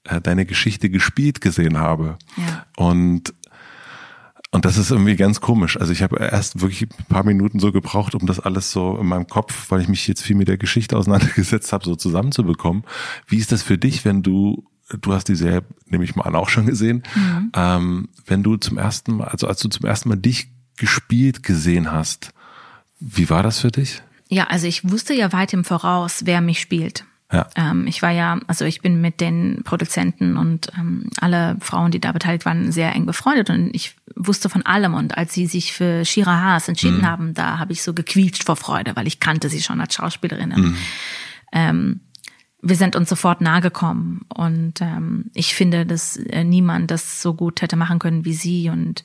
äh, 0.03 0.19
deine 0.19 0.45
Geschichte 0.45 0.89
gespielt 0.89 1.39
gesehen 1.39 1.77
habe. 1.77 2.17
Ja. 2.35 2.65
Und 2.75 3.33
und 4.55 4.63
das 4.63 4.77
ist 4.77 4.89
irgendwie 4.89 5.17
ganz 5.17 5.41
komisch. 5.41 5.77
Also 5.77 5.91
ich 5.91 6.01
habe 6.01 6.15
erst 6.17 6.61
wirklich 6.61 6.83
ein 6.83 7.05
paar 7.09 7.25
Minuten 7.25 7.59
so 7.59 7.73
gebraucht, 7.73 8.15
um 8.15 8.25
das 8.25 8.39
alles 8.39 8.71
so 8.71 8.97
in 8.97 9.05
meinem 9.05 9.27
Kopf, 9.27 9.69
weil 9.69 9.81
ich 9.81 9.89
mich 9.89 10.07
jetzt 10.07 10.21
viel 10.21 10.37
mit 10.37 10.47
der 10.47 10.57
Geschichte 10.57 10.95
auseinandergesetzt 10.95 11.73
habe, 11.73 11.83
so 11.83 11.97
zusammenzubekommen. 11.97 12.85
Wie 13.27 13.37
ist 13.37 13.51
das 13.51 13.63
für 13.63 13.77
dich, 13.77 14.05
wenn 14.05 14.23
du, 14.23 14.65
du 15.01 15.11
hast 15.11 15.27
die 15.27 15.35
Serie, 15.35 15.63
nehme 15.87 16.05
ich 16.05 16.15
mal 16.15 16.23
an, 16.23 16.35
auch 16.35 16.47
schon 16.47 16.67
gesehen, 16.67 17.03
mhm. 17.15 17.51
ähm, 17.53 18.09
wenn 18.27 18.43
du 18.43 18.55
zum 18.55 18.77
ersten 18.77 19.17
Mal, 19.17 19.27
also 19.27 19.45
als 19.45 19.59
du 19.59 19.67
zum 19.67 19.85
ersten 19.85 20.07
Mal 20.07 20.15
dich 20.15 20.47
gespielt 20.77 21.43
gesehen 21.43 21.91
hast, 21.91 22.29
wie 23.01 23.29
war 23.29 23.43
das 23.43 23.59
für 23.59 23.71
dich? 23.71 24.03
Ja, 24.29 24.45
also 24.45 24.67
ich 24.67 24.89
wusste 24.89 25.13
ja 25.13 25.33
weit 25.33 25.51
im 25.51 25.65
Voraus, 25.65 26.21
wer 26.23 26.39
mich 26.39 26.61
spielt. 26.61 27.03
Ja. 27.31 27.47
Ähm, 27.55 27.87
ich 27.87 28.01
war 28.01 28.11
ja, 28.11 28.39
also 28.47 28.65
ich 28.65 28.81
bin 28.81 29.01
mit 29.01 29.19
den 29.19 29.61
Produzenten 29.63 30.37
und 30.37 30.71
ähm, 30.77 31.09
alle 31.19 31.57
Frauen, 31.59 31.91
die 31.91 31.99
da 31.99 32.11
beteiligt 32.11 32.45
waren, 32.45 32.71
sehr 32.71 32.93
eng 32.93 33.05
befreundet 33.05 33.49
und 33.49 33.71
ich 33.73 33.95
wusste 34.15 34.47
von 34.47 34.63
allem. 34.65 34.93
Und 34.93 35.17
als 35.17 35.33
sie 35.33 35.47
sich 35.47 35.73
für 35.73 36.05
Shira 36.05 36.39
Haas 36.39 36.67
entschieden 36.67 36.99
mhm. 36.99 37.07
haben, 37.07 37.33
da 37.33 37.57
habe 37.57 37.73
ich 37.73 37.81
so 37.81 37.93
gequietscht 37.93 38.43
vor 38.43 38.55
Freude, 38.55 38.95
weil 38.95 39.07
ich 39.07 39.19
kannte 39.19 39.49
sie 39.49 39.61
schon 39.61 39.81
als 39.81 39.95
Schauspielerin. 39.95 40.49
Mhm. 40.49 40.77
Ähm, 41.51 41.99
wir 42.61 42.75
sind 42.75 42.95
uns 42.95 43.09
sofort 43.09 43.41
nahe 43.41 43.61
gekommen 43.61 44.21
und 44.33 44.81
ähm, 44.81 45.25
ich 45.33 45.53
finde, 45.53 45.85
dass 45.85 46.17
äh, 46.17 46.43
niemand 46.43 46.89
das 46.89 47.21
so 47.21 47.33
gut 47.33 47.61
hätte 47.61 47.75
machen 47.75 47.99
können 47.99 48.25
wie 48.25 48.33
sie 48.33 48.69
und 48.69 49.03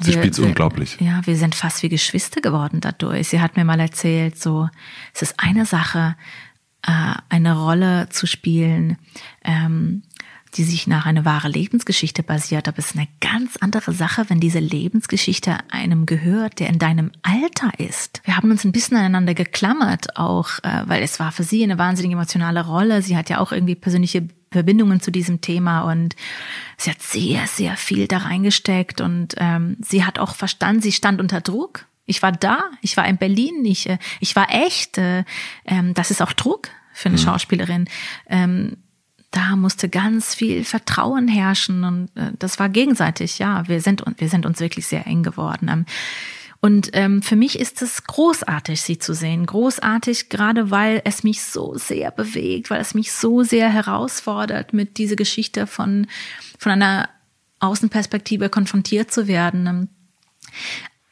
Sie 0.00 0.12
spielt 0.12 0.38
unglaublich. 0.38 0.96
Ja, 1.00 1.26
wir 1.26 1.36
sind 1.36 1.56
fast 1.56 1.82
wie 1.82 1.88
Geschwister 1.88 2.40
geworden 2.40 2.80
dadurch. 2.80 3.28
Sie 3.28 3.40
hat 3.40 3.56
mir 3.56 3.64
mal 3.64 3.80
erzählt, 3.80 4.38
so, 4.38 4.68
es 5.12 5.22
ist 5.22 5.34
eine 5.38 5.66
Sache, 5.66 6.14
äh, 6.86 7.14
eine 7.28 7.58
Rolle 7.58 8.08
zu 8.10 8.26
spielen, 8.26 8.98
ähm, 9.44 10.02
die 10.54 10.64
sich 10.64 10.86
nach 10.86 11.06
einer 11.06 11.24
wahren 11.24 11.52
Lebensgeschichte 11.52 12.22
basiert. 12.22 12.68
Aber 12.68 12.78
es 12.78 12.92
ist 12.92 12.96
eine 12.96 13.08
ganz 13.20 13.56
andere 13.58 13.92
Sache, 13.92 14.24
wenn 14.28 14.40
diese 14.40 14.60
Lebensgeschichte 14.60 15.58
einem 15.70 16.06
gehört, 16.06 16.58
der 16.58 16.68
in 16.68 16.78
deinem 16.78 17.12
Alter 17.22 17.78
ist. 17.78 18.22
Wir 18.24 18.36
haben 18.36 18.50
uns 18.50 18.64
ein 18.64 18.72
bisschen 18.72 18.96
aneinander 18.96 19.34
geklammert, 19.34 20.16
auch 20.16 20.58
äh, 20.62 20.82
weil 20.86 21.02
es 21.02 21.20
war 21.20 21.32
für 21.32 21.42
sie 21.42 21.62
eine 21.62 21.78
wahnsinnig 21.78 22.12
emotionale 22.12 22.64
Rolle. 22.66 23.02
Sie 23.02 23.16
hat 23.16 23.28
ja 23.28 23.38
auch 23.38 23.52
irgendwie 23.52 23.74
persönliche 23.74 24.28
Verbindungen 24.50 25.00
zu 25.00 25.10
diesem 25.10 25.40
Thema 25.40 25.82
und 25.82 26.16
sie 26.78 26.90
hat 26.90 27.02
sehr, 27.02 27.46
sehr 27.46 27.76
viel 27.76 28.06
da 28.06 28.18
reingesteckt 28.18 29.00
und 29.00 29.34
ähm, 29.36 29.76
sie 29.80 30.04
hat 30.04 30.18
auch 30.18 30.34
verstanden, 30.34 30.80
sie 30.80 30.92
stand 30.92 31.20
unter 31.20 31.42
Druck 31.42 31.87
ich 32.08 32.22
war 32.22 32.32
da, 32.32 32.64
ich 32.80 32.96
war 32.96 33.06
in 33.06 33.18
Berlin, 33.18 33.64
ich, 33.64 33.88
äh, 33.88 33.98
ich 34.18 34.34
war 34.34 34.48
echt. 34.50 34.98
Äh, 34.98 35.24
ähm, 35.64 35.94
das 35.94 36.10
ist 36.10 36.22
auch 36.22 36.32
Druck 36.32 36.70
für 36.92 37.10
eine 37.10 37.18
mhm. 37.18 37.22
Schauspielerin. 37.22 37.88
Ähm, 38.28 38.78
da 39.30 39.56
musste 39.56 39.90
ganz 39.90 40.34
viel 40.34 40.64
Vertrauen 40.64 41.28
herrschen 41.28 41.84
und 41.84 42.16
äh, 42.16 42.32
das 42.38 42.58
war 42.58 42.70
gegenseitig. 42.70 43.38
Ja, 43.38 43.68
wir 43.68 43.82
sind 43.82 44.02
wir 44.16 44.28
sind 44.28 44.46
uns 44.46 44.58
wirklich 44.58 44.86
sehr 44.86 45.06
eng 45.06 45.22
geworden. 45.22 45.68
Ähm, 45.68 45.86
und 46.60 46.90
ähm, 46.94 47.22
für 47.22 47.36
mich 47.36 47.58
ist 47.58 47.82
es 47.82 48.04
großartig, 48.04 48.80
sie 48.80 48.98
zu 48.98 49.14
sehen. 49.14 49.46
Großartig, 49.46 50.28
gerade 50.28 50.72
weil 50.72 51.02
es 51.04 51.22
mich 51.22 51.42
so 51.42 51.76
sehr 51.76 52.10
bewegt, 52.10 52.70
weil 52.70 52.80
es 52.80 52.94
mich 52.94 53.12
so 53.12 53.44
sehr 53.44 53.68
herausfordert, 53.68 54.72
mit 54.72 54.98
dieser 54.98 55.14
Geschichte 55.14 55.68
von, 55.68 56.08
von 56.58 56.72
einer 56.72 57.10
Außenperspektive 57.60 58.48
konfrontiert 58.48 59.12
zu 59.12 59.28
werden. 59.28 59.88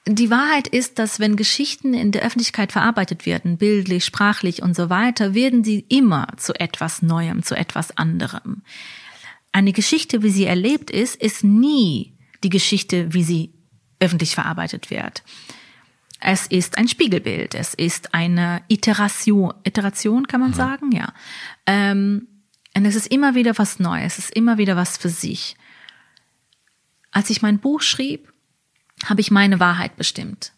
Die 0.09 0.31
Wahrheit 0.31 0.69
ist, 0.69 1.01
dass 1.01 1.19
wenn 1.19 1.35
Geschichten 1.35 1.93
in 1.93 2.13
der 2.13 2.23
Öffentlichkeit 2.23 2.71
verarbeitet 2.71 3.27
werden, 3.27 3.59
bildlich, 3.59 4.05
sprachlich 4.05 4.63
und 4.63 4.77
so 4.77 4.89
weiter, 4.89 5.35
werden 5.35 5.65
sie 5.65 5.85
immer 5.89 6.29
zu 6.37 6.55
etwas 6.55 7.03
Neuem, 7.03 7.43
zu 7.43 7.57
etwas 7.57 7.97
anderem. 7.97 8.63
Eine 9.51 9.73
Geschichte, 9.73 10.23
wie 10.23 10.31
sie 10.31 10.45
erlebt 10.45 10.93
ist, 10.93 11.17
ist 11.17 11.43
nie 11.43 12.15
die 12.45 12.51
Geschichte, 12.51 13.13
wie 13.15 13.25
sie 13.25 13.53
öffentlich 13.99 14.37
verarbeitet 14.37 14.91
wird. 14.91 15.25
Es 16.21 16.47
ist 16.47 16.79
ein 16.79 16.87
Spiegelbild, 16.87 17.57
es 17.57 17.75
ist 17.75 18.15
eine 18.15 18.63
Iteration, 18.69 19.55
Iteration 19.65 20.29
kann 20.29 20.41
man 20.41 20.51
ja. 20.51 20.57
sagen, 20.57 20.93
ja. 20.93 21.13
Ähm, 21.67 22.29
und 22.77 22.85
es 22.85 22.95
ist 22.95 23.09
immer 23.09 23.35
wieder 23.35 23.59
was 23.59 23.81
Neues, 23.81 24.19
es 24.19 24.27
ist 24.27 24.37
immer 24.37 24.57
wieder 24.57 24.77
was 24.77 24.99
für 24.99 25.09
sich. 25.09 25.57
Als 27.11 27.31
ich 27.31 27.43
mein 27.43 27.59
Buch 27.59 27.81
schrieb, 27.81 28.33
habe 29.09 29.21
ich 29.21 29.31
meine 29.31 29.61
Wahrheit 29.61 29.97
bestimmt. 29.97 30.53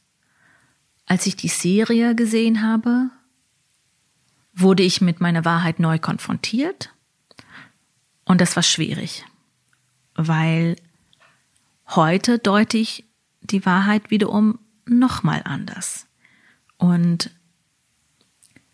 Als 1.07 1.27
ich 1.27 1.37
die 1.37 1.49
Serie 1.49 2.15
gesehen 2.15 2.63
habe, 2.63 3.11
wurde 4.55 4.83
ich 4.83 5.01
mit 5.01 5.21
meiner 5.21 5.45
Wahrheit 5.45 5.79
neu 5.79 5.99
konfrontiert 5.99 6.93
und 8.29 8.43
das 8.43 8.57
war 8.57 8.63
schwierig, 8.63 9.25
weil 10.15 10.77
heute 11.89 12.39
deute 12.39 12.77
ich 12.77 13.05
die 13.41 13.65
Wahrheit 13.65 14.11
wiederum 14.11 14.59
nochmal 14.85 15.41
anders. 15.45 16.07
Und 16.77 17.31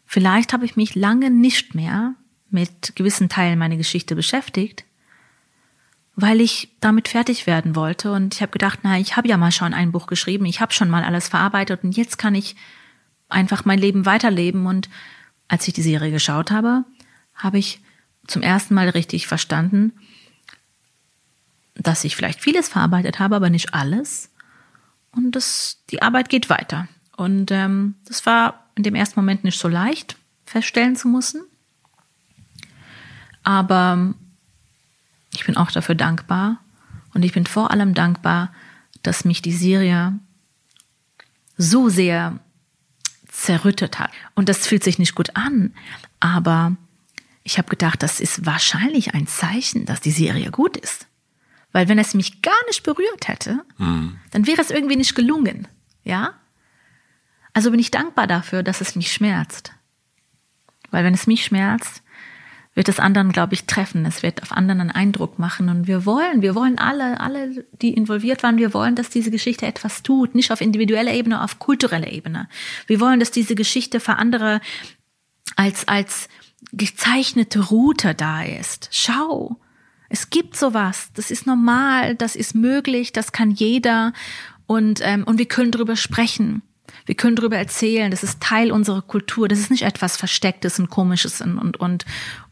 vielleicht 0.05 0.53
habe 0.53 0.65
ich 0.65 0.75
mich 0.75 0.97
lange 0.97 1.31
nicht 1.31 1.77
mehr 1.77 2.17
mit 2.51 2.97
gewissen 2.97 3.29
Teilen 3.29 3.61
meiner 3.61 3.77
Geschichte 3.77 4.17
beschäftigt, 4.17 4.85
weil 6.17 6.41
ich 6.41 6.69
damit 6.81 7.09
fertig 7.09 7.47
werden 7.47 7.75
wollte. 7.75 8.13
Und 8.13 8.35
ich 8.35 8.43
habe 8.43 8.53
gedacht, 8.53 8.81
na, 8.83 8.99
ich 8.99 9.17
habe 9.17 9.29
ja 9.29 9.37
mal 9.37 9.53
schon 9.53 9.75
ein 9.75 9.93
Buch 9.93 10.07
geschrieben, 10.07 10.47
ich 10.47 10.61
habe 10.61 10.73
schon 10.73 10.91
mal 10.91 11.05
alles 11.05 11.29
verarbeitet 11.29 11.83
und 11.83 11.97
jetzt 11.97 12.19
kann 12.19 12.35
ich 12.35 12.57
einfach 13.29 13.65
mein 13.65 13.79
Leben 13.79 14.07
weiterleben. 14.07 14.67
Und 14.67 14.89
als 15.49 15.67
ich 15.67 15.75
die 15.75 15.83
Serie 15.83 16.13
geschaut 16.13 16.51
habe, 16.51 16.85
habe 17.35 17.59
ich 17.59 17.81
zum 18.27 18.43
ersten 18.43 18.75
Mal 18.75 18.89
richtig 18.89 19.27
verstanden, 19.27 19.93
dass 21.75 22.05
ich 22.05 22.15
vielleicht 22.17 22.41
vieles 22.41 22.69
verarbeitet 22.69 23.19
habe, 23.19 23.37
aber 23.37 23.51
nicht 23.51 23.75
alles. 23.75 24.31
Und 25.11 25.33
das, 25.33 25.83
die 25.91 26.03
Arbeit 26.03 26.29
geht 26.29 26.49
weiter. 26.49 26.89
Und 27.17 27.51
ähm, 27.51 27.97
das 28.07 28.25
war 28.27 28.71
in 28.77 28.83
dem 28.83 28.95
ersten 28.95 29.19
Moment 29.19 29.45
nicht 29.45 29.59
so 29.59 29.69
leicht 29.69 30.17
feststellen 30.47 30.97
zu 30.97 31.09
müssen. 31.09 31.43
Aber 33.43 34.15
ich 35.35 35.45
bin 35.45 35.57
auch 35.57 35.71
dafür 35.71 35.95
dankbar. 35.95 36.59
Und 37.13 37.25
ich 37.25 37.33
bin 37.33 37.47
vor 37.47 37.71
allem 37.71 37.95
dankbar, 37.95 38.53
dass 39.03 39.25
mich 39.25 39.43
die 39.43 39.53
Serie 39.53 40.19
so 41.57 41.89
sehr 41.89 42.41
zerrüttet 43.29 43.99
hat. 43.99 44.11
Und 44.35 44.49
das 44.49 44.67
fühlt 44.67 44.85
sich 44.85 44.99
nicht 44.99 45.15
gut 45.15 45.37
an, 45.37 45.75
aber 46.21 46.77
ich 47.43 47.59
habe 47.59 47.69
gedacht, 47.69 48.03
das 48.03 48.21
ist 48.21 48.47
wahrscheinlich 48.47 49.15
ein 49.15 49.27
Zeichen, 49.27 49.85
dass 49.85 50.01
die 50.01 50.11
Serie 50.11 50.51
gut 50.51 50.77
ist. 50.77 51.07
Weil 51.73 51.89
wenn 51.89 51.99
es 51.99 52.15
mich 52.15 52.41
gar 52.41 52.55
nicht 52.69 52.85
berührt 52.85 53.29
hätte, 53.29 53.65
mhm. 53.79 54.19
dann 54.31 54.47
wäre 54.47 54.63
es 54.63 54.71
irgendwie 54.71 54.97
nicht 54.97 55.15
gelungen. 55.15 55.69
Ja? 56.05 56.35
Also 57.53 57.71
bin 57.71 57.81
ich 57.81 57.91
dankbar 57.91 58.27
dafür, 58.27 58.63
dass 58.63 58.81
es 58.81 58.97
mich 58.97 59.13
schmerzt. 59.13 59.73
Weil 60.91 61.05
wenn 61.05 61.15
es 61.15 61.27
mich 61.27 61.45
schmerzt, 61.45 62.04
wird 62.75 62.89
es 62.89 62.99
anderen, 62.99 63.31
glaube 63.31 63.55
ich, 63.55 63.67
treffen. 63.67 64.05
Es 64.05 64.23
wird 64.23 64.43
auf 64.43 64.53
anderen 64.53 64.81
einen 64.81 64.91
Eindruck 64.91 65.39
machen. 65.39 65.69
Und 65.69 65.87
wir 65.87 66.05
wollen, 66.07 66.43
wir 66.43 66.55
wollen 66.55 66.79
alle, 66.79 67.21
alle, 67.21 67.65
die 67.81 67.95
involviert 67.95 68.43
waren, 68.43 68.59
wir 68.59 68.75
wollen, 68.75 68.97
dass 68.97 69.11
diese 69.11 69.31
Geschichte 69.31 69.67
etwas 69.67 70.03
tut. 70.03 70.35
Nicht 70.35 70.51
auf 70.51 70.61
individueller 70.61 71.13
Ebene, 71.13 71.43
auf 71.43 71.59
kultureller 71.59 72.11
Ebene. 72.11 72.49
Wir 72.87 73.01
wollen, 73.01 73.21
dass 73.21 73.31
diese 73.31 73.55
Geschichte 73.55 74.01
für 74.01 74.17
andere 74.17 74.61
als, 75.57 75.87
als 75.87 76.29
gezeichnete 76.73 77.61
Route 77.61 78.15
da 78.15 78.43
ist. 78.43 78.89
Schau, 78.91 79.57
es 80.09 80.31
gibt 80.31 80.57
sowas. 80.57 81.11
Das 81.15 81.31
ist 81.31 81.47
normal, 81.47 82.17
das 82.17 82.35
ist 82.35 82.55
möglich, 82.55 83.13
das 83.13 83.33
kann 83.33 83.51
jeder. 83.51 84.13
Und, 84.67 85.01
ähm, 85.03 85.25
und 85.25 85.39
wir 85.39 85.47
können 85.47 85.71
darüber 85.71 85.97
sprechen. 85.97 86.63
Wir 87.07 87.15
können 87.15 87.37
darüber 87.37 87.57
erzählen. 87.57 88.11
Das 88.11 88.23
ist 88.23 88.41
Teil 88.41 88.73
unserer 88.73 89.03
Kultur. 89.03 89.49
Das 89.49 89.59
ist 89.59 89.71
nicht 89.71 89.83
etwas 89.83 90.17
Verstecktes 90.17 90.79
und 90.79 90.91
Komisches 90.91 91.41
und, 91.41 91.59
und, 91.59 91.79
und, 91.79 92.05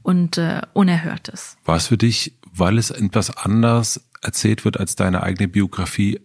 und 0.03 0.39
äh, 0.39 0.63
Unerhörtes. 0.73 1.57
War 1.65 1.77
es 1.77 1.89
für 1.89 1.97
dich, 1.97 2.35
weil 2.53 2.79
es 2.79 2.91
etwas 2.91 3.37
anders 3.37 4.01
erzählt 4.21 4.65
wird 4.65 4.79
als 4.79 4.97
deine 4.97 5.23
eigene 5.23 5.49
Biografie, 5.49 6.21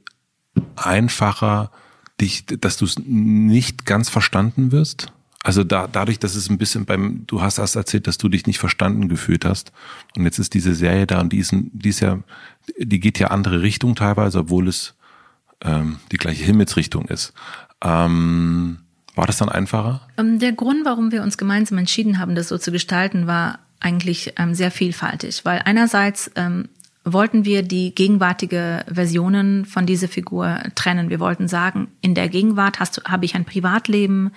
einfacher, 0.75 1.71
dich, 2.19 2.45
dass 2.45 2.77
du 2.77 2.85
es 2.85 2.99
nicht 2.99 3.85
ganz 3.85 4.09
verstanden 4.09 4.71
wirst? 4.71 5.11
Also 5.43 5.63
da, 5.63 5.87
dadurch, 5.87 6.19
dass 6.19 6.35
es 6.35 6.49
ein 6.49 6.57
bisschen 6.57 6.85
beim, 6.85 7.23
du 7.27 7.41
hast 7.41 7.57
erst 7.57 7.75
erzählt, 7.75 8.07
dass 8.07 8.17
du 8.17 8.27
dich 8.27 8.47
nicht 8.47 8.59
verstanden 8.59 9.07
gefühlt 9.07 9.45
hast. 9.45 9.71
Und 10.17 10.25
jetzt 10.25 10.39
ist 10.39 10.53
diese 10.53 10.75
Serie 10.75 11.07
da 11.07 11.21
und 11.21 11.31
die 11.31 11.37
ist, 11.37 11.53
die 11.53 11.89
ist 11.89 12.01
ja, 12.01 12.19
die 12.77 12.99
geht 12.99 13.19
ja 13.19 13.27
andere 13.27 13.61
Richtung 13.61 13.95
teilweise, 13.95 14.39
obwohl 14.39 14.67
es 14.67 14.95
ähm, 15.61 15.99
die 16.11 16.17
gleiche 16.17 16.43
Himmelsrichtung 16.43 17.05
ist. 17.05 17.33
Ähm, 17.81 18.79
war 19.15 19.25
das 19.25 19.37
dann 19.37 19.49
einfacher? 19.49 20.01
Ähm, 20.17 20.39
der 20.39 20.51
Grund, 20.51 20.85
warum 20.85 21.11
wir 21.11 21.23
uns 21.23 21.37
gemeinsam 21.37 21.77
entschieden 21.77 22.19
haben, 22.19 22.35
das 22.35 22.49
so 22.49 22.57
zu 22.57 22.71
gestalten, 22.71 23.25
war 23.25 23.59
eigentlich 23.79 24.33
ähm, 24.37 24.53
sehr 24.53 24.71
vielfältig. 24.71 25.45
Weil 25.45 25.61
einerseits 25.65 26.31
ähm, 26.35 26.69
wollten 27.03 27.45
wir 27.45 27.63
die 27.63 27.93
gegenwärtige 27.95 28.83
Versionen 28.91 29.65
von 29.65 29.85
dieser 29.85 30.07
Figur 30.07 30.61
trennen. 30.75 31.09
Wir 31.09 31.19
wollten 31.19 31.47
sagen, 31.47 31.87
in 32.01 32.15
der 32.15 32.29
Gegenwart 32.29 32.79
hast, 32.79 33.03
habe 33.05 33.25
ich 33.25 33.35
ein 33.35 33.45
Privatleben 33.45 34.31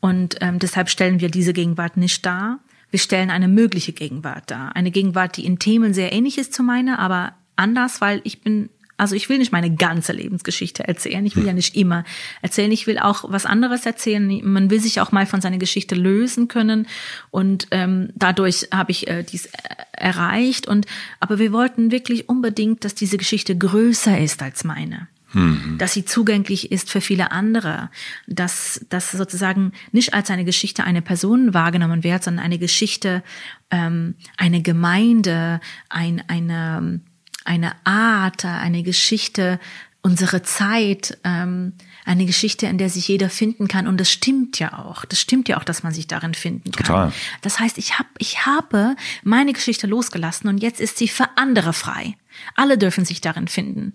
und 0.00 0.36
ähm, 0.40 0.58
deshalb 0.58 0.90
stellen 0.90 1.20
wir 1.20 1.30
diese 1.30 1.52
Gegenwart 1.52 1.96
nicht 1.96 2.26
dar. 2.26 2.58
Wir 2.90 2.98
stellen 2.98 3.30
eine 3.30 3.48
mögliche 3.48 3.92
Gegenwart 3.92 4.50
dar. 4.50 4.74
Eine 4.74 4.90
Gegenwart, 4.90 5.36
die 5.36 5.46
in 5.46 5.58
Themen 5.58 5.94
sehr 5.94 6.12
ähnlich 6.12 6.38
ist 6.38 6.52
zu 6.52 6.62
meiner, 6.62 6.98
aber 6.98 7.34
anders, 7.56 8.00
weil 8.00 8.20
ich 8.24 8.42
bin, 8.42 8.68
also 9.02 9.16
ich 9.16 9.28
will 9.28 9.38
nicht 9.38 9.50
meine 9.50 9.74
ganze 9.74 10.12
Lebensgeschichte 10.12 10.86
erzählen. 10.86 11.26
Ich 11.26 11.34
will 11.34 11.42
ja 11.42 11.48
hm. 11.48 11.56
nicht 11.56 11.74
immer 11.74 12.04
erzählen. 12.40 12.70
Ich 12.70 12.86
will 12.86 13.00
auch 13.00 13.24
was 13.26 13.46
anderes 13.46 13.84
erzählen. 13.84 14.40
Man 14.44 14.70
will 14.70 14.78
sich 14.78 15.00
auch 15.00 15.10
mal 15.10 15.26
von 15.26 15.40
seiner 15.40 15.58
Geschichte 15.58 15.96
lösen 15.96 16.46
können. 16.46 16.86
Und 17.32 17.66
ähm, 17.72 18.10
dadurch 18.14 18.68
habe 18.72 18.92
ich 18.92 19.08
äh, 19.08 19.24
dies 19.24 19.46
äh, 19.46 19.50
erreicht. 19.90 20.68
Und 20.68 20.86
aber 21.18 21.40
wir 21.40 21.52
wollten 21.52 21.90
wirklich 21.90 22.28
unbedingt, 22.28 22.84
dass 22.84 22.94
diese 22.94 23.18
Geschichte 23.18 23.58
größer 23.58 24.20
ist 24.20 24.40
als 24.40 24.62
meine 24.62 25.08
mhm. 25.32 25.78
dass 25.78 25.94
sie 25.94 26.04
zugänglich 26.04 26.70
ist 26.70 26.88
für 26.88 27.00
viele 27.00 27.32
andere, 27.32 27.90
dass 28.28 28.84
das 28.88 29.10
sozusagen 29.10 29.72
nicht 29.90 30.14
als 30.14 30.30
eine 30.30 30.44
Geschichte 30.44 30.84
einer 30.84 31.00
Person 31.00 31.54
wahrgenommen 31.54 32.04
wird, 32.04 32.22
sondern 32.22 32.44
eine 32.44 32.58
Geschichte, 32.58 33.24
ähm, 33.72 34.14
eine 34.36 34.62
Gemeinde, 34.62 35.60
ein, 35.88 36.22
eine, 36.28 37.00
eine 37.44 37.72
Art, 37.84 38.44
eine 38.44 38.82
Geschichte, 38.82 39.58
unsere 40.02 40.42
Zeit, 40.42 41.16
ähm, 41.22 41.74
eine 42.04 42.26
Geschichte, 42.26 42.66
in 42.66 42.76
der 42.76 42.90
sich 42.90 43.06
jeder 43.06 43.30
finden 43.30 43.68
kann. 43.68 43.86
Und 43.86 43.98
das 44.00 44.10
stimmt 44.10 44.58
ja 44.58 44.78
auch. 44.80 45.04
Das 45.04 45.20
stimmt 45.20 45.48
ja 45.48 45.58
auch, 45.58 45.64
dass 45.64 45.84
man 45.84 45.92
sich 45.92 46.08
darin 46.08 46.34
finden 46.34 46.72
kann. 46.72 46.86
Total. 46.86 47.12
Das 47.40 47.60
heißt, 47.60 47.78
ich, 47.78 47.98
hab, 47.98 48.06
ich 48.18 48.44
habe 48.44 48.96
meine 49.22 49.52
Geschichte 49.52 49.86
losgelassen 49.86 50.48
und 50.48 50.58
jetzt 50.58 50.80
ist 50.80 50.98
sie 50.98 51.06
für 51.08 51.28
andere 51.36 51.72
frei. 51.72 52.16
Alle 52.56 52.78
dürfen 52.78 53.04
sich 53.04 53.20
darin 53.20 53.46
finden. 53.46 53.92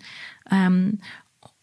Ähm, 0.49 0.99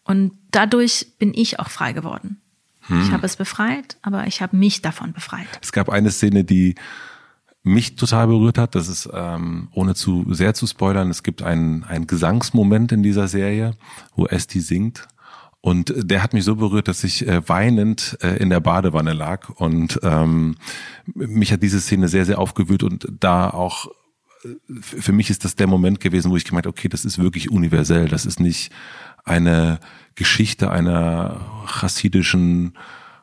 und 0.03 0.33
dadurch 0.51 1.07
bin 1.17 1.33
ich 1.33 1.59
auch 1.59 1.69
frei 1.69 1.93
geworden. 1.93 2.39
Hm. 2.81 3.01
Ich 3.01 3.11
habe 3.11 3.25
es 3.25 3.35
befreit, 3.35 3.97
aber 4.03 4.27
ich 4.27 4.43
habe 4.43 4.55
mich 4.55 4.83
davon 4.83 5.13
befreit. 5.13 5.47
Es 5.63 5.71
gab 5.71 5.89
eine 5.89 6.11
Szene, 6.11 6.43
die 6.43 6.75
mich 7.65 7.95
total 7.95 8.27
berührt 8.27 8.57
hat. 8.57 8.75
Das 8.75 8.87
ist, 8.87 9.09
ähm, 9.11 9.67
ohne 9.73 9.95
zu 9.95 10.25
sehr 10.29 10.53
zu 10.53 10.67
spoilern, 10.67 11.09
es 11.09 11.23
gibt 11.23 11.41
einen, 11.41 11.83
einen 11.83 12.07
Gesangsmoment 12.07 12.91
in 12.91 13.03
dieser 13.03 13.27
Serie, 13.27 13.75
wo 14.15 14.27
Esti 14.27 14.61
singt. 14.61 15.07
Und 15.61 15.91
der 15.97 16.21
hat 16.21 16.33
mich 16.33 16.43
so 16.43 16.55
berührt, 16.55 16.87
dass 16.87 17.03
ich 17.03 17.27
äh, 17.27 17.41
weinend 17.49 18.19
äh, 18.21 18.37
in 18.37 18.51
der 18.51 18.59
Badewanne 18.59 19.13
lag. 19.13 19.49
Und 19.49 19.99
ähm, 20.03 20.57
mich 21.15 21.51
hat 21.51 21.63
diese 21.63 21.81
Szene 21.81 22.07
sehr, 22.07 22.25
sehr 22.25 22.37
aufgewühlt 22.37 22.83
und 22.83 23.07
da 23.19 23.49
auch 23.49 23.87
äh, 24.43 24.49
für 24.79 25.11
mich 25.11 25.31
ist 25.31 25.43
das 25.43 25.55
der 25.55 25.65
Moment 25.65 25.99
gewesen, 25.99 26.29
wo 26.29 26.37
ich 26.37 26.45
gemeint, 26.45 26.67
okay, 26.67 26.87
das 26.87 27.03
ist 27.03 27.17
wirklich 27.17 27.49
universell. 27.49 28.07
Das 28.07 28.27
ist 28.27 28.39
nicht 28.39 28.71
eine 29.23 29.79
Geschichte 30.13 30.69
einer 30.69 31.41
chassidischen 31.65 32.77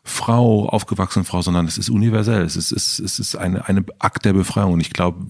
Frau, 0.04 0.68
aufgewachsenen 0.68 1.24
Frau, 1.24 1.42
sondern 1.42 1.66
es 1.66 1.78
ist 1.78 1.88
universell. 1.88 2.42
Es 2.42 2.56
ist, 2.56 2.72
es, 2.72 2.98
es 2.98 3.18
ist 3.18 3.36
eine, 3.36 3.68
eine 3.68 3.84
Akt 3.98 4.24
der 4.24 4.32
Befreiung. 4.32 4.72
Und 4.72 4.80
ich 4.80 4.92
glaube, 4.92 5.26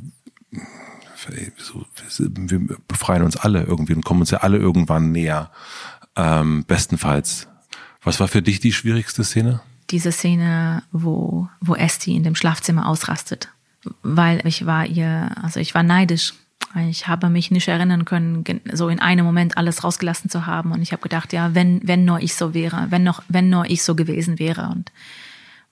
wir 1.29 2.79
befreien 2.89 3.23
uns 3.23 3.37
alle 3.37 3.63
irgendwie 3.63 3.95
und 3.95 4.05
kommen 4.05 4.21
uns 4.21 4.31
ja 4.31 4.39
alle 4.39 4.59
irgendwann 4.59 5.13
näher. 5.13 5.51
Ähm, 6.17 6.65
bestenfalls. 6.67 7.49
Was 8.03 8.21
war 8.21 8.29
für 8.29 8.43
dich 8.43 8.61
die 8.61 8.73
schwierigste 8.73 9.25
Szene? 9.25 9.61
Diese 9.91 10.13
Szene, 10.13 10.83
wo, 10.91 11.49
wo 11.61 11.75
Esti 11.75 12.17
in 12.17 12.23
dem 12.23 12.35
Schlafzimmer 12.35 12.87
ausrastet. 12.87 13.49
Weil 14.03 14.47
ich 14.47 14.67
war 14.67 14.87
ihr, 14.87 15.31
also 15.43 15.61
ich 15.61 15.75
war 15.75 15.83
neidisch 15.83 16.35
ich 16.89 17.07
habe 17.07 17.29
mich 17.29 17.51
nicht 17.51 17.69
erinnern 17.69 18.05
können, 18.05 18.45
so 18.73 18.89
in 18.89 19.01
einem 19.01 19.27
Moment 19.27 19.57
alles 19.57 19.85
rausgelassen 19.85 20.31
zu 20.31 20.47
haben. 20.47 20.73
Und 20.73 20.83
ich 20.83 20.93
habe 20.93 21.03
gedacht, 21.03 21.33
ja, 21.33 21.55
wenn, 21.55 21.81
wenn 21.87 22.05
nur 22.05 22.21
ich 22.21 22.35
so 22.35 22.55
wäre, 22.55 22.87
wenn 22.91 23.05
noch, 23.05 23.23
wenn 23.29 23.51
nur 23.51 23.69
ich 23.69 23.83
so 23.83 23.95
gewesen 23.95 24.39
wäre. 24.39 24.69
Und 24.69 24.91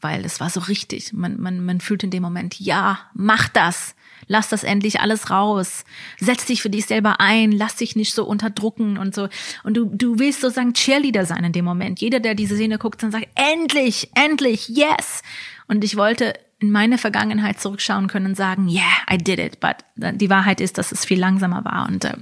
weil 0.01 0.25
es 0.25 0.41
war 0.41 0.51
so 0.51 0.61
richtig. 0.61 1.13
Man, 1.13 1.41
man, 1.41 1.65
man 1.65 1.81
fühlt 1.81 2.03
in 2.03 2.11
dem 2.11 2.23
Moment, 2.23 2.59
ja, 2.61 2.99
mach 3.15 3.49
das. 3.49 3.95
Lass 4.27 4.49
das 4.49 4.63
endlich 4.63 5.01
alles 5.01 5.31
raus. 5.31 5.85
Setz 6.19 6.47
dich 6.47 6.63
für 6.63 6.71
dich 6.71 6.87
selber 6.87 7.21
ein. 7.21 7.51
Lass 7.51 7.77
dich 7.77 7.97
nicht 7.97 8.15
so 8.15 8.25
unterdrucken 8.25 8.97
und 8.99 9.15
so. 9.15 9.29
Und 9.65 9.77
du, 9.77 9.87
du 9.87 10.19
willst 10.19 10.41
sozusagen 10.41 10.75
Cheerleader 10.75 11.27
sein 11.27 11.45
in 11.45 11.53
dem 11.53 11.65
Moment. 11.65 12.01
Jeder, 12.01 12.21
der 12.21 12.35
diese 12.35 12.55
Szene 12.55 12.79
guckt, 12.79 13.03
dann 13.03 13.11
sagt, 13.11 13.29
endlich, 13.35 14.11
endlich, 14.15 14.69
yes. 14.69 15.23
Und 15.67 15.83
ich 15.83 15.97
wollte 15.97 16.35
in 16.61 16.71
meine 16.71 16.99
Vergangenheit 16.99 17.61
zurückschauen 17.61 18.07
können 18.07 18.27
und 18.27 18.37
sagen, 18.37 18.69
yeah, 18.69 18.83
I 19.11 19.19
did 19.19 19.39
it. 19.39 19.61
But 19.61 19.77
die 19.97 20.31
Wahrheit 20.31 20.61
ist, 20.61 20.79
dass 20.79 20.93
es 20.93 21.05
viel 21.05 21.19
langsamer 21.19 21.65
war 21.65 21.89
und 21.89 22.05
äh, 22.05 22.17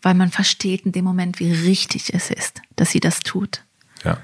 weil 0.00 0.14
man 0.14 0.30
versteht 0.30 0.84
in 0.84 0.92
dem 0.92 1.04
Moment, 1.04 1.38
wie 1.38 1.52
richtig 1.52 2.12
es 2.12 2.30
ist, 2.30 2.60
dass 2.74 2.90
sie 2.90 3.00
das 3.00 3.20
tut. 3.20 3.62
Ja. 4.04 4.18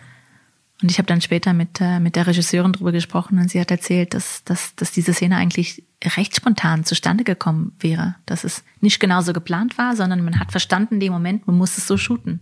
Und 0.83 0.91
ich 0.91 0.99
habe 0.99 1.07
dann 1.07 1.21
später 1.21 1.53
mit, 1.53 1.81
äh, 1.81 2.01
mit 2.01 2.17
der 2.17 2.27
Regisseurin 2.27 2.73
drüber 2.73 2.93
gesprochen 2.93 3.39
und 3.39 3.51
sie 3.51 3.61
hat 3.61 3.71
erzählt, 3.71 4.15
dass, 4.15 4.45
dass, 4.45 4.75
dass 4.77 4.93
diese 4.93 5.13
Szene 5.13 5.37
eigentlich 5.37 5.85
recht 6.17 6.37
spontan 6.37 6.85
zustande 6.85 7.25
gekommen 7.25 7.73
wäre. 7.81 8.15
Dass 8.27 8.45
es 8.45 8.65
nicht 8.81 9.01
genauso 9.01 9.33
geplant 9.33 9.77
war, 9.77 9.97
sondern 9.97 10.25
man 10.25 10.39
hat 10.39 10.53
verstanden 10.53 10.95
in 10.95 11.01
dem 11.01 11.13
Moment, 11.13 11.47
man 11.47 11.57
muss 11.57 11.79
es 11.79 11.87
so 11.87 11.97
shooten. 11.97 12.41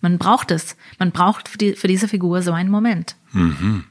Man 0.00 0.18
braucht 0.18 0.50
es. 0.50 0.76
Man 0.98 1.12
braucht 1.12 1.48
für, 1.48 1.58
die, 1.58 1.74
für 1.74 1.88
diese 1.88 2.08
Figur 2.08 2.42
so 2.42 2.52
einen 2.52 2.70
Moment. 2.70 3.16
Mhm. 3.32 3.84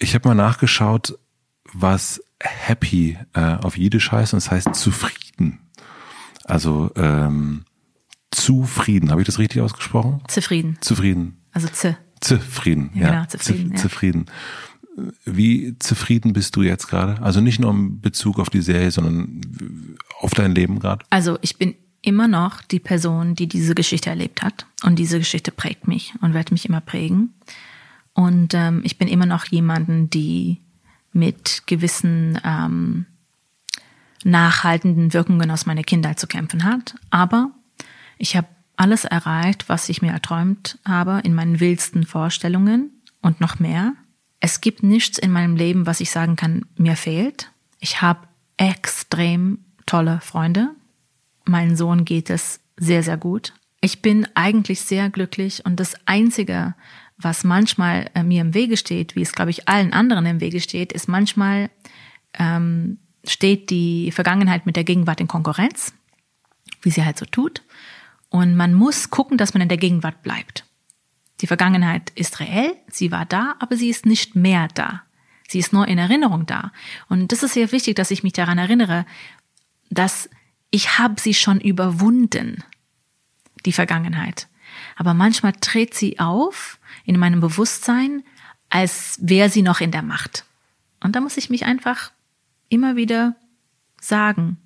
Ich 0.00 0.14
habe 0.14 0.28
mal 0.28 0.34
nachgeschaut, 0.34 1.16
was 1.72 2.22
happy 2.42 3.18
äh, 3.34 3.56
auf 3.56 3.76
Jiddisch 3.76 4.10
heißt 4.10 4.32
und 4.32 4.38
es 4.38 4.50
heißt 4.50 4.74
zufrieden. 4.74 5.60
Also 6.44 6.90
ähm, 6.96 7.64
zufrieden. 8.30 9.10
Habe 9.10 9.20
ich 9.20 9.26
das 9.26 9.38
richtig 9.38 9.60
ausgesprochen? 9.60 10.22
Zufrieden. 10.26 10.78
Zufrieden. 10.80 11.44
Also 11.52 11.68
z. 11.68 11.96
Zufrieden, 12.20 12.90
ja. 12.94 13.00
Ja, 13.00 13.10
genau, 13.10 13.26
zufrieden, 13.26 13.72
ja. 13.72 13.76
Zufrieden. 13.76 14.26
Wie 15.24 15.78
zufrieden 15.78 16.32
bist 16.32 16.56
du 16.56 16.62
jetzt 16.62 16.88
gerade? 16.88 17.20
Also 17.22 17.40
nicht 17.40 17.60
nur 17.60 17.70
in 17.70 18.00
Bezug 18.00 18.38
auf 18.38 18.50
die 18.50 18.60
Serie, 18.60 18.90
sondern 18.90 19.96
auf 20.18 20.32
dein 20.32 20.54
Leben 20.54 20.80
gerade? 20.80 21.04
Also 21.10 21.38
ich 21.40 21.56
bin 21.56 21.74
immer 22.02 22.28
noch 22.28 22.62
die 22.62 22.80
Person, 22.80 23.34
die 23.34 23.46
diese 23.46 23.74
Geschichte 23.74 24.10
erlebt 24.10 24.42
hat. 24.42 24.66
Und 24.82 24.98
diese 24.98 25.18
Geschichte 25.18 25.52
prägt 25.52 25.88
mich 25.88 26.14
und 26.20 26.34
wird 26.34 26.52
mich 26.52 26.66
immer 26.66 26.80
prägen. 26.80 27.34
Und 28.20 28.52
ähm, 28.52 28.82
ich 28.84 28.98
bin 28.98 29.08
immer 29.08 29.24
noch 29.24 29.46
jemanden, 29.46 30.10
die 30.10 30.60
mit 31.10 31.62
gewissen 31.64 32.38
ähm, 32.44 33.06
nachhaltenden 34.24 35.14
Wirkungen 35.14 35.50
aus 35.50 35.64
meiner 35.64 35.84
Kindheit 35.84 36.20
zu 36.20 36.26
kämpfen 36.26 36.64
hat. 36.64 36.96
Aber 37.08 37.50
ich 38.18 38.36
habe 38.36 38.46
alles 38.76 39.06
erreicht, 39.06 39.70
was 39.70 39.88
ich 39.88 40.02
mir 40.02 40.12
erträumt 40.12 40.78
habe 40.84 41.22
in 41.24 41.32
meinen 41.32 41.60
wildsten 41.60 42.04
Vorstellungen 42.04 42.90
und 43.22 43.40
noch 43.40 43.58
mehr. 43.58 43.94
Es 44.38 44.60
gibt 44.60 44.82
nichts 44.82 45.16
in 45.16 45.32
meinem 45.32 45.56
Leben, 45.56 45.86
was 45.86 46.00
ich 46.00 46.10
sagen 46.10 46.36
kann, 46.36 46.66
mir 46.76 46.96
fehlt. 46.96 47.50
Ich 47.78 48.02
habe 48.02 48.28
extrem 48.58 49.64
tolle 49.86 50.20
Freunde. 50.20 50.68
Meinen 51.46 51.74
Sohn 51.74 52.04
geht 52.04 52.28
es 52.28 52.60
sehr, 52.76 53.02
sehr 53.02 53.16
gut. 53.16 53.54
Ich 53.80 54.02
bin 54.02 54.28
eigentlich 54.34 54.82
sehr 54.82 55.08
glücklich 55.08 55.64
und 55.64 55.80
das 55.80 55.94
Einzige, 56.04 56.74
was 57.22 57.44
manchmal 57.44 58.10
äh, 58.14 58.22
mir 58.22 58.40
im 58.40 58.54
Wege 58.54 58.76
steht, 58.76 59.16
wie 59.16 59.22
es, 59.22 59.32
glaube 59.32 59.50
ich, 59.50 59.68
allen 59.68 59.92
anderen 59.92 60.26
im 60.26 60.40
Wege 60.40 60.60
steht, 60.60 60.92
ist 60.92 61.08
manchmal 61.08 61.70
ähm, 62.34 62.98
steht 63.24 63.70
die 63.70 64.12
Vergangenheit 64.12 64.66
mit 64.66 64.76
der 64.76 64.84
Gegenwart 64.84 65.20
in 65.20 65.28
Konkurrenz, 65.28 65.92
wie 66.82 66.90
sie 66.90 67.04
halt 67.04 67.18
so 67.18 67.26
tut. 67.26 67.62
Und 68.28 68.56
man 68.56 68.74
muss 68.74 69.10
gucken, 69.10 69.38
dass 69.38 69.54
man 69.54 69.60
in 69.60 69.68
der 69.68 69.78
Gegenwart 69.78 70.22
bleibt. 70.22 70.64
Die 71.40 71.46
Vergangenheit 71.46 72.10
ist 72.14 72.40
reell, 72.40 72.74
sie 72.88 73.10
war 73.10 73.26
da, 73.26 73.56
aber 73.58 73.76
sie 73.76 73.88
ist 73.88 74.06
nicht 74.06 74.36
mehr 74.36 74.68
da. 74.74 75.02
Sie 75.48 75.58
ist 75.58 75.72
nur 75.72 75.88
in 75.88 75.98
Erinnerung 75.98 76.46
da. 76.46 76.70
Und 77.08 77.32
das 77.32 77.42
ist 77.42 77.54
sehr 77.54 77.72
wichtig, 77.72 77.96
dass 77.96 78.10
ich 78.10 78.22
mich 78.22 78.34
daran 78.34 78.58
erinnere, 78.58 79.04
dass 79.90 80.30
ich 80.70 80.98
habe 80.98 81.20
sie 81.20 81.34
schon 81.34 81.60
überwunden, 81.60 82.62
die 83.66 83.72
Vergangenheit. 83.72 84.48
Aber 84.96 85.14
manchmal 85.14 85.52
tritt 85.54 85.94
sie 85.94 86.20
auf 86.20 86.78
in 87.04 87.18
meinem 87.18 87.40
Bewusstsein, 87.40 88.22
als 88.68 89.18
wäre 89.20 89.48
sie 89.48 89.62
noch 89.62 89.80
in 89.80 89.90
der 89.90 90.02
Macht. 90.02 90.44
Und 91.02 91.16
da 91.16 91.20
muss 91.20 91.36
ich 91.36 91.50
mich 91.50 91.64
einfach 91.64 92.12
immer 92.68 92.96
wieder 92.96 93.34
sagen, 94.00 94.58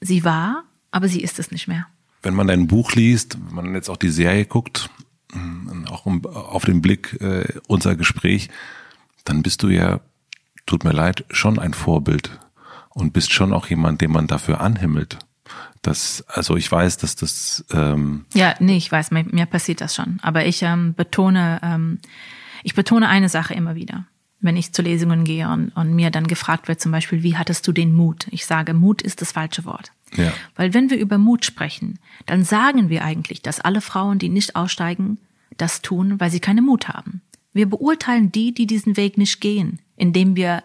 sie 0.00 0.24
war, 0.24 0.64
aber 0.90 1.08
sie 1.08 1.22
ist 1.22 1.38
es 1.38 1.50
nicht 1.50 1.68
mehr. 1.68 1.86
Wenn 2.22 2.34
man 2.34 2.48
dein 2.48 2.66
Buch 2.66 2.92
liest, 2.92 3.38
wenn 3.48 3.66
man 3.66 3.74
jetzt 3.74 3.88
auch 3.88 3.96
die 3.96 4.10
Serie 4.10 4.46
guckt, 4.46 4.90
auch 5.88 6.06
auf 6.06 6.64
den 6.64 6.82
Blick 6.82 7.20
äh, 7.20 7.46
unser 7.66 7.96
Gespräch, 7.96 8.48
dann 9.24 9.42
bist 9.42 9.62
du 9.62 9.68
ja, 9.68 10.00
tut 10.66 10.84
mir 10.84 10.92
leid, 10.92 11.24
schon 11.30 11.58
ein 11.58 11.74
Vorbild 11.74 12.38
und 12.90 13.12
bist 13.12 13.32
schon 13.32 13.52
auch 13.52 13.66
jemand, 13.66 14.00
den 14.00 14.10
man 14.10 14.26
dafür 14.26 14.60
anhimmelt. 14.60 15.18
Das, 15.86 16.24
also 16.28 16.56
ich 16.56 16.70
weiß, 16.70 16.96
dass 16.98 17.16
das 17.16 17.64
ähm 17.72 18.26
ja, 18.34 18.54
nee, 18.58 18.76
ich 18.76 18.90
weiß, 18.90 19.10
mir, 19.10 19.24
mir 19.24 19.46
passiert 19.46 19.80
das 19.80 19.94
schon. 19.94 20.18
Aber 20.22 20.44
ich 20.46 20.62
ähm, 20.62 20.94
betone, 20.94 21.60
ähm, 21.62 21.98
ich 22.62 22.74
betone 22.74 23.08
eine 23.08 23.28
Sache 23.28 23.54
immer 23.54 23.74
wieder 23.74 24.06
wenn 24.40 24.56
ich 24.56 24.72
zu 24.72 24.82
Lesungen 24.82 25.24
gehe 25.24 25.48
und, 25.48 25.70
und 25.70 25.94
mir 25.94 26.10
dann 26.10 26.26
gefragt 26.26 26.68
wird, 26.68 26.80
zum 26.80 26.92
Beispiel, 26.92 27.22
wie 27.22 27.36
hattest 27.36 27.66
du 27.66 27.72
den 27.72 27.94
Mut? 27.94 28.26
Ich 28.30 28.46
sage, 28.46 28.74
Mut 28.74 29.02
ist 29.02 29.20
das 29.20 29.32
falsche 29.32 29.64
Wort. 29.64 29.92
Ja. 30.14 30.32
Weil 30.54 30.74
wenn 30.74 30.90
wir 30.90 30.98
über 30.98 31.18
Mut 31.18 31.44
sprechen, 31.44 31.98
dann 32.26 32.44
sagen 32.44 32.88
wir 32.88 33.04
eigentlich, 33.04 33.42
dass 33.42 33.60
alle 33.60 33.80
Frauen, 33.80 34.18
die 34.18 34.28
nicht 34.28 34.56
aussteigen, 34.56 35.18
das 35.56 35.82
tun, 35.82 36.20
weil 36.20 36.30
sie 36.30 36.40
keinen 36.40 36.64
Mut 36.64 36.88
haben. 36.88 37.22
Wir 37.52 37.68
beurteilen 37.68 38.30
die, 38.30 38.52
die 38.52 38.66
diesen 38.66 38.96
Weg 38.96 39.18
nicht 39.18 39.40
gehen, 39.40 39.80
indem 39.96 40.36
wir 40.36 40.62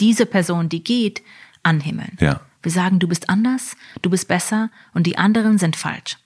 diese 0.00 0.26
Person, 0.26 0.68
die 0.68 0.82
geht, 0.82 1.22
anhimmeln. 1.62 2.16
Ja. 2.20 2.40
Wir 2.62 2.72
sagen, 2.72 2.98
du 2.98 3.08
bist 3.08 3.28
anders, 3.28 3.76
du 4.02 4.10
bist 4.10 4.28
besser 4.28 4.70
und 4.94 5.06
die 5.06 5.18
anderen 5.18 5.58
sind 5.58 5.76
falsch. 5.76 6.18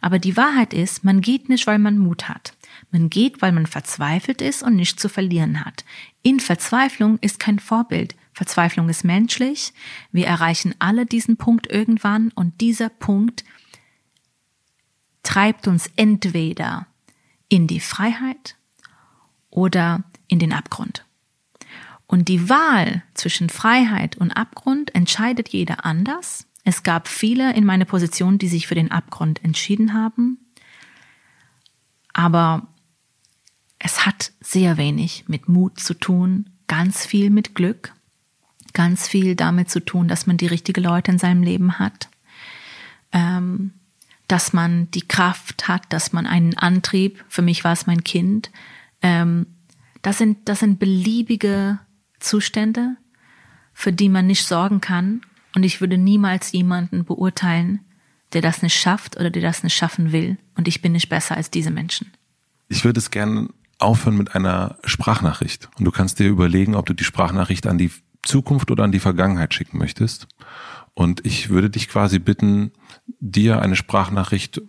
Aber 0.00 0.18
die 0.18 0.36
Wahrheit 0.36 0.72
ist, 0.72 1.04
man 1.04 1.20
geht 1.20 1.48
nicht, 1.48 1.66
weil 1.66 1.78
man 1.78 1.98
Mut 1.98 2.28
hat. 2.28 2.54
Man 2.90 3.10
geht, 3.10 3.42
weil 3.42 3.52
man 3.52 3.66
verzweifelt 3.66 4.40
ist 4.40 4.62
und 4.62 4.76
nichts 4.76 5.00
zu 5.00 5.08
verlieren 5.08 5.64
hat. 5.64 5.84
In 6.22 6.40
Verzweiflung 6.40 7.18
ist 7.20 7.38
kein 7.38 7.58
Vorbild. 7.58 8.14
Verzweiflung 8.32 8.88
ist 8.88 9.04
menschlich. 9.04 9.72
Wir 10.10 10.26
erreichen 10.26 10.74
alle 10.78 11.06
diesen 11.06 11.36
Punkt 11.36 11.70
irgendwann 11.70 12.30
und 12.34 12.60
dieser 12.60 12.88
Punkt 12.88 13.44
treibt 15.22 15.68
uns 15.68 15.90
entweder 15.96 16.86
in 17.48 17.66
die 17.66 17.80
Freiheit 17.80 18.56
oder 19.50 20.02
in 20.28 20.38
den 20.38 20.52
Abgrund. 20.52 21.04
Und 22.12 22.28
die 22.28 22.50
Wahl 22.50 23.02
zwischen 23.14 23.48
Freiheit 23.48 24.18
und 24.18 24.32
Abgrund 24.32 24.94
entscheidet 24.94 25.48
jeder 25.48 25.86
anders. 25.86 26.46
Es 26.62 26.82
gab 26.82 27.08
viele 27.08 27.54
in 27.54 27.64
meiner 27.64 27.86
Position, 27.86 28.36
die 28.36 28.48
sich 28.48 28.66
für 28.66 28.74
den 28.74 28.90
Abgrund 28.90 29.42
entschieden 29.42 29.94
haben. 29.94 30.36
Aber 32.12 32.66
es 33.78 34.04
hat 34.04 34.32
sehr 34.42 34.76
wenig 34.76 35.24
mit 35.26 35.48
Mut 35.48 35.80
zu 35.80 35.94
tun, 35.94 36.50
ganz 36.66 37.06
viel 37.06 37.30
mit 37.30 37.54
Glück, 37.54 37.94
ganz 38.74 39.08
viel 39.08 39.34
damit 39.34 39.70
zu 39.70 39.80
tun, 39.80 40.06
dass 40.06 40.26
man 40.26 40.36
die 40.36 40.48
richtigen 40.48 40.84
Leute 40.84 41.12
in 41.12 41.18
seinem 41.18 41.42
Leben 41.42 41.78
hat, 41.78 42.10
ähm, 43.12 43.72
dass 44.28 44.52
man 44.52 44.90
die 44.90 45.08
Kraft 45.08 45.66
hat, 45.66 45.90
dass 45.90 46.12
man 46.12 46.26
einen 46.26 46.58
Antrieb, 46.58 47.24
für 47.30 47.40
mich 47.40 47.64
war 47.64 47.72
es 47.72 47.86
mein 47.86 48.04
Kind, 48.04 48.50
ähm, 49.00 49.46
das 50.02 50.18
sind, 50.18 50.46
das 50.46 50.60
sind 50.60 50.78
beliebige 50.78 51.78
Zustände, 52.22 52.96
für 53.72 53.92
die 53.92 54.08
man 54.08 54.26
nicht 54.26 54.44
sorgen 54.44 54.80
kann. 54.80 55.22
Und 55.54 55.64
ich 55.64 55.80
würde 55.80 55.98
niemals 55.98 56.52
jemanden 56.52 57.04
beurteilen, 57.04 57.80
der 58.32 58.42
das 58.42 58.62
nicht 58.62 58.78
schafft 58.78 59.16
oder 59.16 59.30
der 59.30 59.42
das 59.42 59.62
nicht 59.62 59.74
schaffen 59.74 60.12
will. 60.12 60.38
Und 60.56 60.68
ich 60.68 60.82
bin 60.82 60.92
nicht 60.92 61.08
besser 61.08 61.36
als 61.36 61.50
diese 61.50 61.70
Menschen. 61.70 62.12
Ich 62.68 62.84
würde 62.84 62.98
es 62.98 63.10
gerne 63.10 63.48
aufhören 63.78 64.16
mit 64.16 64.34
einer 64.34 64.78
Sprachnachricht. 64.84 65.68
Und 65.78 65.84
du 65.84 65.90
kannst 65.90 66.18
dir 66.18 66.28
überlegen, 66.28 66.74
ob 66.74 66.86
du 66.86 66.94
die 66.94 67.04
Sprachnachricht 67.04 67.66
an 67.66 67.78
die 67.78 67.90
Zukunft 68.22 68.70
oder 68.70 68.84
an 68.84 68.92
die 68.92 69.00
Vergangenheit 69.00 69.52
schicken 69.52 69.78
möchtest. 69.78 70.28
Und 70.94 71.24
ich 71.26 71.48
würde 71.48 71.70
dich 71.70 71.88
quasi 71.88 72.18
bitten, 72.18 72.72
dir 73.18 73.60
eine 73.60 73.76
Sprachnachricht 73.76 74.62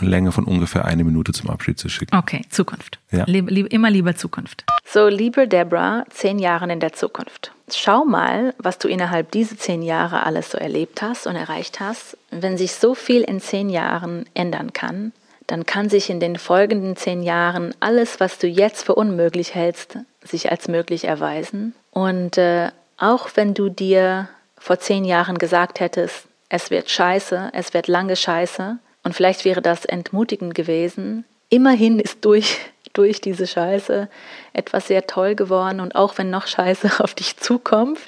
Länge 0.00 0.32
von 0.32 0.44
ungefähr 0.44 0.84
eine 0.84 1.04
Minute 1.04 1.32
zum 1.32 1.50
Abschied 1.50 1.78
zu 1.78 1.88
schicken. 1.88 2.16
Okay, 2.16 2.42
Zukunft. 2.50 2.98
Ja. 3.10 3.24
Lieb, 3.26 3.50
lieb, 3.50 3.72
immer 3.72 3.90
lieber 3.90 4.16
Zukunft. 4.16 4.64
So, 4.84 5.08
liebe 5.08 5.46
Deborah, 5.46 6.04
zehn 6.10 6.38
Jahre 6.38 6.70
in 6.72 6.80
der 6.80 6.92
Zukunft. 6.92 7.52
Schau 7.70 8.04
mal, 8.04 8.54
was 8.58 8.78
du 8.78 8.88
innerhalb 8.88 9.30
dieser 9.30 9.56
zehn 9.56 9.82
Jahre 9.82 10.24
alles 10.24 10.50
so 10.50 10.58
erlebt 10.58 11.02
hast 11.02 11.26
und 11.26 11.36
erreicht 11.36 11.80
hast. 11.80 12.16
Wenn 12.30 12.56
sich 12.56 12.72
so 12.72 12.94
viel 12.94 13.22
in 13.22 13.40
zehn 13.40 13.68
Jahren 13.68 14.24
ändern 14.34 14.72
kann, 14.72 15.12
dann 15.46 15.66
kann 15.66 15.88
sich 15.88 16.10
in 16.10 16.20
den 16.20 16.36
folgenden 16.36 16.96
zehn 16.96 17.22
Jahren 17.22 17.74
alles, 17.80 18.20
was 18.20 18.38
du 18.38 18.46
jetzt 18.46 18.84
für 18.84 18.94
unmöglich 18.94 19.54
hältst, 19.54 19.98
sich 20.22 20.50
als 20.50 20.68
möglich 20.68 21.04
erweisen. 21.04 21.74
Und 21.90 22.38
äh, 22.38 22.70
auch 22.98 23.30
wenn 23.34 23.54
du 23.54 23.68
dir 23.68 24.28
vor 24.58 24.78
zehn 24.78 25.04
Jahren 25.04 25.38
gesagt 25.38 25.80
hättest, 25.80 26.26
es 26.48 26.70
wird 26.70 26.90
scheiße, 26.90 27.50
es 27.52 27.74
wird 27.74 27.88
lange 27.88 28.16
scheiße, 28.16 28.78
und 29.08 29.14
vielleicht 29.14 29.46
wäre 29.46 29.62
das 29.62 29.86
entmutigend 29.86 30.54
gewesen, 30.54 31.24
immerhin 31.48 31.98
ist 31.98 32.26
durch, 32.26 32.58
durch 32.92 33.22
diese 33.22 33.46
Scheiße 33.46 34.06
etwas 34.52 34.86
sehr 34.86 35.06
toll 35.06 35.34
geworden 35.34 35.80
und 35.80 35.94
auch 35.94 36.18
wenn 36.18 36.28
noch 36.28 36.46
Scheiße 36.46 36.90
auf 37.02 37.14
dich 37.14 37.38
zukommt, 37.38 38.00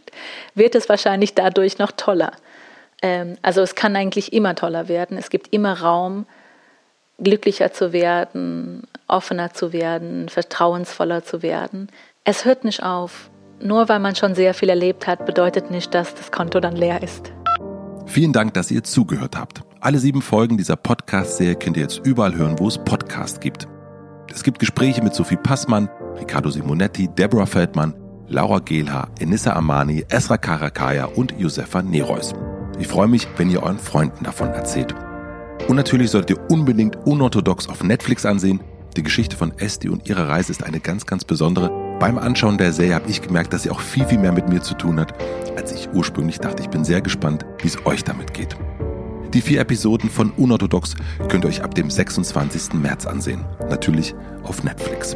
wird 0.55 0.75
es 0.75 0.91
wahrscheinlich 0.91 1.33
dadurch 1.33 1.79
noch 1.79 1.93
toller. 1.93 2.33
Ähm, 3.01 3.39
also 3.41 3.63
es 3.63 3.75
kann 3.75 3.97
eigentlich 3.97 4.35
immer 4.35 4.55
toller 4.55 4.89
werden, 4.89 5.17
es 5.17 5.31
gibt 5.31 5.55
immer 5.55 5.81
Raum, 5.81 6.27
glücklicher 7.17 7.73
zu 7.73 7.95
werden, 7.95 8.83
offener 9.09 9.55
zu 9.55 9.73
werden, 9.73 10.29
vertrauensvoller 10.29 11.25
zu 11.25 11.43
werden. 11.43 11.89
Es 12.25 12.45
hört 12.45 12.65
nicht 12.65 12.83
auf. 12.83 13.31
Nur 13.63 13.89
weil 13.89 14.01
man 14.01 14.17
schon 14.17 14.35
sehr 14.35 14.53
viel 14.53 14.69
erlebt 14.69 15.07
hat, 15.07 15.25
bedeutet 15.25 15.71
nicht, 15.71 15.95
dass 15.95 16.15
das 16.15 16.31
Konto 16.31 16.61
dann 16.61 16.77
leer 16.77 17.03
ist. 17.03 17.33
Vielen 18.05 18.35
Dank, 18.35 18.53
dass 18.53 18.71
ihr 18.71 18.85
zugehört 18.85 19.39
habt. 19.39 19.63
Alle 19.83 19.99
sieben 19.99 20.21
Folgen 20.21 20.59
dieser 20.59 20.77
Podcast-Serie 20.77 21.55
könnt 21.55 21.79
ihr 21.79 21.85
jetzt 21.85 22.03
überall 22.05 22.35
hören, 22.35 22.59
wo 22.59 22.69
es 22.69 22.77
Podcasts 22.77 23.41
gibt. 23.41 23.67
Es 24.31 24.43
gibt 24.43 24.59
Gespräche 24.59 25.03
mit 25.03 25.15
Sophie 25.15 25.39
Passmann, 25.39 25.89
Riccardo 26.19 26.51
Simonetti, 26.51 27.09
Deborah 27.09 27.47
Feldmann, 27.47 27.95
Laura 28.29 28.59
Gehlhaar, 28.59 29.11
Enissa 29.21 29.55
Amani, 29.55 30.05
Esra 30.11 30.37
Karakaya 30.37 31.07
und 31.07 31.33
Josefa 31.39 31.81
Nereus. 31.81 32.35
Ich 32.79 32.89
freue 32.89 33.09
mich, 33.09 33.27
wenn 33.39 33.49
ihr 33.49 33.63
euren 33.63 33.79
Freunden 33.79 34.23
davon 34.23 34.49
erzählt. 34.49 34.95
Und 35.67 35.77
natürlich 35.77 36.11
solltet 36.11 36.37
ihr 36.37 36.51
unbedingt 36.51 36.99
Unorthodox 37.07 37.67
auf 37.67 37.83
Netflix 37.83 38.27
ansehen. 38.27 38.61
Die 38.99 39.03
Geschichte 39.03 39.35
von 39.35 39.57
Esti 39.57 39.89
und 39.89 40.07
ihrer 40.11 40.29
Reise 40.29 40.53
ist 40.53 40.63
eine 40.63 40.81
ganz, 40.81 41.07
ganz 41.07 41.25
besondere 41.25 41.71
Beim 41.99 42.19
Anschauen 42.19 42.59
der 42.59 42.75
Serie 42.75 42.97
habe 42.97 43.09
ich 43.09 43.23
gemerkt, 43.23 43.55
dass 43.55 43.63
sie 43.63 43.71
auch 43.71 43.81
viel, 43.81 44.05
viel 44.05 44.19
mehr 44.19 44.33
mit 44.33 44.47
mir 44.47 44.61
zu 44.61 44.75
tun 44.75 45.01
hat, 45.01 45.15
als 45.57 45.73
ich 45.73 45.89
ursprünglich 45.95 46.39
dachte. 46.39 46.63
Ich 46.63 46.69
bin 46.69 46.85
sehr 46.85 47.01
gespannt, 47.01 47.47
wie 47.63 47.69
es 47.69 47.87
euch 47.87 48.05
damit 48.05 48.35
geht. 48.35 48.57
Die 49.35 49.41
vier 49.41 49.61
Episoden 49.61 50.11
von 50.11 50.31
Unorthodox 50.33 50.97
könnt 51.29 51.45
ihr 51.45 51.49
euch 51.49 51.63
ab 51.63 51.75
dem 51.75 51.89
26. 51.89 52.75
März 52.75 53.07
ansehen. 53.07 53.45
Natürlich 53.69 54.15
auf 54.43 54.65
Netflix. 54.65 55.15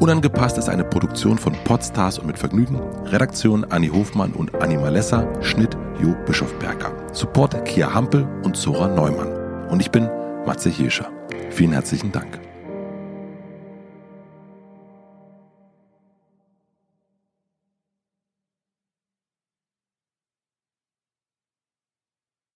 Unangepasst 0.00 0.58
ist 0.58 0.68
eine 0.68 0.84
Produktion 0.84 1.38
von 1.38 1.54
Podstars 1.64 2.18
und 2.18 2.26
mit 2.26 2.38
Vergnügen. 2.38 2.78
Redaktion 3.06 3.64
Anni 3.64 3.88
Hofmann 3.88 4.32
und 4.32 4.54
Anni 4.56 4.76
Malessa. 4.76 5.26
Schnitt 5.42 5.78
Jo 6.02 6.14
Bischofberger. 6.26 6.92
Support 7.12 7.64
Kia 7.64 7.94
Hampel 7.94 8.28
und 8.42 8.54
Zora 8.54 8.88
Neumann. 8.88 9.68
Und 9.70 9.80
ich 9.80 9.90
bin 9.90 10.10
Matze 10.44 10.68
Hirscher. 10.68 11.10
Vielen 11.50 11.72
herzlichen 11.72 12.12
Dank. 12.12 12.43